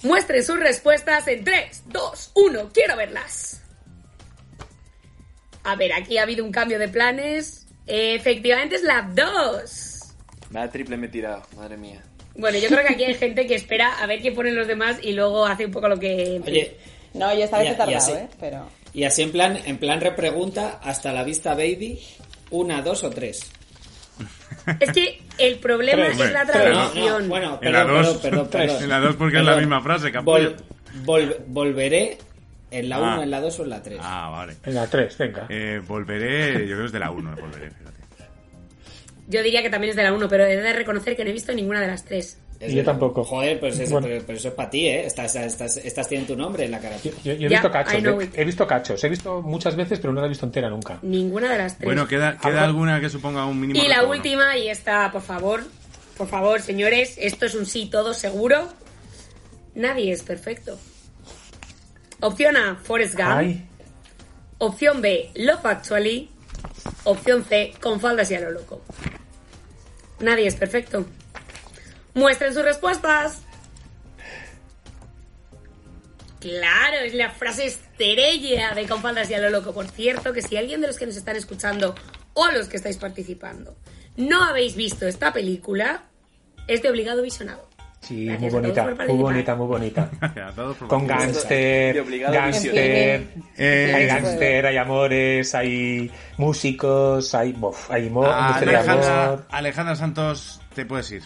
Muestren 0.03 0.45
sus 0.45 0.59
respuestas 0.59 1.29
en 1.29 1.45
3, 1.45 1.85
2, 1.87 2.31
1. 2.35 2.71
Quiero 2.73 2.97
verlas. 2.97 3.62
A 5.65 5.77
ver, 5.77 5.93
aquí 5.93 6.19
ha 6.19 6.23
habido 6.23 6.45
un 6.45 6.53
cambio 6.53 6.79
de 6.79 6.89
planes. 6.89 7.67
Efectivamente 7.87 8.77
es 8.77 8.83
la 8.83 9.03
2. 9.15 10.15
Vaya 10.51 10.71
triple 10.71 10.97
me 10.97 11.07
he 11.07 11.11
tirado, 11.11 11.43
madre 11.57 11.77
mía. 11.77 12.03
Bueno, 12.35 12.59
yo 12.59 12.69
creo 12.69 12.83
que 12.87 12.95
aquí 12.95 13.05
hay 13.05 13.15
gente 13.15 13.47
que 13.47 13.55
espera 13.55 13.99
a 14.03 14.07
ver 14.07 14.23
qué 14.23 14.33
ponen 14.33 14.55
los 14.57 14.67
demás 14.67 14.99
y 15.03 15.13
luego 15.13 15.45
hace 15.47 15.67
un 15.67 15.73
poco 15.73 15.89
lo 15.89 15.99
que... 15.99 16.41
Oye, 16.47 16.77
No, 17.15 17.33
yo 17.35 17.45
esta 17.45 17.59
vez 17.59 17.69
he 17.73 17.75
tardado, 17.75 17.91
y 17.91 17.95
así- 17.95 18.13
¿eh? 18.13 18.29
Pero... 18.41 18.69
y 18.95 19.05
así 19.05 19.23
en 19.23 19.33
plan, 19.33 19.59
en 19.67 19.79
plan 19.79 20.01
repregunta, 20.01 20.81
hasta 20.83 21.13
la 21.13 21.25
vista 21.25 21.55
baby, 21.55 22.01
una, 22.51 22.81
dos 22.83 23.05
o 23.05 23.11
tres. 23.11 23.51
Es 24.81 24.93
que 24.93 25.21
el 25.39 25.57
problema 25.57 26.05
Tres. 26.07 26.21
es 26.21 26.33
la 26.33 26.45
traducción. 26.47 27.23
No, 27.25 27.29
bueno, 27.29 27.59
En 27.63 27.73
la 27.73 27.85
perdón, 27.85 28.03
dos- 28.05 28.17
perdón, 28.19 28.49
perdón, 28.49 28.67
perdón. 28.69 28.83
en 28.85 28.89
la 28.89 29.01
dos 29.01 29.17
porque 29.17 29.39
es 29.39 29.45
la 29.45 29.57
misma 29.57 29.83
frase, 29.83 30.13
capullo. 30.13 30.55
Vol- 31.05 31.05
vol- 31.05 31.37
volveré 31.49 32.19
en 32.73 32.89
la 32.89 32.97
Ah. 32.97 33.15
1, 33.15 33.23
en 33.23 33.31
la 33.31 33.41
2 33.41 33.61
o 33.61 33.63
en 33.65 33.71
la 33.71 33.83
3. 33.83 33.99
Ah, 34.03 34.31
vale. 34.31 34.57
En 34.65 34.75
la 34.75 34.87
3, 34.87 35.17
venga. 35.19 35.47
Eh, 35.49 35.81
volveré, 35.87 36.53
yo 36.67 36.67
creo 36.75 36.79
que 36.81 36.85
es 36.87 36.93
de 36.93 36.99
la 36.99 37.11
1, 37.11 37.37
volveré, 37.37 37.71
fíjate. 37.71 38.01
Yo 39.29 39.43
diría 39.43 39.63
que 39.63 39.71
también 39.71 39.91
es 39.91 39.97
de 39.97 40.03
la 40.03 40.13
1, 40.13 40.29
pero 40.29 40.45
he 40.45 40.57
de 40.57 40.73
reconocer 40.73 41.17
que 41.17 41.25
no 41.25 41.31
he 41.31 41.33
visto 41.33 41.53
ninguna 41.55 41.81
de 41.81 41.87
las 41.87 42.05
tres. 42.05 42.39
Es 42.61 42.71
yo 42.73 42.79
de- 42.79 42.85
tampoco. 42.85 43.25
Joder, 43.25 43.59
pues 43.59 43.79
eso, 43.79 43.93
Bueno. 43.93 44.07
pero, 44.07 44.23
pero 44.27 44.39
eso 44.39 44.49
es 44.49 44.55
para 44.55 44.71
ti, 44.71 44.87
¿eh? 44.87 45.05
Estas, 45.07 45.35
estas, 45.35 45.77
estas 45.79 46.07
tienen 46.09 46.27
tu 46.29 46.37
nombre 46.37 46.65
en 46.65 46.71
la 46.71 46.79
cara. 46.79 46.97
Yo, 47.03 47.11
yo 47.25 47.33
he 47.33 47.49
visto 47.49 47.71
cachos, 47.73 48.01
know 48.03 48.21
he, 48.21 48.45
visto 48.45 48.67
cachos, 48.69 49.03
he 49.03 49.09
visto 49.09 49.43
muchas 49.43 49.75
veces, 49.75 49.99
pero 49.99 50.13
no 50.13 50.21
la 50.21 50.27
he 50.27 50.29
visto 50.29 50.47
entera 50.47 50.69
nunca. 50.71 50.99
Ninguna 51.03 51.51
de 51.51 51.59
las 51.59 51.77
tres. 51.77 51.85
Bueno, 51.87 52.07
¿queda, 52.07 52.37
queda 52.39 52.63
alguna 52.65 53.01
que 53.01 53.09
suponga 53.09 53.47
un 53.47 53.59
mínimo 53.61 53.83
Y 53.85 53.89
la 53.89 54.05
última, 54.05 54.57
y 54.59 54.69
esta, 54.69 55.11
por 55.11 55.23
favor, 55.23 55.65
por 56.17 56.29
favor, 56.29 56.61
señores, 56.61 57.17
esto 57.19 57.47
es 57.47 57.55
un 57.57 57.67
sí 57.67 57.89
todo 57.91 58.15
seguro. 58.15 58.69
Nadie 59.75 60.13
es 60.13 60.23
perfecto. 60.23 60.79
Opción 62.23 62.57
A, 62.57 62.77
Forrest 62.77 63.17
Gump. 63.17 63.31
Ay, 63.31 63.67
Opción 64.59 65.03
B, 65.03 65.33
Love 65.35 65.67
Actually. 65.67 66.31
Opción 67.03 67.45
C, 67.45 67.75
con 67.81 68.01
faldas 68.01 68.31
y 68.31 68.37
a 68.37 68.41
lo 68.41 68.53
loco. 68.53 68.81
Nadie 70.21 70.47
es 70.47 70.55
perfecto. 70.55 71.05
Muestren 72.15 72.55
sus 72.55 72.63
respuestas. 72.63 73.43
Claro, 76.39 76.99
es 77.05 77.15
la 77.15 77.31
frase 77.31 77.67
estrella 77.67 78.73
de 78.75 78.87
con 78.87 79.03
faldas 79.03 79.29
y 79.29 79.35
a 79.35 79.41
lo 79.41 79.51
loco. 79.51 79.75
Por 79.75 79.89
cierto, 79.89 80.33
que 80.33 80.43
si 80.43 80.57
alguien 80.57 80.81
de 80.81 80.87
los 80.87 80.99
que 80.99 81.07
nos 81.07 81.17
están 81.17 81.35
escuchando 81.35 81.97
o 82.35 82.47
los 82.53 82.69
que 82.69 82.77
estáis 82.77 82.99
participando 82.99 83.77
no 84.17 84.45
habéis 84.45 84.77
visto 84.77 85.09
esta 85.09 85.33
película, 85.33 86.05
es 86.69 86.83
de 86.83 86.91
obligado 86.91 87.23
visionado. 87.23 87.72
Sí, 88.03 88.27
Gracias 88.27 88.53
muy 88.53 88.61
bonita, 88.63 88.85
muy 89.09 89.17
bonita, 89.19 89.55
muy 89.57 89.67
bonita. 89.67 90.11
Con 90.89 91.03
obligado 92.01 92.35
gangster, 92.35 93.27
Eh, 93.57 93.93
hay 93.95 94.07
gangster, 94.07 94.67
hay 94.67 94.77
amores, 94.77 95.55
hay 95.55 96.11
músicos, 96.37 97.35
hay, 97.35 97.53
bof, 97.53 97.91
hay 97.91 98.11
mo- 98.11 98.25
Ah, 98.27 98.59
de 98.61 98.77
Alejandra, 98.77 99.25
amor. 99.25 99.47
Alejandra 99.51 99.97
Santos, 99.97 100.61
te 100.75 100.85
puedes 100.85 101.11
ir. 101.13 101.23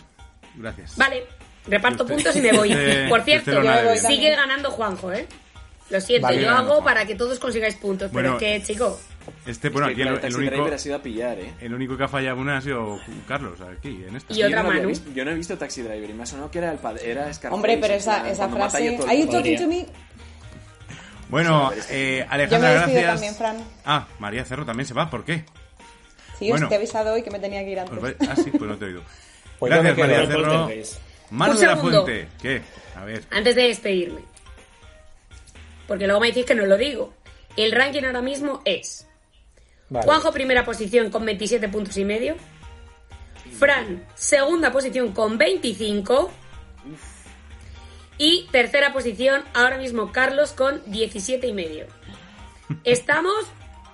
Gracias. 0.55 0.97
Vale, 0.97 1.25
reparto 1.67 2.05
Usted- 2.05 2.15
puntos 2.15 2.37
y 2.37 2.41
me 2.41 2.53
voy. 2.53 2.71
usted- 2.73 3.09
Por 3.09 3.23
cierto, 3.23 3.51
sigue 3.97 4.31
ganando 4.37 4.71
Juanjo, 4.71 5.13
¿eh? 5.13 5.27
Lo 5.91 6.01
siento, 6.01 6.27
Vale, 6.29 6.43
yo 6.43 6.51
hago 6.51 6.67
Juanjo. 6.69 6.85
para 6.85 7.05
que 7.07 7.15
todos 7.15 7.39
consigáis 7.39 7.77
puntos, 7.77 8.11
Bueno, 8.11 8.37
pero 8.39 8.53
es 8.55 8.61
que, 8.63 8.73
chico, 8.73 8.99
Este, 9.47 9.69
bueno, 9.71 9.89
Es 9.89 9.95
que, 9.97 10.03
aquí 10.03 10.11
claro, 10.11 10.27
el, 10.27 10.37
único, 10.37 10.51
Driver 10.57 10.75
ha 10.75 10.79
sido 10.79 10.97
a 10.97 11.03
pillar, 11.03 11.39
¿eh? 11.39 11.53
el 11.61 11.75
único 11.75 11.97
que 11.97 12.05
ha 12.05 12.09
fallado 12.09 12.37
una 12.39 12.57
ha 12.59 12.61
sido 12.61 13.01
Carlos, 13.27 13.61
aquí, 13.61 14.05
en 14.09 14.17
esta. 14.17 14.33
Y 14.33 14.39
Yo 14.39 14.47
otra 14.47 14.63
no 14.63 14.69
Manu. 14.71 14.89
visto- 14.89 15.11
yo 15.15 15.25
no 15.25 15.31
he 15.31 15.35
visto 15.35 15.57
Taxi 15.59 15.83
Driver 15.83 16.09
y 16.11 16.13
me 16.13 16.23
ha 16.23 16.27
sonado 16.27 16.51
que 16.51 16.59
era 16.59 16.73
el 16.73 16.79
padre, 16.79 17.11
era 17.11 17.33
Scarface. 17.33 17.55
Hombre, 17.55 17.79
pero 17.81 17.95
esa, 17.95 18.29
esa 18.29 18.49
frase... 18.49 18.99
¿Are 19.09 19.19
you 19.21 19.31
talking 19.31 19.57
to 19.59 19.67
me? 19.67 19.87
Bueno, 21.29 21.73
eh, 21.91 22.19
Yo 22.21 22.27
me 22.29 22.35
Alejandra, 22.35 22.71
despido 22.71 23.01
gracias. 23.01 23.13
también, 23.15 23.35
Fran. 23.35 23.57
Ah, 23.85 24.07
María 24.21 24.45
Cerro 24.45 24.65
también 24.65 24.87
se 24.87 24.95
va, 24.95 25.11
¿por 25.11 25.25
qué? 25.25 25.45
Sí, 26.39 26.51
Bueno. 26.51 26.67
os 26.67 26.69
te 26.69 26.75
he 26.75 26.79
avisado 26.79 27.15
hoy 27.15 27.23
que 27.23 27.31
me 27.31 27.39
tenía 27.41 27.65
que 27.65 27.71
ir 27.73 27.81
antes. 27.81 28.17
Ah, 28.29 28.37
sí, 28.37 28.51
pues 28.51 28.63
no 28.63 28.77
te 28.77 28.85
he 28.85 28.89
oído. 28.89 29.03
Pues 29.59 29.73
yo 29.75 29.83
Gracias. 29.83 30.07
María 30.07 30.27
Cerro. 30.27 30.69
Manu 31.31 31.53
Un 31.55 31.61
de 31.61 31.67
la. 31.67 31.77
Fuente, 31.79 32.29
¿qué? 32.43 32.61
A 32.95 33.05
ver. 33.07 33.25
antes 33.31 33.57
de 33.57 33.63
despedirme, 33.63 34.21
porque 35.89 36.05
luego 36.07 36.21
me 36.21 36.27
decís 36.29 36.45
que 36.45 36.55
no 36.55 36.67
lo 36.67 36.77
digo, 36.77 37.15
el 37.57 37.73
ranking 37.73 38.05
ahora 38.05 38.21
mismo 38.21 38.61
es 38.67 39.06
Vale. 39.89 40.05
Juanjo 40.05 40.33
primera 40.33 40.65
posición 40.65 41.11
con 41.11 41.25
27 41.25 41.69
puntos 41.69 41.97
y 41.97 42.05
medio, 42.05 42.37
Fran 43.59 44.05
segunda 44.15 44.71
posición 44.71 45.13
con 45.13 45.39
25 45.39 46.31
y 48.19 48.47
tercera 48.51 48.93
posición 48.93 49.45
ahora 49.55 49.79
mismo 49.79 50.13
Carlos 50.13 50.53
con 50.53 50.83
17 50.87 51.47
y 51.47 51.53
medio. 51.53 51.87
Estamos 52.85 53.35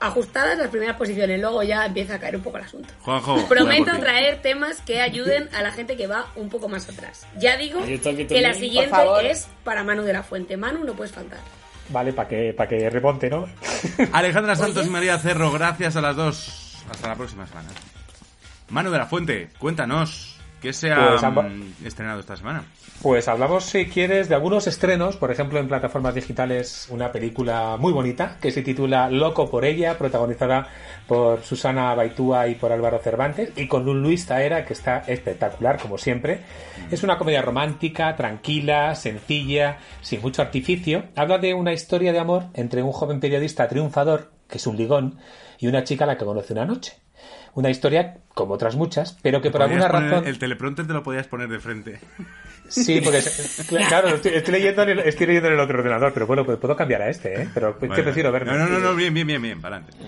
ajustadas 0.01 0.59
las 0.59 0.69
primeras 0.69 0.97
posiciones, 0.97 1.41
luego 1.41 1.63
ya 1.63 1.87
empieza 1.87 2.17
a 2.17 2.19
caer 2.19 2.35
un 2.35 2.43
poco 2.43 2.59
el 2.59 2.65
asunto. 2.65 2.93
Juanjo. 3.03 3.47
Prometo 3.47 3.97
traer 3.99 4.43
temas 4.43 4.81
que 4.81 5.01
ayuden 5.01 5.49
a 5.55 5.63
la 5.63 5.71
gente 5.71 5.97
que 5.97 6.09
va 6.09 6.27
un 6.35 6.49
poco 6.49 6.69
más 6.69 6.89
atrás. 6.89 7.25
Ya 7.39 7.57
digo 7.57 7.81
que 7.85 8.41
la 8.41 8.55
siguiente 8.55 8.97
es 9.31 9.49
para 9.63 9.85
Manu 9.85 10.03
de 10.03 10.13
la 10.13 10.25
Fuente. 10.25 10.57
Manu, 10.57 10.85
no 10.85 10.95
puedes 10.95 11.13
faltar. 11.13 11.39
Vale, 11.89 12.13
para 12.13 12.29
que, 12.29 12.55
para 12.55 12.69
que 12.69 12.91
reponte, 12.91 13.29
¿no? 13.29 13.47
Alejandra 14.13 14.57
Santos 14.57 14.87
y 14.87 14.91
María 14.91 15.19
Cerro, 15.19 15.51
gracias 15.51 15.97
a 15.97 16.01
las 16.01 16.17
dos. 16.17 16.83
Hasta 16.91 17.09
la 17.09 17.15
próxima 17.17 17.47
semana. 17.47 17.69
Manu 18.71 18.91
de 18.91 18.99
la 18.99 19.07
Fuente, 19.07 19.51
cuéntanos, 19.59 20.32
¿qué 20.63 20.73
se 20.73 20.93
ha 20.93 21.19
Pues, 21.35 21.53
mm, 21.53 21.87
estrenado 21.87 22.21
esta 22.21 22.37
semana? 22.37 22.65
Pues 23.03 23.27
hablamos, 23.27 23.65
si 23.65 23.87
quieres, 23.87 24.29
de 24.29 24.37
algunos 24.37 24.69
estrenos, 24.69 25.17
por 25.17 25.33
ejemplo, 25.33 25.59
en 25.59 25.67
plataformas 25.67 26.15
digitales, 26.15 26.87
una 26.89 27.11
película 27.11 27.77
muy 27.77 27.93
bonita 27.93 28.39
que 28.41 28.53
se 28.53 28.63
titula 28.63 29.11
Loco 29.11 29.51
por 29.51 29.65
ella, 29.65 29.99
protagonizada 29.99 30.69
por 31.09 31.43
Susana 31.43 31.95
Baitúa 31.97 32.47
y 32.47 32.55
por 32.55 32.71
Álvaro 32.71 33.01
Cervantes, 33.01 33.51
y 33.57 33.67
con 33.67 33.89
un 33.89 34.03
Luis 34.03 34.25
Taera 34.25 34.65
que 34.65 34.73
está 34.73 34.99
espectacular, 35.09 35.79
como 35.81 35.99
siempre. 35.99 36.43
Es 36.91 37.03
una 37.03 37.19
comedia 37.19 37.43
romántica, 37.43 38.15
tranquila, 38.15 38.95
sencilla, 38.95 39.79
sin 40.01 40.23
mucho 40.23 40.43
artificio. 40.43 41.05
Habla 41.17 41.39
de 41.39 41.55
una 41.55 41.73
historia 41.73 42.13
de 42.13 42.21
amor 42.21 42.45
entre 42.55 42.83
un 42.85 42.93
joven 42.93 43.19
periodista 43.19 43.69
triunfador, 43.69 44.31
que 44.49 44.59
es 44.59 44.67
un 44.69 44.77
ligón, 44.77 45.19
y 45.59 45.67
una 45.67 45.83
chica 45.83 46.05
a 46.05 46.07
la 46.07 46.17
que 46.17 46.25
conoce 46.25 46.53
una 46.53 46.67
noche. 46.67 47.02
Una 47.55 47.71
historia 47.71 48.19
como 48.35 48.55
otras 48.55 48.77
muchas, 48.77 49.19
pero 49.23 49.43
que 49.43 49.51
por 49.51 49.63
alguna 49.63 49.89
razón... 49.89 50.27
El 50.27 50.39
teleprompter 50.39 50.87
te 50.87 50.93
lo 50.93 51.03
podías 51.03 51.27
poner 51.27 51.49
de 51.49 51.61
frente. 51.61 52.01
Sí, 52.69 53.01
porque 53.03 53.23
claro, 53.89 54.09
estoy, 54.09 54.33
estoy 54.33 54.55
leyendo 54.55 54.83
en 54.83 54.89
el, 54.91 54.99
estoy 55.01 55.27
leyendo 55.27 55.49
en 55.49 55.55
el 55.55 55.61
otro 55.61 55.79
ordenador, 55.79 56.15
pero 56.15 56.27
bueno, 56.27 56.47
pues 56.47 56.59
puedo 56.59 56.75
cambiar 56.75 57.03
a 57.03 57.11
este, 57.11 57.43
¿eh? 57.43 57.49
Pero 57.53 57.71
es 57.71 57.77
que 57.77 57.89
Vale. 57.89 58.03
prefiero 58.03 58.33
verlo. 58.33 58.53
No, 58.53 58.59
no, 58.59 58.69
no, 58.69 58.79
no, 58.79 58.95
bien, 58.95 59.13
bien, 59.13 59.27
bien, 59.27 59.43
bien, 59.43 59.61
para 59.61 59.77
adelante. 59.77 59.99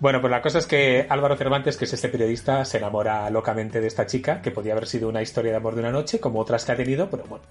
Bueno, 0.00 0.20
pues 0.20 0.30
la 0.30 0.42
cosa 0.42 0.58
es 0.58 0.66
que 0.66 1.06
Álvaro 1.08 1.36
Cervantes, 1.36 1.76
que 1.76 1.84
es 1.84 1.92
este 1.92 2.08
periodista, 2.08 2.64
se 2.64 2.78
enamora 2.78 3.30
locamente 3.30 3.80
de 3.80 3.86
esta 3.86 4.06
chica, 4.06 4.42
que 4.42 4.50
podía 4.50 4.72
haber 4.72 4.86
sido 4.86 5.08
una 5.08 5.22
historia 5.22 5.52
de 5.52 5.56
amor 5.58 5.74
de 5.74 5.80
una 5.80 5.92
noche, 5.92 6.18
como 6.18 6.40
otras 6.40 6.64
que 6.64 6.72
ha 6.72 6.76
tenido, 6.76 7.08
pero 7.08 7.24
bueno. 7.24 7.44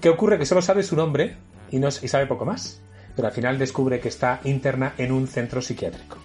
¿Qué 0.00 0.08
ocurre? 0.10 0.38
Que 0.38 0.46
solo 0.46 0.62
sabe 0.62 0.82
su 0.82 0.94
nombre 0.94 1.36
y, 1.70 1.78
no, 1.78 1.88
y 1.88 2.08
sabe 2.08 2.26
poco 2.26 2.44
más. 2.44 2.82
Pero 3.16 3.28
al 3.28 3.34
final 3.34 3.58
descubre 3.58 3.98
que 3.98 4.08
está 4.08 4.40
interna 4.44 4.94
en 4.98 5.10
un 5.10 5.26
centro 5.26 5.62
psiquiátrico. 5.62 6.18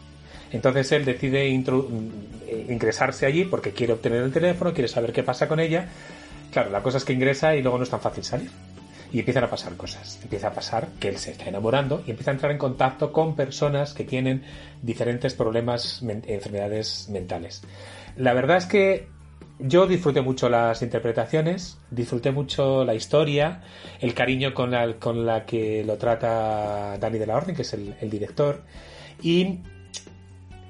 Entonces 0.52 0.92
él 0.92 1.06
decide 1.06 1.48
eh, 1.48 2.66
ingresarse 2.70 3.26
allí 3.26 3.46
porque 3.46 3.72
quiere 3.72 3.94
obtener 3.94 4.24
el 4.24 4.32
teléfono, 4.32 4.74
quiere 4.74 4.88
saber 4.88 5.12
qué 5.12 5.24
pasa 5.24 5.48
con 5.48 5.60
ella. 5.60 5.88
Claro, 6.52 6.70
la 6.70 6.82
cosa 6.82 6.98
es 6.98 7.06
que 7.06 7.14
ingresa 7.14 7.56
y 7.56 7.62
luego 7.62 7.78
no 7.78 7.84
es 7.84 7.90
tan 7.90 8.02
fácil 8.02 8.24
salir. 8.24 8.50
Y 9.12 9.20
empiezan 9.20 9.44
a 9.44 9.50
pasar 9.50 9.76
cosas. 9.78 10.20
Empieza 10.24 10.48
a 10.48 10.54
pasar 10.54 10.88
que 11.00 11.10
él 11.10 11.18
se 11.18 11.32
está 11.32 11.46
enamorando 11.46 12.04
y 12.06 12.12
empieza 12.12 12.32
a 12.32 12.34
entrar 12.34 12.52
en 12.52 12.58
contacto 12.58 13.12
con 13.12 13.36
personas 13.36 13.94
que 13.94 14.04
tienen 14.04 14.44
diferentes 14.82 15.34
problemas, 15.34 16.02
enfermedades 16.02 17.08
mentales. 17.10 17.64
La 18.18 18.34
verdad 18.34 18.58
es 18.58 18.66
que 18.66 19.08
yo 19.60 19.88
disfruté 19.88 20.22
mucho 20.22 20.50
las 20.50 20.82
interpretaciones, 20.82 21.78
disfruté 21.90 22.32
mucho 22.32 22.84
la 22.84 22.94
historia, 22.94 23.62
el 24.02 24.14
cariño 24.14 24.54
con 24.54 24.72
la, 24.72 24.94
con 24.96 25.26
la 25.26 25.46
que 25.46 25.84
lo 25.86 25.98
trata 25.98 26.98
Dani 26.98 27.18
de 27.18 27.26
la 27.26 27.38
Orden, 27.38 27.56
que 27.56 27.62
es 27.62 27.74
el, 27.74 27.96
el 28.02 28.10
director, 28.10 28.64
y, 29.22 29.60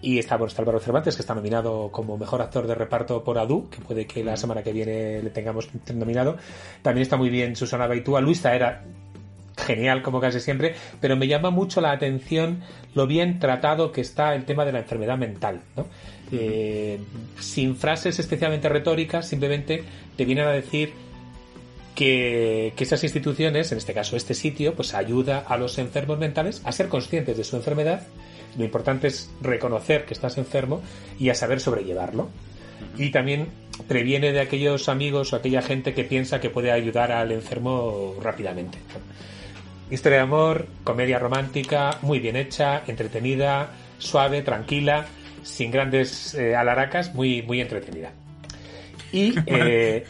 y 0.05 0.19
está, 0.19 0.37
está 0.45 0.61
Álvaro 0.61 0.79
Cervantes, 0.79 1.15
que 1.15 1.23
está 1.23 1.33
nominado 1.33 1.89
como 1.91 2.15
mejor 2.15 2.39
actor 2.39 2.67
de 2.67 2.75
reparto 2.75 3.23
por 3.23 3.39
Adu, 3.39 3.71
que 3.71 3.81
puede 3.81 4.05
que 4.05 4.23
la 4.23 4.37
semana 4.37 4.61
que 4.61 4.71
viene 4.71 5.23
le 5.23 5.31
tengamos 5.31 5.67
nominado. 5.95 6.37
También 6.83 7.01
está 7.01 7.17
muy 7.17 7.31
bien 7.31 7.55
Susana 7.55 7.87
Baitúa, 7.87 8.21
Luisa 8.21 8.53
era 8.53 8.83
genial 9.57 10.03
como 10.03 10.21
casi 10.21 10.39
siempre, 10.39 10.75
pero 11.01 11.15
me 11.15 11.27
llama 11.27 11.49
mucho 11.49 11.81
la 11.81 11.91
atención 11.91 12.61
lo 12.93 13.07
bien 13.07 13.39
tratado 13.39 13.91
que 13.91 14.01
está 14.01 14.35
el 14.35 14.45
tema 14.45 14.63
de 14.63 14.73
la 14.73 14.79
enfermedad 14.79 15.17
mental, 15.17 15.61
¿no? 15.75 15.87
Eh, 16.31 16.99
sin 17.39 17.75
frases 17.75 18.19
especialmente 18.19 18.69
retóricas, 18.69 19.27
simplemente 19.27 19.83
te 20.15 20.23
vienen 20.23 20.45
a 20.45 20.51
decir 20.51 20.93
que, 21.95 22.73
que 22.75 22.83
esas 22.83 23.03
instituciones, 23.03 23.71
en 23.71 23.79
este 23.79 23.95
caso 23.95 24.15
este 24.15 24.35
sitio, 24.35 24.75
pues 24.75 24.93
ayuda 24.93 25.39
a 25.39 25.57
los 25.57 25.79
enfermos 25.79 26.19
mentales 26.19 26.61
a 26.63 26.71
ser 26.71 26.89
conscientes 26.89 27.37
de 27.37 27.43
su 27.43 27.55
enfermedad. 27.55 28.05
Lo 28.57 28.63
importante 28.63 29.07
es 29.07 29.29
reconocer 29.41 30.05
que 30.05 30.13
estás 30.13 30.37
enfermo 30.37 30.81
y 31.19 31.29
a 31.29 31.35
saber 31.35 31.59
sobrellevarlo. 31.59 32.29
Y 32.97 33.09
también 33.11 33.47
previene 33.87 34.31
de 34.31 34.39
aquellos 34.41 34.89
amigos 34.89 35.33
o 35.33 35.35
aquella 35.35 35.61
gente 35.61 35.93
que 35.93 36.03
piensa 36.03 36.39
que 36.39 36.49
puede 36.49 36.71
ayudar 36.71 37.11
al 37.11 37.31
enfermo 37.31 38.15
rápidamente. 38.21 38.77
Historia 39.91 40.17
de 40.19 40.23
amor, 40.23 40.67
comedia 40.83 41.19
romántica, 41.19 41.99
muy 42.01 42.19
bien 42.19 42.35
hecha, 42.35 42.83
entretenida, 42.87 43.69
suave, 43.97 44.41
tranquila, 44.41 45.05
sin 45.43 45.71
grandes 45.71 46.33
eh, 46.33 46.55
alaracas, 46.55 47.13
muy, 47.13 47.41
muy 47.43 47.61
entretenida. 47.61 48.11
Y 49.11 49.35
eh. 49.45 50.05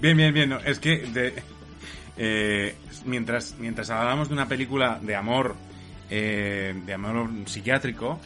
Bien, 0.00 0.16
bien, 0.16 0.34
bien. 0.34 0.48
no, 0.50 0.58
es 0.60 0.78
que 0.78 0.98
de- 0.98 1.34
eh, 2.18 2.74
mientras, 3.04 3.54
mientras 3.58 3.88
hablábamos 3.90 4.28
de 4.28 4.34
una 4.34 4.48
película 4.48 4.98
de 5.00 5.14
amor, 5.14 5.54
eh, 6.10 6.74
de 6.84 6.94
amor 6.94 7.28
psiquiátrico, 7.46 8.18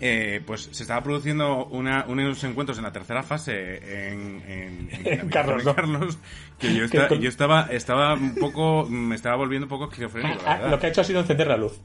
eh, 0.00 0.42
pues 0.46 0.68
se 0.72 0.82
estaba 0.82 1.02
produciendo 1.02 1.66
una, 1.66 2.04
unos 2.06 2.44
encuentros 2.44 2.76
en 2.76 2.84
la 2.84 2.92
tercera 2.92 3.22
fase 3.22 4.10
en, 4.10 4.42
en, 4.46 4.90
en 4.92 5.06
En 5.20 5.28
Carlos, 5.28 5.64
¿no? 5.64 5.74
Carlos, 5.74 6.18
que 6.58 6.74
yo, 6.74 6.84
yo 7.20 7.28
estaba, 7.28 7.68
estaba 7.70 8.14
un 8.14 8.34
poco, 8.34 8.86
me 8.86 9.14
estaba 9.14 9.36
volviendo 9.36 9.64
un 9.64 9.70
poco 9.70 9.84
esquizofrénico, 9.84 10.42
ah, 10.46 10.54
verdad. 10.54 10.70
lo 10.70 10.78
que 10.78 10.86
ha 10.86 10.88
hecho 10.90 11.00
ha 11.00 11.04
sido 11.04 11.20
encender 11.20 11.46
la 11.46 11.56
luz. 11.56 11.80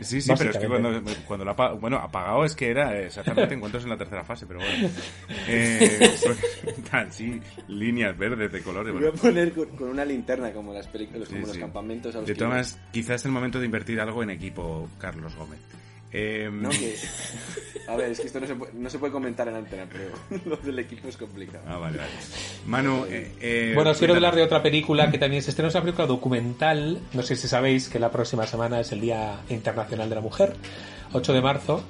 Sí, 0.00 0.20
sí, 0.20 0.32
pero 0.38 0.50
es 0.50 0.56
que 0.58 0.66
cuando, 0.66 1.02
cuando 1.26 1.44
lo 1.44 1.50
apa- 1.50 1.72
bueno, 1.72 1.98
apagado 1.98 2.44
es 2.44 2.54
que 2.54 2.70
era 2.70 2.98
exactamente 2.98 3.54
encuentros 3.54 3.84
en 3.84 3.90
la 3.90 3.98
tercera 3.98 4.24
fase, 4.24 4.46
pero 4.46 4.60
bueno. 4.60 4.88
Eh, 5.46 6.16
son- 6.16 6.36
tan, 6.90 7.12
sí, 7.12 7.40
líneas 7.68 8.16
verdes 8.16 8.50
de 8.50 8.62
colores. 8.62 8.92
Voy 8.94 9.04
a 9.04 9.10
bueno. 9.10 9.20
poner 9.22 9.52
con, 9.52 9.68
con 9.76 9.88
una 9.88 10.04
linterna 10.04 10.52
como 10.52 10.72
las 10.72 10.86
películas, 10.88 11.28
como 11.28 11.40
Sí, 11.40 11.46
los 11.46 11.54
sí. 11.54 11.60
campamentos 11.60 12.14
a 12.14 12.18
los 12.18 12.26
De 12.26 12.34
todas 12.34 12.48
maneras, 12.50 12.78
quizás 12.92 13.16
es 13.20 13.24
el 13.26 13.32
momento 13.32 13.58
de 13.60 13.66
invertir 13.66 14.00
algo 14.00 14.22
en 14.22 14.30
equipo, 14.30 14.88
Carlos 14.98 15.34
Gómez. 15.36 15.58
Eh, 16.12 16.48
No, 16.52 16.68
que... 16.70 16.96
A 17.88 17.96
ver, 17.96 18.10
es 18.12 18.20
que 18.20 18.26
esto 18.28 18.38
no 18.40 18.46
se 18.46 18.54
puede, 18.54 18.72
no 18.74 18.88
se 18.90 18.98
puede 19.00 19.12
comentar 19.12 19.48
en 19.48 19.56
antena, 19.56 19.86
pero 19.90 20.10
lo 20.46 20.56
del 20.58 20.78
equipo 20.78 21.08
es 21.08 21.16
complicado. 21.16 21.64
Ah, 21.66 21.76
vale, 21.78 21.98
vale. 21.98 22.10
Manu, 22.66 23.04
eh, 23.08 23.32
eh, 23.40 23.72
Bueno, 23.74 23.90
os 23.90 23.98
quiero 23.98 24.14
hablar 24.14 24.34
de 24.36 24.42
otra 24.42 24.62
película 24.62 25.10
que 25.10 25.18
también 25.18 25.42
se 25.42 25.50
estrena, 25.50 25.68
es 25.68 25.74
una 25.74 25.82
película 25.82 26.06
documental. 26.06 27.00
No 27.12 27.22
sé 27.22 27.34
si 27.36 27.48
sabéis 27.48 27.88
que 27.88 27.98
la 27.98 28.10
próxima 28.10 28.46
semana 28.46 28.78
es 28.80 28.92
el 28.92 29.00
Día 29.00 29.40
Internacional 29.48 30.08
de 30.08 30.14
la 30.14 30.20
Mujer, 30.20 30.54
8 31.12 31.32
de 31.32 31.40
marzo. 31.40 31.82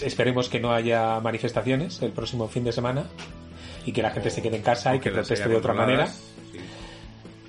Esperemos 0.00 0.48
que 0.48 0.60
no 0.60 0.72
haya 0.72 1.18
manifestaciones 1.20 2.00
el 2.02 2.12
próximo 2.12 2.46
fin 2.48 2.62
de 2.64 2.70
semana 2.72 3.06
y 3.84 3.92
que 3.92 4.02
la 4.02 4.10
gente 4.10 4.30
se 4.30 4.40
quede 4.42 4.56
en 4.58 4.62
casa 4.62 4.94
y 4.94 5.00
que 5.00 5.10
proteste 5.10 5.48
de 5.48 5.56
otra 5.56 5.74
manera. 5.74 6.06
Sí. 6.06 6.58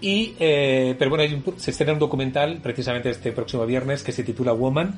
Y, 0.01 0.35
eh, 0.39 0.95
pero 0.97 1.09
bueno, 1.09 1.23
hay 1.23 1.33
un- 1.33 1.59
se 1.59 1.71
estrena 1.71 1.93
un 1.93 1.99
documental 1.99 2.59
precisamente 2.63 3.09
este 3.09 3.33
próximo 3.33 3.65
viernes 3.65 4.01
que 4.01 4.13
se 4.13 4.23
titula 4.23 4.53
Woman, 4.53 4.97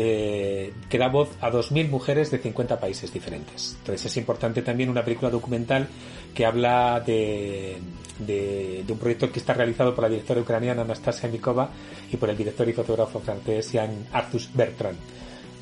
eh, 0.00 0.72
que 0.88 0.96
da 0.96 1.08
voz 1.08 1.30
a 1.40 1.50
2.000 1.50 1.88
mujeres 1.88 2.30
de 2.30 2.38
50 2.38 2.78
países 2.78 3.12
diferentes. 3.12 3.76
Entonces 3.80 4.06
es 4.06 4.16
importante 4.16 4.62
también 4.62 4.90
una 4.90 5.04
película 5.04 5.28
documental 5.28 5.88
que 6.34 6.46
habla 6.46 7.00
de, 7.04 7.78
de, 8.20 8.84
de 8.86 8.92
un 8.92 8.98
proyecto 8.98 9.32
que 9.32 9.40
está 9.40 9.54
realizado 9.54 9.94
por 9.94 10.04
la 10.04 10.10
directora 10.10 10.40
ucraniana 10.40 10.82
Anastasia 10.82 11.28
Mikova 11.28 11.70
y 12.12 12.16
por 12.16 12.30
el 12.30 12.36
director 12.36 12.68
y 12.68 12.72
fotógrafo 12.72 13.18
francés 13.18 13.70
Jan 13.72 14.06
Arthus 14.12 14.50
Bertrand. 14.54 14.98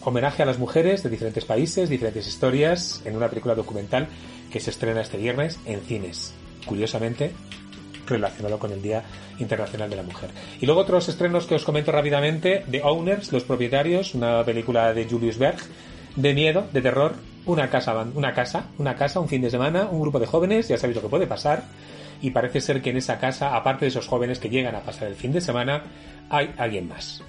Homenaje 0.03 0.43
a 0.43 0.47
las 0.47 0.59
mujeres 0.59 1.03
de 1.03 1.09
diferentes 1.11 1.47
países, 1.47 1.89
diferentes 1.89 2.29
historias, 2.29 3.03
en 3.07 3.17
una 3.17 3.29
película 3.29 3.55
documental 3.55 4.07
que 4.53 4.61
se 4.61 4.71
estrena 4.71 5.01
este 5.01 5.17
viernes 5.17 5.59
en 5.65 5.81
cines. 5.81 6.35
Curiosamente, 6.67 7.33
relacionado 8.07 8.59
con 8.59 8.73
el 8.73 8.81
Día 8.83 9.03
Internacional 9.39 9.91
de 9.91 9.97
la 9.97 10.03
Mujer. 10.03 10.31
Y 10.61 10.67
luego 10.67 10.81
otros 10.83 11.09
estrenos 11.09 11.47
que 11.47 11.55
os 11.57 11.65
comento 11.65 11.93
rápidamente, 11.93 12.65
The 12.71 12.83
Owners, 12.83 13.33
Los 13.33 13.45
Propietarios, 13.45 14.15
una 14.15 14.45
película 14.45 14.93
de 14.95 15.05
Julius 15.09 15.39
Berg, 15.39 15.59
de 16.17 16.35
miedo, 16.35 16.67
de 16.73 16.81
terror, 16.81 17.15
una 17.45 17.69
casa, 17.71 17.95
una 18.15 18.33
casa, 18.35 18.67
una 18.79 18.95
casa, 18.97 19.21
un 19.21 19.29
fin 19.29 19.43
de 19.43 19.51
semana, 19.51 19.85
un 19.91 20.01
grupo 20.01 20.19
de 20.19 20.27
jóvenes, 20.27 20.69
ya 20.69 20.79
sabéis 20.79 20.97
lo 20.97 21.03
que 21.03 21.09
puede 21.09 21.27
pasar, 21.27 21.63
y 22.23 22.31
parece 22.31 22.61
ser 22.61 22.81
que 22.81 22.91
en 22.91 22.97
esa 22.97 23.19
casa, 23.19 23.55
aparte 23.55 23.85
de 23.85 23.89
esos 23.91 24.07
jóvenes 24.09 24.39
que 24.39 24.49
llegan 24.49 24.75
a 24.75 24.81
pasar 24.81 25.09
el 25.09 25.15
fin 25.15 25.33
de 25.33 25.41
semana, 25.41 25.83
hay 26.31 26.51
alguien 26.57 26.89
más. 26.89 27.23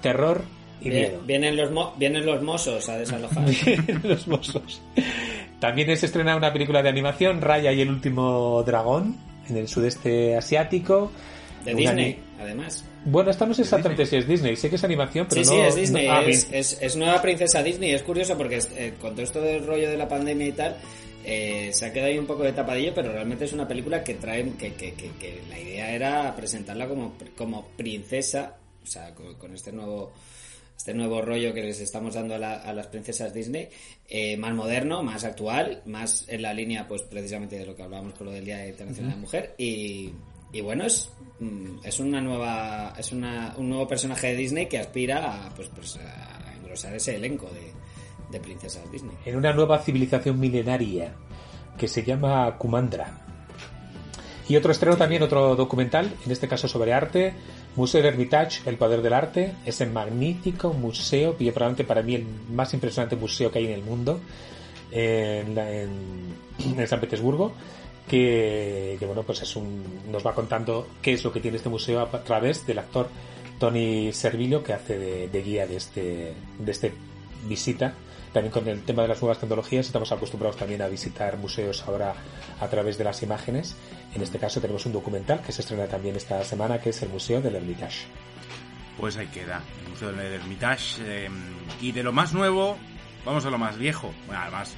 Terror 0.00 0.42
y 0.80 0.88
Bien- 0.90 1.02
miedo. 1.12 1.22
vienen, 1.26 1.56
los 1.56 1.70
mo- 1.70 1.94
vienen 1.98 2.24
los 2.26 2.42
mozos 2.42 2.88
a 2.88 2.96
desalojar. 2.96 3.44
los 4.02 4.26
mozos. 4.26 4.80
También 5.60 5.96
se 5.96 6.06
estrena 6.06 6.36
una 6.36 6.52
película 6.52 6.82
de 6.82 6.88
animación, 6.88 7.40
Raya 7.40 7.72
y 7.72 7.80
el 7.80 7.88
último 7.90 8.62
dragón, 8.66 9.16
en 9.48 9.56
el 9.56 9.68
sudeste 9.68 10.36
asiático. 10.36 11.10
De 11.64 11.74
Disney, 11.74 12.18
además. 12.38 12.84
Bueno, 13.06 13.30
esta 13.30 13.46
no 13.46 13.54
sé 13.54 13.62
exactamente 13.62 14.04
si 14.04 14.16
es 14.16 14.28
Disney, 14.28 14.54
sé 14.56 14.68
que 14.68 14.76
es 14.76 14.84
animación, 14.84 15.26
pero 15.28 15.42
sí, 15.44 15.50
no... 15.50 15.56
sí, 15.62 15.68
es 15.68 15.74
Disney. 15.76 16.06
no- 16.06 16.12
ah, 16.12 16.22
es, 16.26 16.46
es- 16.52 16.78
es 16.80 16.96
nueva 16.96 17.20
princesa 17.22 17.62
Disney. 17.62 17.92
Es 17.92 18.02
curioso 18.02 18.36
porque 18.36 18.58
eh, 18.76 18.94
con 19.00 19.12
todo 19.12 19.22
esto 19.22 19.40
del 19.40 19.66
rollo 19.66 19.88
de 19.90 19.96
la 19.96 20.06
pandemia 20.08 20.46
y 20.46 20.52
tal, 20.52 20.76
eh, 21.24 21.70
se 21.72 21.86
ha 21.86 21.92
quedado 21.92 22.10
ahí 22.10 22.18
un 22.18 22.26
poco 22.26 22.42
de 22.42 22.52
tapadillo, 22.52 22.92
pero 22.94 23.12
realmente 23.12 23.46
es 23.46 23.52
una 23.54 23.66
película 23.66 24.04
que 24.04 24.14
trae. 24.14 24.44
que, 24.58 24.74
que, 24.74 24.92
que, 24.92 25.10
que 25.18 25.40
la 25.48 25.58
idea 25.58 25.90
era 25.94 26.36
presentarla 26.36 26.86
como, 26.86 27.14
como 27.36 27.66
princesa, 27.76 28.56
o 28.82 28.86
sea, 28.86 29.14
con, 29.14 29.34
con 29.36 29.54
este 29.54 29.72
nuevo. 29.72 30.12
Este 30.76 30.92
nuevo 30.92 31.22
rollo 31.22 31.54
que 31.54 31.62
les 31.62 31.80
estamos 31.80 32.14
dando 32.14 32.34
a, 32.34 32.38
la- 32.38 32.56
a 32.60 32.72
las 32.74 32.88
princesas 32.88 33.32
Disney, 33.32 33.68
eh, 34.08 34.36
más 34.36 34.52
moderno, 34.54 35.02
más 35.02 35.24
actual, 35.24 35.82
más 35.86 36.26
en 36.28 36.42
la 36.42 36.52
línea, 36.52 36.86
pues 36.88 37.02
precisamente 37.02 37.58
de 37.58 37.64
lo 37.66 37.74
que 37.74 37.82
hablábamos 37.82 38.14
con 38.14 38.26
lo 38.26 38.32
del 38.32 38.44
Día 38.44 38.66
Internacional 38.66 39.10
de 39.10 39.16
la 39.16 39.20
Mujer. 39.20 39.54
Y, 39.56 40.12
y 40.52 40.60
bueno, 40.60 40.84
es, 40.84 41.10
mm, 41.40 41.78
es 41.84 42.00
una 42.00 42.20
nueva 42.20 42.92
es 42.98 43.12
una, 43.12 43.54
un 43.56 43.68
nuevo 43.70 43.88
personaje 43.88 44.28
de 44.28 44.36
Disney 44.36 44.66
que 44.66 44.78
aspira 44.78 45.46
a, 45.46 45.54
pues, 45.54 45.68
pues, 45.74 45.96
a 45.96 46.54
engrosar 46.56 46.94
ese 46.94 47.16
elenco 47.16 47.46
de, 47.46 47.72
de 48.36 48.40
princesas 48.44 48.90
Disney. 48.92 49.16
En 49.24 49.36
una 49.36 49.52
nueva 49.54 49.78
civilización 49.78 50.38
milenaria 50.38 51.14
que 51.78 51.88
se 51.88 52.02
llama 52.04 52.56
Kumandra. 52.58 53.20
Y 54.48 54.56
otro 54.56 54.72
estreno 54.72 54.96
también, 54.98 55.22
otro 55.22 55.56
documental, 55.56 56.12
en 56.26 56.30
este 56.30 56.46
caso 56.48 56.68
sobre 56.68 56.92
arte, 56.92 57.32
Museo 57.76 58.02
del 58.02 58.12
Hermitage, 58.12 58.60
El 58.66 58.76
Poder 58.76 59.02
del 59.02 59.12
Arte, 59.12 59.54
ese 59.66 59.86
magnífico 59.86 60.72
museo, 60.72 61.34
y 61.38 61.50
probablemente 61.50 61.84
para 61.84 62.02
mí 62.02 62.14
el 62.14 62.24
más 62.52 62.72
impresionante 62.72 63.16
museo 63.16 63.50
que 63.50 63.58
hay 63.58 63.66
en 63.66 63.72
el 63.72 63.82
mundo, 63.82 64.20
en, 64.92 65.56
San 66.86 67.00
Petersburgo, 67.00 67.52
que, 68.08 68.96
que, 68.98 69.06
bueno, 69.06 69.22
pues 69.22 69.42
es 69.42 69.56
un, 69.56 69.82
nos 70.10 70.24
va 70.24 70.34
contando 70.34 70.86
qué 71.02 71.14
es 71.14 71.24
lo 71.24 71.32
que 71.32 71.40
tiene 71.40 71.56
este 71.56 71.68
museo 71.68 72.00
a 72.00 72.22
través 72.22 72.66
del 72.66 72.78
actor 72.78 73.08
Tony 73.58 74.12
Servillo, 74.12 74.62
que 74.62 74.72
hace 74.72 74.98
de, 74.98 75.28
de 75.28 75.42
guía 75.42 75.66
de 75.66 75.76
este, 75.76 76.34
de 76.58 76.70
este 76.70 76.92
visita. 77.48 77.94
También 78.34 78.50
con 78.50 78.66
el 78.66 78.82
tema 78.82 79.02
de 79.02 79.08
las 79.08 79.22
nuevas 79.22 79.38
tecnologías 79.38 79.86
estamos 79.86 80.10
acostumbrados 80.10 80.56
también 80.56 80.82
a 80.82 80.88
visitar 80.88 81.38
museos 81.38 81.84
ahora 81.86 82.14
a 82.60 82.66
través 82.66 82.98
de 82.98 83.04
las 83.04 83.22
imágenes. 83.22 83.76
En 84.12 84.22
este 84.22 84.40
caso 84.40 84.60
tenemos 84.60 84.84
un 84.86 84.92
documental 84.92 85.40
que 85.40 85.52
se 85.52 85.62
estrena 85.62 85.86
también 85.86 86.16
esta 86.16 86.42
semana, 86.42 86.80
que 86.80 86.90
es 86.90 87.00
el 87.02 87.10
Museo 87.10 87.40
del 87.40 87.54
Hermitage. 87.54 88.06
Pues 88.98 89.16
ahí 89.16 89.28
queda, 89.28 89.62
el 89.84 89.88
Museo 89.88 90.12
del 90.12 90.32
Hermitage. 90.32 90.96
eh, 91.02 91.28
y 91.80 91.92
de 91.92 92.02
lo 92.02 92.12
más 92.12 92.32
nuevo, 92.32 92.76
vamos 93.24 93.46
a 93.46 93.50
lo 93.50 93.58
más 93.58 93.78
viejo. 93.78 94.12
Bueno, 94.26 94.42
además, 94.42 94.74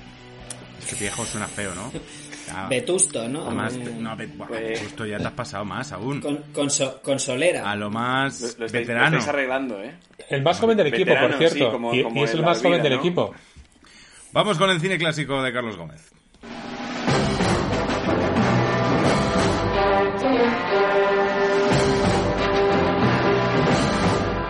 es 0.79 0.87
que 0.91 0.97
viejo 0.97 1.25
suena 1.25 1.47
feo, 1.47 1.75
¿no? 1.75 1.91
Ya, 2.47 2.67
Vetusto, 2.69 3.29
¿no? 3.29 3.47
Además, 3.47 3.75
Eh, 3.75 3.97
no, 3.99 4.17
Pues- 4.49 4.81
justo 4.81 5.05
ya 5.07 5.19
te 5.19 5.27
has 5.27 5.33
pasado 5.33 5.65
más 5.65 5.91
aún. 5.93 6.21
con, 6.21 6.37
con, 6.53 6.71
so- 6.71 7.01
con 7.03 7.19
solera. 7.19 7.69
A 7.71 7.75
lo 7.77 7.91
más 7.91 8.41
Lo, 8.41 8.47
lo 8.47 8.51
estáis, 8.67 8.73
lo 8.73 8.79
veterano. 8.81 9.07
estáis 9.19 9.29
arreglando, 9.29 9.83
¿eh? 9.83 9.97
El 10.31 10.43
más 10.43 10.59
joven 10.61 10.77
del 10.77 10.87
equipo, 10.89 11.13
por 11.19 11.33
cierto. 11.39 11.55
sí, 11.57 11.71
como- 11.71 11.95
y, 11.95 12.03
como 12.03 12.21
y 12.21 12.25
es 12.25 12.35
el 12.35 12.43
más 12.43 12.59
joven 12.59 12.73
vida, 12.75 12.83
del 12.85 12.93
¿no? 12.95 12.99
equipo. 13.01 13.35
Vamos 14.33 14.59
con 14.59 14.71
el 14.71 14.81
cine 14.81 14.99
clásico 14.99 15.43
de 15.43 15.53
Carlos 15.53 15.77
Gómez. 15.77 16.13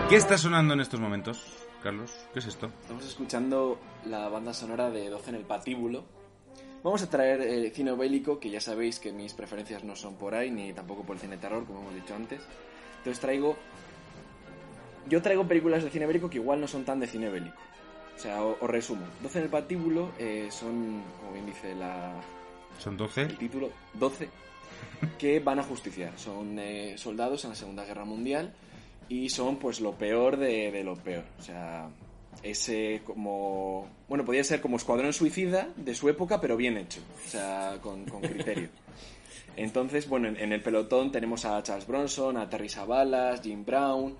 ¿Qué 0.09 0.15
está 0.15 0.37
sonando 0.37 0.73
en 0.73 0.79
estos 0.79 1.01
momentos, 1.01 1.45
Carlos? 1.83 2.11
¿Qué 2.31 2.39
es 2.39 2.45
esto? 2.47 2.71
Estamos 2.81 3.05
escuchando 3.05 3.77
la 4.05 4.29
banda 4.29 4.53
sonora 4.53 4.89
de 4.89 5.09
12 5.09 5.31
en 5.31 5.35
el 5.35 5.43
patíbulo. 5.43 6.05
Vamos 6.87 7.03
a 7.03 7.09
traer 7.09 7.41
eh, 7.41 7.69
cine 7.75 7.91
bélico, 7.91 8.39
que 8.39 8.49
ya 8.49 8.61
sabéis 8.61 8.97
que 8.97 9.11
mis 9.11 9.33
preferencias 9.33 9.83
no 9.83 9.93
son 9.93 10.15
por 10.15 10.33
ahí, 10.33 10.49
ni 10.49 10.71
tampoco 10.71 11.03
por 11.03 11.17
el 11.17 11.21
cine 11.21 11.35
terror, 11.35 11.65
como 11.65 11.81
hemos 11.81 11.93
dicho 11.93 12.15
antes. 12.15 12.39
Entonces 12.99 13.19
traigo... 13.19 13.57
Yo 15.09 15.21
traigo 15.21 15.45
películas 15.45 15.83
de 15.83 15.89
cine 15.89 16.05
bélico 16.05 16.29
que 16.29 16.37
igual 16.37 16.61
no 16.61 16.67
son 16.69 16.85
tan 16.85 17.01
de 17.01 17.07
cine 17.07 17.29
bélico. 17.29 17.57
O 18.15 18.17
sea, 18.17 18.41
os 18.41 18.69
resumo. 18.69 19.05
12 19.21 19.37
en 19.37 19.43
el 19.43 19.49
patíbulo 19.49 20.11
eh, 20.17 20.47
son, 20.49 21.03
como 21.19 21.33
bien 21.33 21.45
dice 21.47 21.75
la, 21.75 22.21
¿Son 22.79 22.95
12? 22.95 23.21
el 23.23 23.37
título 23.37 23.69
12 23.95 24.29
que 25.19 25.41
van 25.41 25.59
a 25.59 25.63
justiciar. 25.63 26.17
Son 26.17 26.57
eh, 26.57 26.97
soldados 26.97 27.43
en 27.43 27.49
la 27.49 27.57
Segunda 27.57 27.83
Guerra 27.83 28.05
Mundial 28.05 28.53
y 29.09 29.27
son 29.27 29.57
pues 29.57 29.81
lo 29.81 29.91
peor 29.91 30.37
de, 30.37 30.71
de 30.71 30.85
lo 30.85 30.95
peor. 30.95 31.25
O 31.37 31.41
sea, 31.41 31.89
ese 32.43 33.01
como... 33.05 33.87
Bueno, 34.07 34.23
podría 34.25 34.43
ser 34.43 34.61
como 34.61 34.77
Escuadrón 34.77 35.13
Suicida 35.13 35.69
de 35.75 35.95
su 35.95 36.09
época, 36.09 36.39
pero 36.41 36.57
bien 36.57 36.77
hecho. 36.77 37.01
O 37.25 37.29
sea, 37.29 37.77
con, 37.81 38.05
con 38.05 38.21
criterio. 38.21 38.69
Entonces, 39.55 40.07
bueno, 40.07 40.27
en, 40.27 40.37
en 40.37 40.53
el 40.53 40.61
pelotón 40.61 41.11
tenemos 41.11 41.45
a 41.45 41.61
Charles 41.63 41.87
Bronson, 41.87 42.37
a 42.37 42.49
Terry 42.49 42.69
Savalas, 42.69 43.41
Jim 43.41 43.65
Brown 43.65 44.15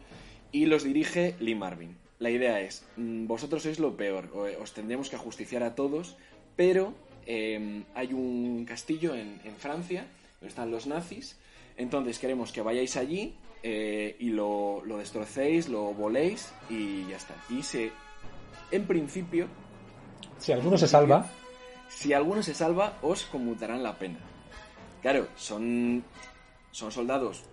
y 0.52 0.66
los 0.66 0.84
dirige 0.84 1.36
Lee 1.40 1.56
Marvin. 1.56 1.96
La 2.20 2.32
idea 2.32 2.60
es, 2.62 2.84
mm, 2.96 3.28
vosotros 3.28 3.62
sois 3.62 3.78
lo 3.80 3.96
peor, 3.96 4.32
o- 4.34 4.48
os 4.64 4.74
tendremos 4.74 5.10
que 5.10 5.16
ajusticiar 5.16 5.62
a 5.62 5.76
todos, 5.76 6.18
pero 6.56 6.94
eh, 7.28 7.84
hay 7.94 8.14
un 8.14 8.66
castillo 8.66 9.14
en, 9.14 9.40
en 9.44 9.56
Francia, 9.58 10.08
donde 10.40 10.50
están 10.50 10.72
los 10.72 10.88
nazis, 10.88 11.38
entonces 11.78 12.18
queremos 12.18 12.52
que 12.52 12.62
vayáis 12.64 12.98
allí 12.98 13.36
eh, 13.62 14.16
y 14.20 14.30
lo, 14.30 14.84
lo 14.86 14.98
destrocéis, 14.98 15.70
lo 15.70 15.94
voléis 15.94 16.52
y 16.72 17.06
ya 17.10 17.18
está. 17.18 17.36
Y 17.52 17.62
se, 17.62 17.92
en 18.72 18.86
principio, 18.86 19.48
Si 20.40 20.52
alguno 20.52 20.78
se 20.78 20.88
salva, 20.88 21.26
si 21.90 22.14
alguno 22.14 22.44
se 22.44 22.54
salva, 22.54 22.98
os 23.02 23.26
conmutarán 23.26 23.84
la 23.84 23.98
pena. 23.98 24.20
Claro, 25.02 25.28
son, 25.36 26.04
son 26.72 26.92
soldados 26.92 27.44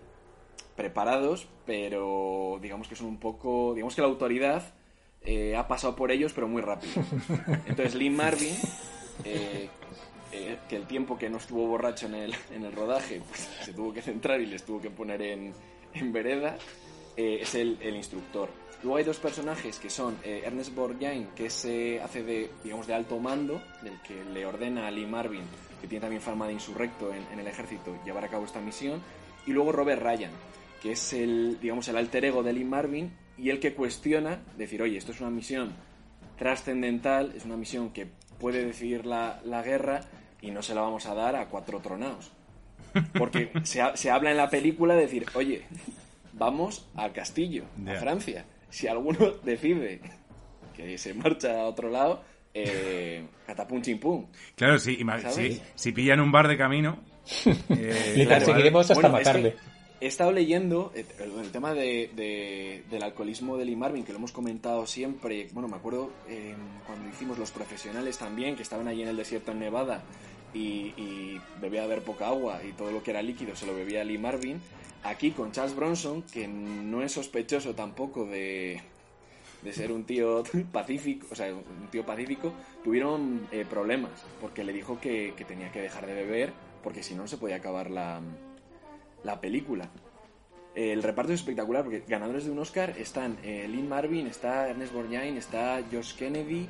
preparados, 0.76 1.46
pero 1.66 2.59
digamos 2.61 2.88
que 2.88 2.96
son 2.96 3.07
un 3.07 3.18
poco. 3.18 3.72
Digamos 3.74 3.94
que 3.94 4.02
la 4.02 4.09
autoridad 4.09 4.74
eh, 5.22 5.57
ha 5.57 5.68
pasado 5.68 5.94
por 5.94 6.11
ellos, 6.11 6.32
pero 6.32 6.48
muy 6.48 6.62
rápido. 6.62 6.94
Entonces, 7.66 7.94
Lee 7.94 8.11
Marvin, 8.11 8.57
eh, 9.24 9.68
eh, 10.32 10.59
que 10.68 10.76
el 10.76 10.86
tiempo 10.86 11.16
que 11.16 11.30
no 11.30 11.38
estuvo 11.38 11.66
borracho 11.66 12.07
en 12.07 12.14
el, 12.14 12.34
en 12.52 12.64
el 12.64 12.72
rodaje, 12.72 13.22
pues, 13.28 13.48
se 13.62 13.72
tuvo 13.72 13.92
que 13.92 14.02
centrar 14.02 14.40
y 14.40 14.46
les 14.46 14.64
tuvo 14.64 14.80
que 14.80 14.90
poner 14.90 15.22
en, 15.22 15.55
en 15.94 16.12
vereda, 16.12 16.57
es 17.16 17.55
el, 17.55 17.78
el 17.80 17.94
instructor. 17.96 18.48
Luego 18.85 18.99
hay 18.99 19.05
dos 19.05 19.18
personajes 19.18 19.78
que 19.80 19.91
son 19.91 20.16
eh, 20.22 20.43
Ernest 20.45 20.72
Borgnine, 20.74 21.26
que 21.35 21.51
se 21.51 22.01
hace 22.01 22.22
de, 22.22 22.51
digamos, 22.62 22.87
de 22.87 22.95
alto 22.95 23.18
mando, 23.18 23.61
del 23.82 23.99
que 24.03 24.22
le 24.32 24.47
ordena 24.47 24.87
a 24.87 24.91
Lee 24.93 25.07
Marvin, 25.07 25.43
que 25.80 25.89
tiene 25.89 26.03
también 26.03 26.22
fama 26.22 26.47
de 26.47 26.53
insurrecto 26.53 27.12
en, 27.12 27.24
en 27.32 27.41
el 27.41 27.47
ejército, 27.49 27.97
llevar 28.05 28.24
a 28.24 28.28
cabo 28.28 28.45
esta 28.45 28.61
misión. 28.61 29.03
Y 29.47 29.53
luego 29.53 29.72
Robert 29.72 30.01
Ryan, 30.03 30.30
que 30.82 30.93
es 30.93 31.12
el, 31.14 31.59
digamos, 31.61 31.89
el 31.89 31.97
alter 31.97 32.26
ego 32.26 32.43
de 32.43 32.53
Lee 32.53 32.64
Marvin 32.64 33.11
y 33.39 33.51
el 33.51 33.59
que 33.59 33.74
cuestiona, 33.74 34.43
decir, 34.57 34.80
oye, 34.82 34.99
esto 34.99 35.12
es 35.12 35.20
una 35.20 35.30
misión 35.30 35.72
trascendental, 36.39 37.32
es 37.37 37.45
una 37.45 37.57
misión 37.57 37.91
que 37.91 38.07
puede 38.39 38.64
decidir 38.64 39.07
la, 39.07 39.41
la 39.45 39.62
guerra 39.62 40.01
y 40.43 40.51
no 40.51 40.62
se 40.62 40.74
la 40.74 40.82
vamos 40.82 41.07
a 41.07 41.14
dar 41.14 41.37
a 41.37 41.49
cuatro 41.49 41.80
tronaos. 41.80 42.32
Porque 43.18 43.51
se, 43.62 43.80
ha- 43.80 43.97
se 43.97 44.11
habla 44.11 44.30
en 44.30 44.37
la 44.37 44.51
película 44.51 44.95
de 44.95 45.03
decir, 45.03 45.26
oye, 45.35 45.62
vamos 46.32 46.87
al 46.95 47.12
castillo, 47.12 47.64
a. 47.76 48.01
Francia. 48.01 48.45
Si 48.75 48.89
alguno 48.89 49.18
decide 49.45 50.01
que 50.77 50.99
se 50.99 51.14
marcha 51.14 51.61
a 51.61 51.64
otro 51.66 51.89
lado, 51.89 52.22
eh, 52.53 53.25
catapum 53.47 53.81
chimpum. 53.81 54.27
Claro, 54.57 54.79
sí, 54.79 54.99
si, 55.33 55.62
si 55.77 55.93
pillan 55.93 56.20
un 56.20 56.33
bar 56.33 56.49
de 56.49 56.57
camino... 56.59 56.99
eh, 57.70 58.14
Le 58.16 58.27
perseguiremos 58.27 58.91
hasta 58.91 58.95
Bueno, 58.95 59.18
es 59.18 59.25
matarle. 59.27 59.53
que 59.53 60.05
he 60.05 60.09
estado 60.09 60.33
leyendo 60.33 60.93
el, 60.95 61.07
el 61.41 61.51
tema 61.53 61.72
de, 61.72 62.11
de- 62.14 62.83
del 62.91 63.03
alcoholismo 63.03 63.57
de 63.57 63.64
Lee 63.64 63.77
Marvin, 63.77 64.05
que 64.05 64.12
lo 64.12 64.18
hemos 64.18 64.33
comentado 64.33 64.87
siempre. 64.87 65.49
Bueno, 65.53 65.68
me 65.68 65.77
acuerdo 65.77 66.11
eh, 66.29 66.55
cuando 66.87 67.09
hicimos 67.09 67.39
los 67.39 67.51
profesionales 67.53 68.18
también, 68.18 68.57
que 68.57 68.62
estaban 68.62 68.89
allí 68.89 69.03
en 69.03 69.09
el 69.09 69.16
desierto 69.16 69.53
en 69.53 69.61
Nevada 69.61 70.03
y, 70.55 70.94
y 70.96 71.40
bebía 71.61 71.84
a 71.84 71.86
ver 71.86 72.02
poca 72.02 72.28
agua 72.28 72.61
y 72.64 72.72
todo 72.72 72.90
lo 72.92 73.02
que 73.02 73.11
era 73.11 73.20
líquido 73.20 73.55
se 73.57 73.66
lo 73.66 73.74
bebía 73.74 74.05
Lee 74.05 74.18
Marvin. 74.18 74.61
Aquí 75.02 75.32
con 75.32 75.52
Charles 75.52 75.76
Bronson, 75.76 76.22
que 76.22 76.48
no 76.48 77.02
es 77.02 77.12
sospechoso 77.12 77.74
tampoco 77.74 78.24
de, 78.24 78.80
de 79.64 79.72
ser 79.72 79.90
un 79.90 80.05
tío 80.05 80.44
pacífico, 80.72 81.26
o 81.30 81.34
sea, 81.34 81.52
un 81.52 81.88
tío 81.90 82.05
pacífico, 82.05 82.52
tuvieron 82.84 83.48
eh, 83.50 83.66
problemas 83.68 84.12
porque 84.40 84.62
le 84.62 84.72
dijo 84.72 85.00
que, 85.00 85.34
tenía 85.48 85.72
que 85.72 85.80
dejar 85.80 86.07
de 86.07 86.14
beber 86.14 86.52
porque 86.82 87.02
si 87.02 87.14
no 87.14 87.26
se 87.26 87.38
podía 87.38 87.57
acabar 87.57 87.90
la, 87.90 88.20
la 89.24 89.40
película. 89.40 89.88
El 90.74 91.02
reparto 91.02 91.32
es 91.32 91.40
espectacular 91.40 91.84
porque 91.84 92.02
ganadores 92.07 92.44
de 92.44 92.50
un 92.50 92.59
Oscar 92.59 92.90
están 92.98 93.38
eh, 93.42 93.66
Lynn 93.68 93.88
Marvin, 93.88 94.26
está 94.26 94.68
Ernest 94.68 94.92
Borgnine, 94.92 95.38
está 95.38 95.80
Josh 95.90 96.14
Kennedy, 96.14 96.68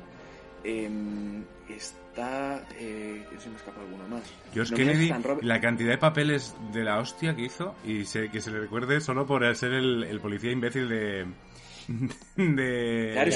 em, 0.63 1.43
está... 2.15 2.65
Eh, 2.79 3.23
se 3.37 3.49
me 3.49 3.55
escapa 3.57 3.81
alguno 3.81 4.07
más. 4.07 4.23
Josh 4.55 4.71
Nominados 4.71 4.97
Kennedy, 4.99 5.23
Robert- 5.23 5.43
la 5.43 5.59
cantidad 5.59 5.89
de 5.91 5.97
papeles 5.97 6.55
de 6.71 6.83
la 6.83 6.99
hostia 6.99 7.35
que 7.35 7.43
hizo 7.43 7.75
y 7.85 8.05
se- 8.05 8.29
que 8.29 8.41
se 8.41 8.51
le 8.51 8.59
recuerde 8.61 9.01
solo 9.01 9.25
por 9.25 9.53
ser 9.55 9.73
el, 9.73 10.03
el 10.03 10.19
policía 10.19 10.51
imbécil 10.51 10.87
de... 10.87 11.25
de 12.37 13.11
Claro, 13.13 13.29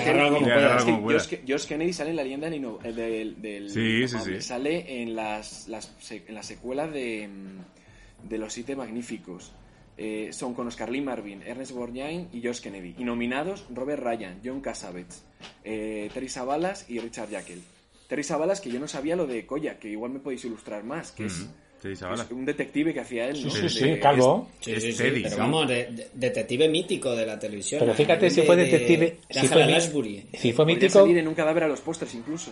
es 1.17 1.27
que, 1.27 1.43
Josh 1.47 1.65
Kennedy 1.67 1.93
sale 1.93 2.09
en 2.11 2.15
la 2.15 2.23
leyenda 2.23 2.49
del, 2.49 2.63
eh, 2.83 2.93
del, 2.93 3.41
del 3.41 3.69
Sí, 3.69 4.07
sí, 4.07 4.17
sí. 4.23 4.41
Sale 4.41 5.01
en 5.03 5.15
las, 5.15 5.67
las 5.67 5.93
en 6.11 6.33
la 6.33 6.41
secuela 6.43 6.87
de, 6.87 7.27
mm, 7.27 8.27
de 8.29 8.37
Los 8.37 8.53
Siete 8.53 8.75
Magníficos. 8.75 9.53
Eh, 9.97 10.29
son 10.31 10.53
con 10.53 10.65
Oscar 10.65 10.89
Lee 10.89 11.01
Marvin, 11.01 11.41
Ernest 11.43 11.73
Borgnine 11.73 12.29
y 12.31 12.41
Josh 12.41 12.61
Kennedy. 12.61 12.95
Y 12.97 13.03
nominados 13.03 13.65
Robert 13.75 14.01
Ryan, 14.01 14.39
John 14.43 14.61
Cassavetes, 14.61 15.25
eh, 15.65 16.09
Terry 16.13 16.29
Savalas 16.29 16.89
y 16.89 16.99
Richard 16.99 17.29
Jekyll. 17.29 17.61
Terry 18.09 18.23
Savalas, 18.25 18.59
que 18.59 18.69
yo 18.69 18.79
no 18.79 18.87
sabía 18.89 19.15
lo 19.15 19.25
de 19.27 19.45
Koya, 19.45 19.79
que 19.79 19.87
igual 19.87 20.11
me 20.11 20.19
podéis 20.19 20.43
ilustrar 20.43 20.83
más, 20.83 21.11
que 21.13 21.27
es, 21.27 21.39
Ujú, 21.41 21.47
Terry 21.81 21.95
Savalas. 21.95 22.25
es 22.25 22.31
un 22.31 22.43
detective 22.43 22.93
que 22.93 22.99
hacía 22.99 23.27
él, 23.29 23.41
¿no? 23.45 23.49
Sí, 23.51 23.61
De- 23.61 23.69
sí, 23.69 23.99
calvo. 24.01 24.49
Sí, 24.59 24.71
Es 24.73 24.83
sí, 24.83 24.91
sí, 24.91 24.97
Teddy, 24.97 25.21
pero 25.23 25.35
sí. 25.35 25.39
vamos, 25.41 25.67
de- 25.67 25.85
de- 25.85 26.09
detective 26.15 26.67
mítico 26.67 27.15
de 27.15 27.25
la 27.25 27.37
televisión. 27.39 27.79
Pero 27.79 27.93
fíjate 27.93 28.25
De- 28.25 28.31
si 28.31 28.41
fue 28.41 28.55
de- 28.57 28.65
detective, 28.65 29.17
de 29.31 29.39
si 29.39 29.47
fue, 29.47 29.65
Lansbury. 29.65 30.25
si 30.33 30.51
fue 30.53 30.65
mítico, 30.65 30.91
salir 30.99 31.17
en 31.19 31.27
un 31.27 31.35
cadáver 31.35 31.63
a 31.63 31.67
los 31.69 31.79
pósters 31.81 32.13
incluso. 32.15 32.51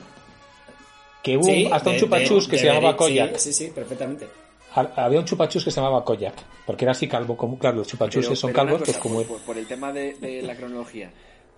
que 1.23 1.35
hubo 1.35 1.43
Sí, 1.43 1.67
hasta 1.69 1.89
un 1.89 1.95
de- 1.95 1.99
chupachus 2.01 2.45
de- 2.45 2.51
que 2.51 2.55
de 2.55 2.61
se 2.61 2.67
llamaba 2.67 2.95
Koyak. 2.95 3.37
Sí, 3.37 3.51
sí, 3.51 3.65
sí, 3.65 3.71
perfectamente. 3.73 4.27
Ha- 4.75 5.05
Había 5.05 5.19
un 5.19 5.25
chupachus 5.25 5.65
que 5.65 5.71
se 5.71 5.81
llamaba 5.81 6.05
Koyak, 6.05 6.35
porque 6.65 6.85
era 6.85 6.91
así 6.93 7.07
calvo, 7.07 7.35
como 7.35 7.57
claro, 7.59 7.77
los 7.77 7.87
chupachuses 7.87 8.27
Pero- 8.29 8.35
son 8.37 8.53
calvos, 8.53 8.77
pues 8.77 8.89
cosa, 8.91 8.99
como 9.01 9.15
por, 9.23 9.27
por- 9.27 9.41
por 9.41 9.57
el 9.57 9.65
tema 9.67 9.91
de, 9.91 10.13
de 10.21 10.41
la 10.43 10.55
cronología, 10.55 11.11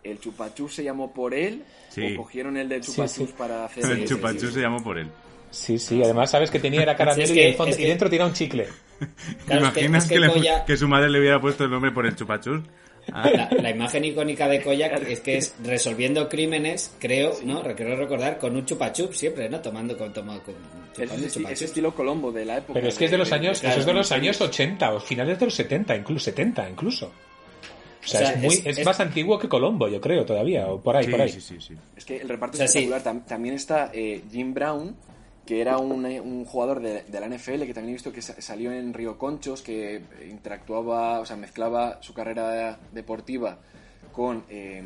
¿el 0.03 0.19
chupachus 0.19 0.75
se 0.75 0.83
llamó 0.83 1.13
por 1.13 1.33
él? 1.33 1.63
Sí. 1.89 2.13
¿O 2.15 2.17
cogieron 2.23 2.57
el 2.57 2.69
del 2.69 2.83
Sí, 2.83 2.91
chupachus 2.91 3.29
sí. 3.29 3.35
para 3.37 3.65
hacer 3.65 3.85
El 3.85 3.99
sí, 3.99 4.05
chupachú 4.05 4.39
sí, 4.41 4.47
sí. 4.47 4.53
se 4.53 4.61
llamó 4.61 4.83
por 4.83 4.97
él. 4.97 5.07
Sí, 5.51 5.79
sí, 5.79 6.01
además 6.03 6.29
sabes 6.29 6.51
que 6.51 6.59
tenía 6.59 6.81
era 6.83 6.95
caramelo 6.95 7.25
Sí, 7.27 7.31
es 7.33 7.37
y, 7.37 7.41
el 7.49 7.55
fondo- 7.55 7.71
es 7.71 7.77
que- 7.77 7.83
y 7.83 7.87
dentro 7.87 8.09
tenía 8.09 8.25
un 8.25 8.33
chicle. 8.33 8.67
¿Te 8.99 9.07
Claro, 9.45 9.67
es 9.67 9.73
que- 9.73 9.79
imaginas 9.81 10.03
es 10.03 10.09
que, 10.09 10.15
que 10.15 10.19
le- 10.21 10.27
Koyak- 10.29 10.65
que 10.65 10.77
su 10.77 10.87
madre 10.87 11.09
le 11.09 11.19
hubiera 11.19 11.39
puesto 11.41 11.63
el 11.63 11.71
nombre 11.71 11.91
por 11.91 12.05
el 12.05 12.15
chupachus? 12.15 12.61
Ah, 13.11 13.27
La, 13.33 13.49
la 13.59 13.69
imagen 13.71 14.05
icónica 14.05 14.47
de 14.47 14.61
Koyak 14.61 15.01
es 15.09 15.21
que 15.21 15.37
es 15.37 15.55
resolviendo 15.63 16.29
crímenes, 16.29 16.93
creo, 16.99 17.39
¿no? 17.43 17.63
Creo 17.63 17.95
recordar, 17.95 18.37
con 18.37 18.55
un 18.55 18.63
chupachup 18.65 19.13
siempre, 19.13 19.49
¿no? 19.49 19.59
Tomando 19.61 19.97
con, 19.97 20.13
toma, 20.13 20.39
con 20.43 20.53
Es 20.95 21.09
chupando 21.09 21.27
chupa 21.27 21.51
ese 21.51 21.65
estilo 21.65 21.95
Colombo 21.95 22.31
de 22.31 22.45
la 22.45 22.57
época. 22.57 22.73
Pero 22.73 22.87
es 22.89 22.95
que 22.99 23.05
es 23.05 23.11
de 23.11 23.17
los 23.17 23.31
años, 23.31 23.61
claro, 23.61 23.71
eso 23.73 23.79
es 23.79 23.85
de 23.87 23.93
los 23.93 24.07
sí. 24.09 24.13
años 24.13 24.39
80 24.39 24.93
o 24.93 24.99
finales 24.99 25.39
de 25.39 25.45
los 25.45 25.55
70, 25.55 25.95
incluso 25.95 26.25
70 26.25 26.69
incluso. 26.69 27.11
O 28.15 28.17
sea, 28.17 28.21
O 28.21 28.23
sea, 28.25 28.33
es, 28.35 28.41
muy, 28.41 28.53
es- 28.55 28.65
es, 28.65 28.77
es- 28.79 28.85
más 28.85 28.99
antiguo 28.99 29.37
que 29.39 29.47
Colombo, 29.47 29.87
yo 29.87 30.01
creo, 30.01 30.25
todavía, 30.25 30.67
o 30.67 30.81
por 30.81 30.95
ahí, 30.97 31.05
sí, 31.05 31.11
por 31.11 31.21
ahí. 31.21 31.29
sí, 31.29 31.41
sí, 31.41 31.57
sí. 31.59 31.75
Es 31.95 32.05
que 32.05 32.17
el 32.17 32.27
reparto 32.29 32.55
O 32.55 32.57
sea, 32.57 32.65
es 32.65 32.71
sí. 32.71 32.79
espectacular. 32.79 33.15
Tam- 33.23 33.25
también 33.27 33.55
está 33.55 33.91
eh, 33.93 34.23
Jim 34.31 34.53
Brown, 34.53 34.95
que 35.45 35.61
era 35.61 35.77
un, 35.77 36.05
eh, 36.05 36.19
un 36.21 36.45
jugador 36.45 36.79
de, 36.81 37.03
de 37.03 37.19
la 37.19 37.27
NFL, 37.27 37.65
que 37.65 37.73
también 37.73 37.89
he 37.89 37.93
visto 37.93 38.11
que 38.11 38.21
sa- 38.21 38.39
salió 38.41 38.71
en 38.71 38.93
Río 38.93 39.17
Conchos, 39.17 39.61
que 39.61 39.95
eh, 39.97 40.01
interactuaba, 40.29 41.19
o 41.19 41.25
sea, 41.25 41.35
mezclaba 41.35 41.99
su 42.01 42.13
carrera 42.13 42.79
deportiva 42.91 43.57
con, 44.11 44.43
eh, 44.49 44.81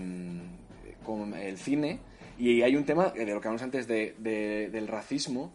con 1.06 1.34
el 1.34 1.58
cine. 1.58 2.00
Y 2.40 2.62
hay 2.62 2.76
un 2.76 2.84
tema, 2.84 3.10
de 3.10 3.20
lo 3.26 3.40
que 3.42 3.48
hablamos 3.48 3.62
antes 3.62 3.88
de- 3.88 4.16
de- 4.18 4.70
del 4.70 4.88
racismo, 4.88 5.54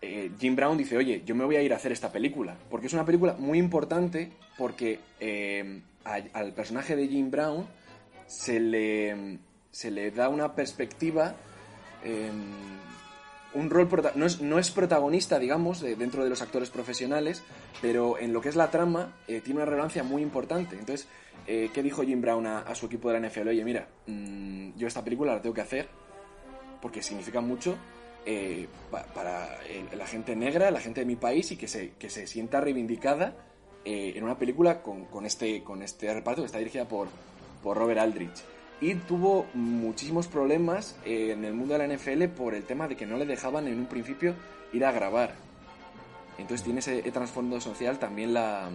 eh, 0.00 0.30
Jim 0.38 0.56
Brown 0.56 0.76
dice, 0.76 0.96
oye, 0.96 1.22
yo 1.24 1.34
me 1.34 1.44
voy 1.44 1.56
a 1.56 1.62
ir 1.62 1.72
a 1.72 1.76
hacer 1.76 1.92
esta 1.92 2.10
película, 2.10 2.56
porque 2.70 2.88
es 2.88 2.92
una 2.92 3.04
película 3.06 3.34
muy 3.38 3.58
importante, 3.58 4.32
porque 4.58 4.98
eh, 5.20 5.80
al 6.04 6.52
personaje 6.52 6.96
de 6.96 7.08
Jim 7.08 7.30
Brown 7.30 7.66
se 8.26 8.58
le, 8.60 9.38
se 9.70 9.90
le 9.90 10.10
da 10.10 10.28
una 10.28 10.54
perspectiva 10.54 11.34
em, 12.04 12.42
un 13.54 13.68
rol 13.68 13.86
no 14.14 14.24
es, 14.26 14.40
no 14.40 14.58
es 14.58 14.70
protagonista, 14.70 15.38
digamos, 15.38 15.80
de- 15.82 15.94
dentro 15.94 16.24
de 16.24 16.30
los 16.30 16.40
actores 16.40 16.70
profesionales, 16.70 17.42
pero 17.82 18.18
en 18.18 18.32
lo 18.32 18.40
que 18.40 18.48
es 18.48 18.56
la 18.56 18.70
trama 18.70 19.12
eh, 19.28 19.40
tiene 19.42 19.58
una 19.60 19.66
relevancia 19.66 20.02
muy 20.02 20.22
importante. 20.22 20.74
Entonces, 20.78 21.06
eh, 21.46 21.70
¿qué 21.74 21.82
dijo 21.82 22.02
Jim 22.02 22.20
Brown 22.22 22.46
a, 22.46 22.74
su 22.74 22.86
equipo 22.86 23.10
de 23.10 23.20
la 23.20 23.28
NFL? 23.28 23.48
Oye, 23.48 23.64
mira, 23.64 23.88
mm, 24.06 24.70
yo 24.76 24.86
esta 24.88 25.04
película 25.04 25.34
la 25.34 25.42
tengo 25.42 25.54
que 25.54 25.60
hacer 25.60 25.88
porque 26.80 27.02
significa 27.02 27.40
mucho 27.42 27.76
eh, 28.24 28.68
pa- 28.90 29.04
para 29.04 29.58
eh, 29.66 29.84
la 29.96 30.06
gente 30.06 30.34
negra, 30.34 30.70
la 30.70 30.80
gente 30.80 31.00
de 31.00 31.06
mi 31.06 31.16
país 31.16 31.52
y 31.52 31.56
que 31.56 31.68
se, 31.68 31.90
que 31.98 32.08
se 32.08 32.26
sienta 32.26 32.60
reivindicada 32.60 33.34
eh, 33.84 34.12
en 34.16 34.24
una 34.24 34.38
película 34.38 34.82
con, 34.82 35.06
con 35.06 35.26
este, 35.26 35.62
con 35.62 35.82
este 35.82 36.12
reparto 36.12 36.42
que 36.42 36.46
está 36.46 36.58
dirigida 36.58 36.86
por, 36.86 37.08
por 37.62 37.76
Robert 37.76 38.00
Aldrich. 38.00 38.42
Y 38.80 38.94
tuvo 38.94 39.46
muchísimos 39.54 40.26
problemas 40.26 40.96
eh, 41.04 41.32
en 41.32 41.44
el 41.44 41.54
mundo 41.54 41.76
de 41.76 41.86
la 41.86 41.94
NFL 41.94 42.24
por 42.36 42.54
el 42.54 42.64
tema 42.64 42.88
de 42.88 42.96
que 42.96 43.06
no 43.06 43.16
le 43.16 43.26
dejaban 43.26 43.68
en 43.68 43.78
un 43.78 43.86
principio 43.86 44.34
ir 44.72 44.84
a 44.84 44.92
grabar. 44.92 45.34
Entonces 46.38 46.64
tiene 46.64 46.80
ese 46.80 47.02
trasfondo 47.12 47.60
social 47.60 47.98
también 47.98 48.34
la, 48.34 48.70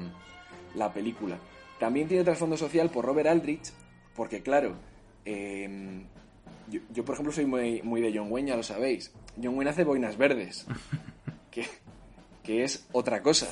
la 0.75 0.93
película. 0.93 1.37
También 1.79 2.07
tiene 2.07 2.23
trasfondo 2.23 2.57
social 2.57 2.89
por 2.89 3.05
Robert 3.05 3.27
Aldrich, 3.27 3.71
porque 4.15 4.41
claro, 4.41 4.75
eh, 5.25 6.01
yo, 6.69 6.81
yo, 6.93 7.05
por 7.05 7.13
ejemplo 7.13 7.33
soy 7.33 7.45
muy, 7.45 7.81
muy 7.81 8.01
de 8.01 8.17
John 8.17 8.31
Wayne, 8.31 8.49
ya 8.49 8.57
lo 8.57 8.63
sabéis. 8.63 9.11
John 9.41 9.55
Wayne 9.55 9.71
hace 9.71 9.83
boinas 9.83 10.17
verdes, 10.17 10.65
que, 11.51 11.65
que 12.43 12.63
es 12.63 12.87
otra 12.91 13.21
cosa, 13.21 13.47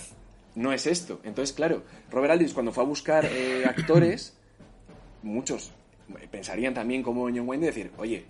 no 0.55 0.71
es 0.73 0.87
esto. 0.87 1.19
Entonces, 1.23 1.55
claro, 1.55 1.83
Robert 2.09 2.31
Aldrich 2.33 2.53
cuando 2.53 2.71
fue 2.71 2.83
a 2.83 2.87
buscar 2.87 3.25
eh, 3.25 3.65
actores, 3.65 4.35
muchos 5.23 5.71
pensarían 6.31 6.73
también 6.73 7.01
como 7.03 7.23
John 7.23 7.47
Wayne 7.47 7.65
de 7.65 7.71
decir, 7.71 7.91
oye, 7.97 8.25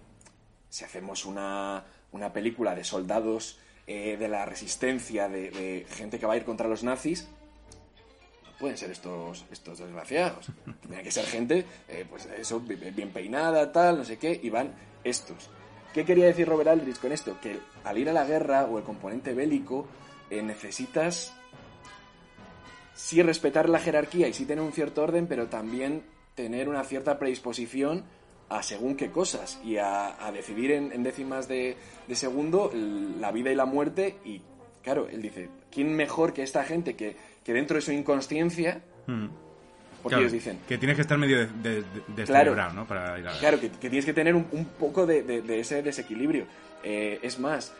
si 0.69 0.83
hacemos 0.85 1.25
una, 1.25 1.83
una 2.11 2.31
película 2.33 2.73
de 2.73 2.83
soldados 2.83 3.59
eh, 3.87 4.15
de 4.17 4.27
la 4.27 4.45
resistencia, 4.45 5.27
de, 5.29 5.85
gente 5.89 6.17
que 6.19 6.25
va 6.25 6.33
a 6.33 6.37
ir 6.37 6.45
contra 6.45 6.67
los 6.67 6.83
nazis, 6.83 7.27
no 8.45 8.57
pueden 8.59 8.77
ser 8.77 8.91
estos, 8.91 9.45
estos 9.51 9.77
desgraciados. 9.79 10.47
Tiene 10.87 11.03
que 11.03 11.11
ser 11.11 11.25
gente, 11.25 11.65
eh, 11.89 12.05
pues 12.09 12.25
eso, 12.37 12.59
bi- 12.61 12.75
bien 12.75 13.11
peinada, 13.11 13.71
tal, 13.71 13.97
no 13.97 14.05
sé 14.05 14.17
qué, 14.17 14.39
y 14.41 14.49
van 14.49 14.73
estos. 15.03 15.49
¿Qué 15.93 16.03
quería 16.05 16.25
decir 16.25 16.47
Robert 16.47 16.69
Aldrich 16.69 16.97
con 16.99 17.11
esto? 17.11 17.37
Que 17.41 17.59
al 17.83 17.97
ir 17.97 18.09
a 18.09 18.13
la 18.13 18.25
guerra 18.25 18.65
o 18.65 18.77
el 18.77 18.83
componente 18.83 19.33
bélico 19.33 19.87
necesitas 20.31 21.33
sí 22.95 23.21
respetar 23.21 23.69
la 23.69 23.77
jerarquía 23.79 24.27
y 24.27 24.33
sí 24.33 24.45
tener 24.45 24.63
un 24.63 24.71
cierto 24.71 25.03
orden, 25.03 25.27
pero 25.27 25.45
también 25.47 26.01
tener 26.33 26.67
una 26.69 26.83
cierta 26.83 27.19
predisposición 27.19 28.03
a 28.49 28.61
según 28.63 28.95
qué 28.95 29.09
cosas 29.11 29.59
y 29.63 29.77
a, 29.77 30.25
a 30.25 30.31
decidir 30.31 30.71
en, 30.71 30.91
en 30.91 31.03
décimas 31.03 31.47
de, 31.47 31.77
de 32.07 32.15
segundo 32.15 32.71
la 32.73 33.31
vida 33.31 33.51
y 33.51 33.55
la 33.55 33.65
muerte. 33.65 34.17
Y 34.25 34.41
claro, 34.83 35.07
él 35.09 35.21
dice, 35.21 35.49
¿quién 35.71 35.95
mejor 35.95 36.33
que 36.33 36.43
esta 36.43 36.63
gente 36.63 36.95
que, 36.95 37.15
que 37.43 37.53
dentro 37.53 37.75
de 37.75 37.81
su 37.81 37.91
inconsciencia, 37.91 38.81
Mm. 39.07 39.27
porque 40.01 40.09
Claro, 40.15 40.21
ellos 40.23 40.31
dicen, 40.31 40.59
Que 40.67 40.79
tienes 40.79 40.95
que 40.95 41.01
estar 41.03 41.17
medio 41.17 41.37
de, 41.37 41.45
de- 41.61 41.83
de- 42.07 42.23
Claro. 42.23 42.55
¿no? 42.73 42.87
Para 42.87 43.19
ir 43.19 43.27
a... 43.27 43.37
Claro, 43.37 43.59
que, 43.59 43.69
que 43.69 43.89
tienes 43.89 44.03
que 44.05 44.13
tener 44.13 44.33
un, 44.33 44.47
un 44.51 44.65
poco 44.65 45.05
de 45.05 45.59
ese 45.59 45.83
desequilibrio. 45.83 46.45
Eh, 46.83 47.19
es 47.23 47.37
más, 47.39 47.71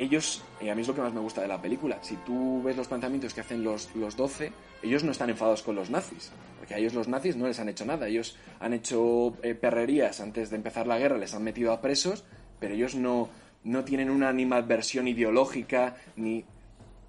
ellos, 0.00 0.42
y 0.62 0.70
a 0.70 0.74
mí 0.74 0.80
es 0.80 0.88
lo 0.88 0.94
que 0.94 1.02
más 1.02 1.12
me 1.12 1.20
gusta 1.20 1.42
de 1.42 1.48
la 1.48 1.60
película, 1.60 1.98
si 2.00 2.16
tú 2.16 2.62
ves 2.62 2.74
los 2.74 2.88
planteamientos 2.88 3.34
que 3.34 3.42
hacen 3.42 3.62
los, 3.62 3.94
los 3.94 4.16
12, 4.16 4.50
ellos 4.82 5.04
no 5.04 5.12
están 5.12 5.28
enfadados 5.28 5.62
con 5.62 5.76
los 5.76 5.90
nazis, 5.90 6.32
porque 6.58 6.72
a 6.72 6.78
ellos 6.78 6.94
los 6.94 7.06
nazis 7.06 7.36
no 7.36 7.46
les 7.46 7.60
han 7.60 7.68
hecho 7.68 7.84
nada, 7.84 8.08
ellos 8.08 8.38
han 8.60 8.72
hecho 8.72 9.36
eh, 9.42 9.54
perrerías 9.54 10.20
antes 10.20 10.48
de 10.48 10.56
empezar 10.56 10.86
la 10.86 10.98
guerra, 10.98 11.18
les 11.18 11.34
han 11.34 11.44
metido 11.44 11.70
a 11.70 11.82
presos, 11.82 12.24
pero 12.58 12.74
ellos 12.74 12.94
no, 12.94 13.28
no 13.62 13.84
tienen 13.84 14.08
una 14.08 14.30
animadversión 14.30 15.06
ideológica, 15.06 15.96
ni... 16.16 16.44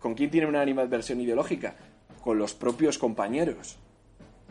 ¿Con 0.02 0.16
quién 0.16 0.30
tienen 0.32 0.50
una 0.50 0.62
animadversión 0.62 1.22
ideológica? 1.22 1.76
Con 2.22 2.40
los 2.40 2.54
propios 2.54 2.98
compañeros 2.98 3.78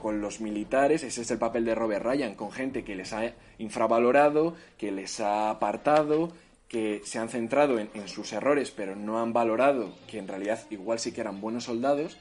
con 0.01 0.23
los 0.23 0.41
militares, 0.41 1.05
ese 1.05 1.21
es 1.21 1.31
el 1.31 1.39
papel 1.39 1.67
de 1.67 1.75
Robert 1.75 2.03
Ryan, 2.03 2.35
con 2.35 2.51
gente 2.51 2.85
que 2.85 2.97
les 2.97 3.13
ha 3.13 3.35
infravalorado, 3.59 4.55
que 4.79 4.91
les 4.91 5.21
ha 5.21 5.51
apartado, 5.51 6.33
que 6.71 7.03
se 7.05 7.19
han 7.19 7.29
centrado 7.29 7.79
en, 7.79 7.91
en 7.95 8.09
sus 8.09 8.33
errores, 8.33 8.71
pero 8.71 8.97
no 8.97 9.21
han 9.21 9.33
valorado 9.35 9.93
que 10.07 10.19
en 10.19 10.29
realidad 10.29 10.61
igual 10.71 10.99
sí 10.99 11.13
que 11.13 11.21
eran 11.21 11.41
buenos 11.43 11.65
soldados, 11.65 12.17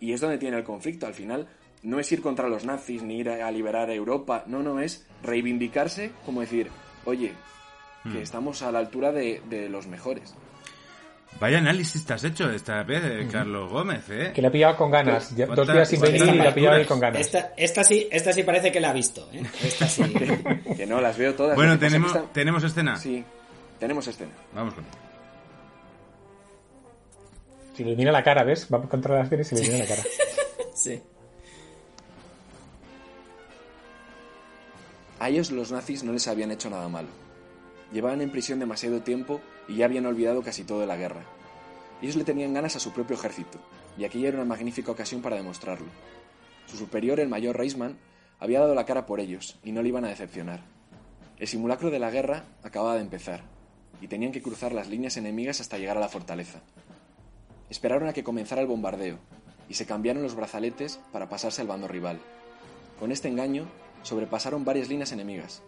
y 0.00 0.12
es 0.14 0.20
donde 0.20 0.38
tiene 0.38 0.56
el 0.56 0.64
conflicto. 0.64 1.06
Al 1.06 1.14
final 1.14 1.46
no 1.82 2.00
es 2.00 2.10
ir 2.10 2.22
contra 2.22 2.48
los 2.48 2.64
nazis 2.64 3.02
ni 3.02 3.18
ir 3.18 3.28
a, 3.28 3.46
a 3.46 3.50
liberar 3.52 3.90
a 3.90 3.94
Europa, 3.94 4.42
no, 4.46 4.62
no, 4.62 4.80
es 4.80 5.06
reivindicarse 5.22 6.10
como 6.24 6.40
decir, 6.40 6.70
oye, 7.04 7.32
que 8.04 8.08
Hmm. 8.08 8.16
estamos 8.18 8.60
a 8.62 8.70
la 8.72 8.80
altura 8.80 9.12
de, 9.12 9.40
de 9.48 9.68
los 9.70 9.86
mejores. 9.86 10.34
Vaya 11.40 11.58
análisis 11.58 12.04
te 12.06 12.12
has 12.12 12.22
hecho 12.22 12.48
esta 12.50 12.82
vez, 12.84 13.02
eh, 13.04 13.26
Carlos 13.32 13.70
Gómez, 13.70 14.04
¿eh? 14.10 14.30
Que 14.34 14.40
le 14.40 14.48
ha 14.48 14.52
pillado 14.52 14.76
con 14.76 14.90
ganas. 14.90 15.34
Ya- 15.34 15.46
Dos 15.46 15.54
¿Cuántas- 15.56 15.74
días 15.74 15.88
sin 15.88 16.00
venir 16.00 16.22
y 16.34 16.38
le 16.38 16.48
ha 16.48 16.54
pillado 16.54 16.76
ahí 16.76 16.84
con 16.84 17.00
ganas. 17.00 17.20
Esta, 17.20 17.52
esta 17.56 17.82
sí, 17.82 18.06
esta 18.12 18.32
sí 18.32 18.42
parece 18.44 18.70
que 18.70 18.80
la 18.80 18.90
ha 18.90 18.92
visto, 18.92 19.28
¿eh? 19.32 19.42
Esta 19.62 19.88
sí. 19.88 20.02
que 20.76 20.86
no, 20.86 21.00
las 21.00 21.16
veo 21.18 21.34
todas. 21.34 21.56
Bueno, 21.56 21.72
que 21.72 21.78
que 21.80 21.86
tenemos, 21.86 22.32
tenemos 22.32 22.62
escena. 22.62 22.96
Sí, 22.96 23.24
tenemos 23.84 24.08
escena. 24.08 24.32
Vamos 24.54 24.72
con 24.72 24.84
Si 27.74 27.84
le 27.84 27.90
ilumina 27.90 28.12
la 28.12 28.24
cara, 28.24 28.42
¿ves? 28.42 28.66
Va 28.72 28.80
contra 28.80 29.18
las 29.18 29.28
tienes 29.28 29.52
y 29.52 29.56
le 29.56 29.60
ilumina 29.60 29.84
la 29.84 29.88
cara. 29.90 30.02
sí. 30.74 31.02
A 35.18 35.28
ellos 35.28 35.50
los 35.50 35.70
nazis 35.70 36.02
no 36.02 36.14
les 36.14 36.26
habían 36.28 36.50
hecho 36.50 36.70
nada 36.70 36.88
malo. 36.88 37.08
Llevaban 37.92 38.22
en 38.22 38.30
prisión 38.30 38.58
demasiado 38.58 39.02
tiempo 39.02 39.42
y 39.68 39.76
ya 39.76 39.84
habían 39.84 40.06
olvidado 40.06 40.42
casi 40.42 40.64
todo 40.64 40.80
de 40.80 40.86
la 40.86 40.96
guerra. 40.96 41.20
Ellos 42.00 42.16
le 42.16 42.24
tenían 42.24 42.54
ganas 42.54 42.76
a 42.76 42.80
su 42.80 42.90
propio 42.90 43.16
ejército, 43.16 43.58
y 43.98 44.06
aquella 44.06 44.28
era 44.28 44.38
una 44.38 44.46
magnífica 44.46 44.92
ocasión 44.92 45.20
para 45.20 45.36
demostrarlo. 45.36 45.88
Su 46.66 46.78
superior, 46.78 47.20
el 47.20 47.28
mayor 47.28 47.58
Reisman, 47.58 47.98
había 48.40 48.60
dado 48.60 48.74
la 48.74 48.86
cara 48.86 49.04
por 49.04 49.20
ellos, 49.20 49.58
y 49.62 49.72
no 49.72 49.82
le 49.82 49.90
iban 49.90 50.06
a 50.06 50.08
decepcionar. 50.08 50.62
El 51.38 51.48
simulacro 51.48 51.90
de 51.90 51.98
la 51.98 52.10
guerra 52.10 52.44
acababa 52.62 52.94
de 52.94 53.02
empezar, 53.02 53.53
y 54.00 54.08
tenían 54.08 54.32
que 54.32 54.42
cruzar 54.42 54.72
las 54.72 54.88
líneas 54.88 55.16
enemigas 55.16 55.60
hasta 55.60 55.78
llegar 55.78 55.96
a 55.96 56.00
la 56.00 56.08
fortaleza. 56.08 56.60
Esperaron 57.70 58.08
a 58.08 58.12
que 58.12 58.24
comenzara 58.24 58.60
el 58.60 58.66
bombardeo, 58.66 59.18
y 59.68 59.74
se 59.74 59.86
cambiaron 59.86 60.22
los 60.22 60.34
brazaletes 60.34 61.00
para 61.12 61.28
pasarse 61.28 61.62
al 61.62 61.68
bando 61.68 61.88
rival. 61.88 62.20
Con 62.98 63.12
este 63.12 63.28
engaño, 63.28 63.66
sobrepasaron 64.02 64.64
varias 64.64 64.88
líneas 64.88 65.12
enemigas. 65.12 65.62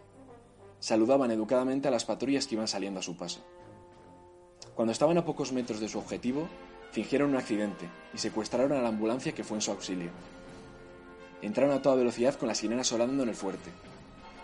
Saludaban 0.78 1.30
educadamente 1.30 1.88
a 1.88 1.90
las 1.90 2.04
patrullas 2.04 2.46
que 2.46 2.54
iban 2.54 2.68
saliendo 2.68 3.00
a 3.00 3.02
su 3.02 3.16
paso. 3.16 3.44
Cuando 4.74 4.92
estaban 4.92 5.16
a 5.16 5.24
pocos 5.24 5.52
metros 5.52 5.80
de 5.80 5.88
su 5.88 5.98
objetivo, 5.98 6.48
fingieron 6.92 7.30
un 7.30 7.36
accidente 7.36 7.88
y 8.14 8.18
secuestraron 8.18 8.72
a 8.72 8.82
la 8.82 8.88
ambulancia 8.88 9.32
que 9.32 9.44
fue 9.44 9.56
en 9.56 9.62
su 9.62 9.70
auxilio. 9.70 10.10
Entraron 11.42 11.74
a 11.74 11.82
toda 11.82 11.96
velocidad 11.96 12.34
con 12.34 12.48
las 12.48 12.58
sirenas 12.58 12.86
sonando 12.86 13.22
en 13.22 13.30
el 13.30 13.34
fuerte 13.34 13.70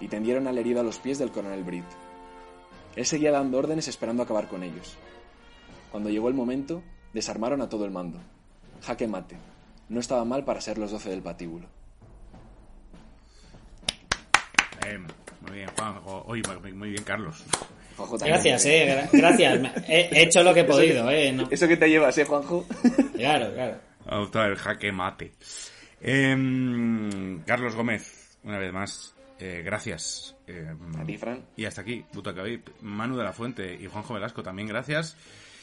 y 0.01 0.09
tendieron 0.09 0.47
al 0.49 0.59
herido 0.59 0.81
a 0.81 0.85
los 0.85 0.99
pies 0.99 1.19
del 1.19 1.31
coronel 1.31 1.65
Britt. 1.65 1.85
Él 2.97 3.07
seguía 3.07 3.31
dando 3.31 3.59
órdenes 3.59 3.89
esperando 3.89 4.23
acabar 4.23 4.49
con 4.49 4.63
ellos. 4.63 4.97
Cuando 5.91 6.11
llegó 6.11 6.29
el 6.29 6.35
momento, 6.35 6.83
desarmaron 7.13 7.61
a 7.63 7.69
todo 7.69 7.85
el 7.85 7.91
mando. 7.91 8.19
Jaque 8.83 9.07
mate. 9.07 9.37
No 9.89 10.01
estaba 10.01 10.25
mal 10.25 10.45
para 10.45 10.61
ser 10.61 10.79
los 10.79 10.91
doce 10.91 11.11
del 11.11 11.23
patíbulo. 11.23 11.67
Eh, 14.87 14.99
muy 15.43 15.53
bien, 15.53 15.69
Juanjo. 15.77 16.25
Oye, 16.27 16.43
muy- 16.75 16.91
bien, 16.91 17.05
Carlos. 17.05 17.43
Juanjo. 17.97 18.19
Gracias, 18.19 18.65
eh, 18.67 19.09
gra- 19.13 19.19
gracias. 19.21 19.89
He, 19.89 20.09
he 20.13 20.23
hecho 20.23 20.43
lo 20.43 20.53
que 20.55 20.61
he 20.61 20.63
Eso 20.65 20.73
podido, 20.73 21.09
que- 21.09 21.29
eh. 21.29 21.33
no- 21.33 21.49
Eso 21.51 21.69
que 21.69 21.77
te 21.77 21.89
llevas, 21.89 22.17
¿eh, 22.19 22.25
Juanjo? 22.25 22.65
Claro, 23.17 23.53
claro. 23.55 23.77
Gustado 24.21 24.47
el 24.47 24.57
jaque 24.57 24.91
mate. 24.91 25.33
Em, 26.01 27.41
Carlos 27.45 27.77
Gómez, 27.77 28.37
una 28.43 28.59
vez 28.59 28.73
más, 28.73 29.15
eh, 29.45 29.63
gracias. 29.65 30.37
Em, 30.47 30.79
A 30.97 31.05
ti, 31.05 31.19
Fran. 31.19 31.45
Y 31.57 31.65
hasta 31.65 31.81
aquí, 31.81 32.05
Butaca 32.13 32.45
VIP, 32.45 32.69
Manu 32.83 33.17
de 33.17 33.25
la 33.25 33.33
Fuente 33.33 33.75
y 33.75 33.89
Juanjo 33.89 34.15
Velasco 34.15 34.41
también 34.41 34.69
gracias. 34.69 35.17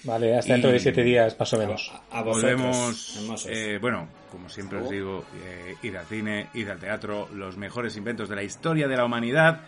Vale, 0.03 0.37
hasta 0.37 0.51
dentro 0.51 0.69
de 0.69 0.79
siete 0.79 1.01
días, 1.01 1.37
más 1.39 1.53
o 1.53 1.57
menos. 1.57 1.93
A 2.11 2.21
vosotros, 2.21 2.51
Volvemos, 2.59 3.45
eh, 3.49 3.77
bueno, 3.79 4.09
como 4.29 4.49
siempre 4.49 4.79
os 4.79 4.89
digo, 4.89 5.23
eh, 5.45 5.75
id 5.81 5.95
al 5.95 6.05
cine, 6.07 6.47
id 6.53 6.67
al 6.67 6.79
teatro, 6.79 7.29
los 7.33 7.55
mejores 7.55 7.95
inventos 7.95 8.27
de 8.27 8.35
la 8.35 8.43
historia 8.43 8.89
de 8.89 8.97
la 8.97 9.05
humanidad. 9.05 9.61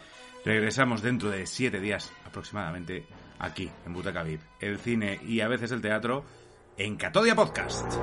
Regresamos 0.43 1.01
dentro 1.01 1.30
de 1.30 1.45
siete 1.47 1.80
días 1.80 2.12
aproximadamente 2.26 3.05
aquí, 3.39 3.70
en 3.86 3.93
Butaca 3.93 4.24
VIP. 4.24 4.41
El 4.59 4.78
cine 4.78 5.22
y 5.26 5.39
a 5.39 5.47
veces 5.47 5.72
el 5.72 5.82
teatro 5.82 6.26
en 6.78 6.97
Catodia 6.97 7.36
Podcast. 7.36 7.93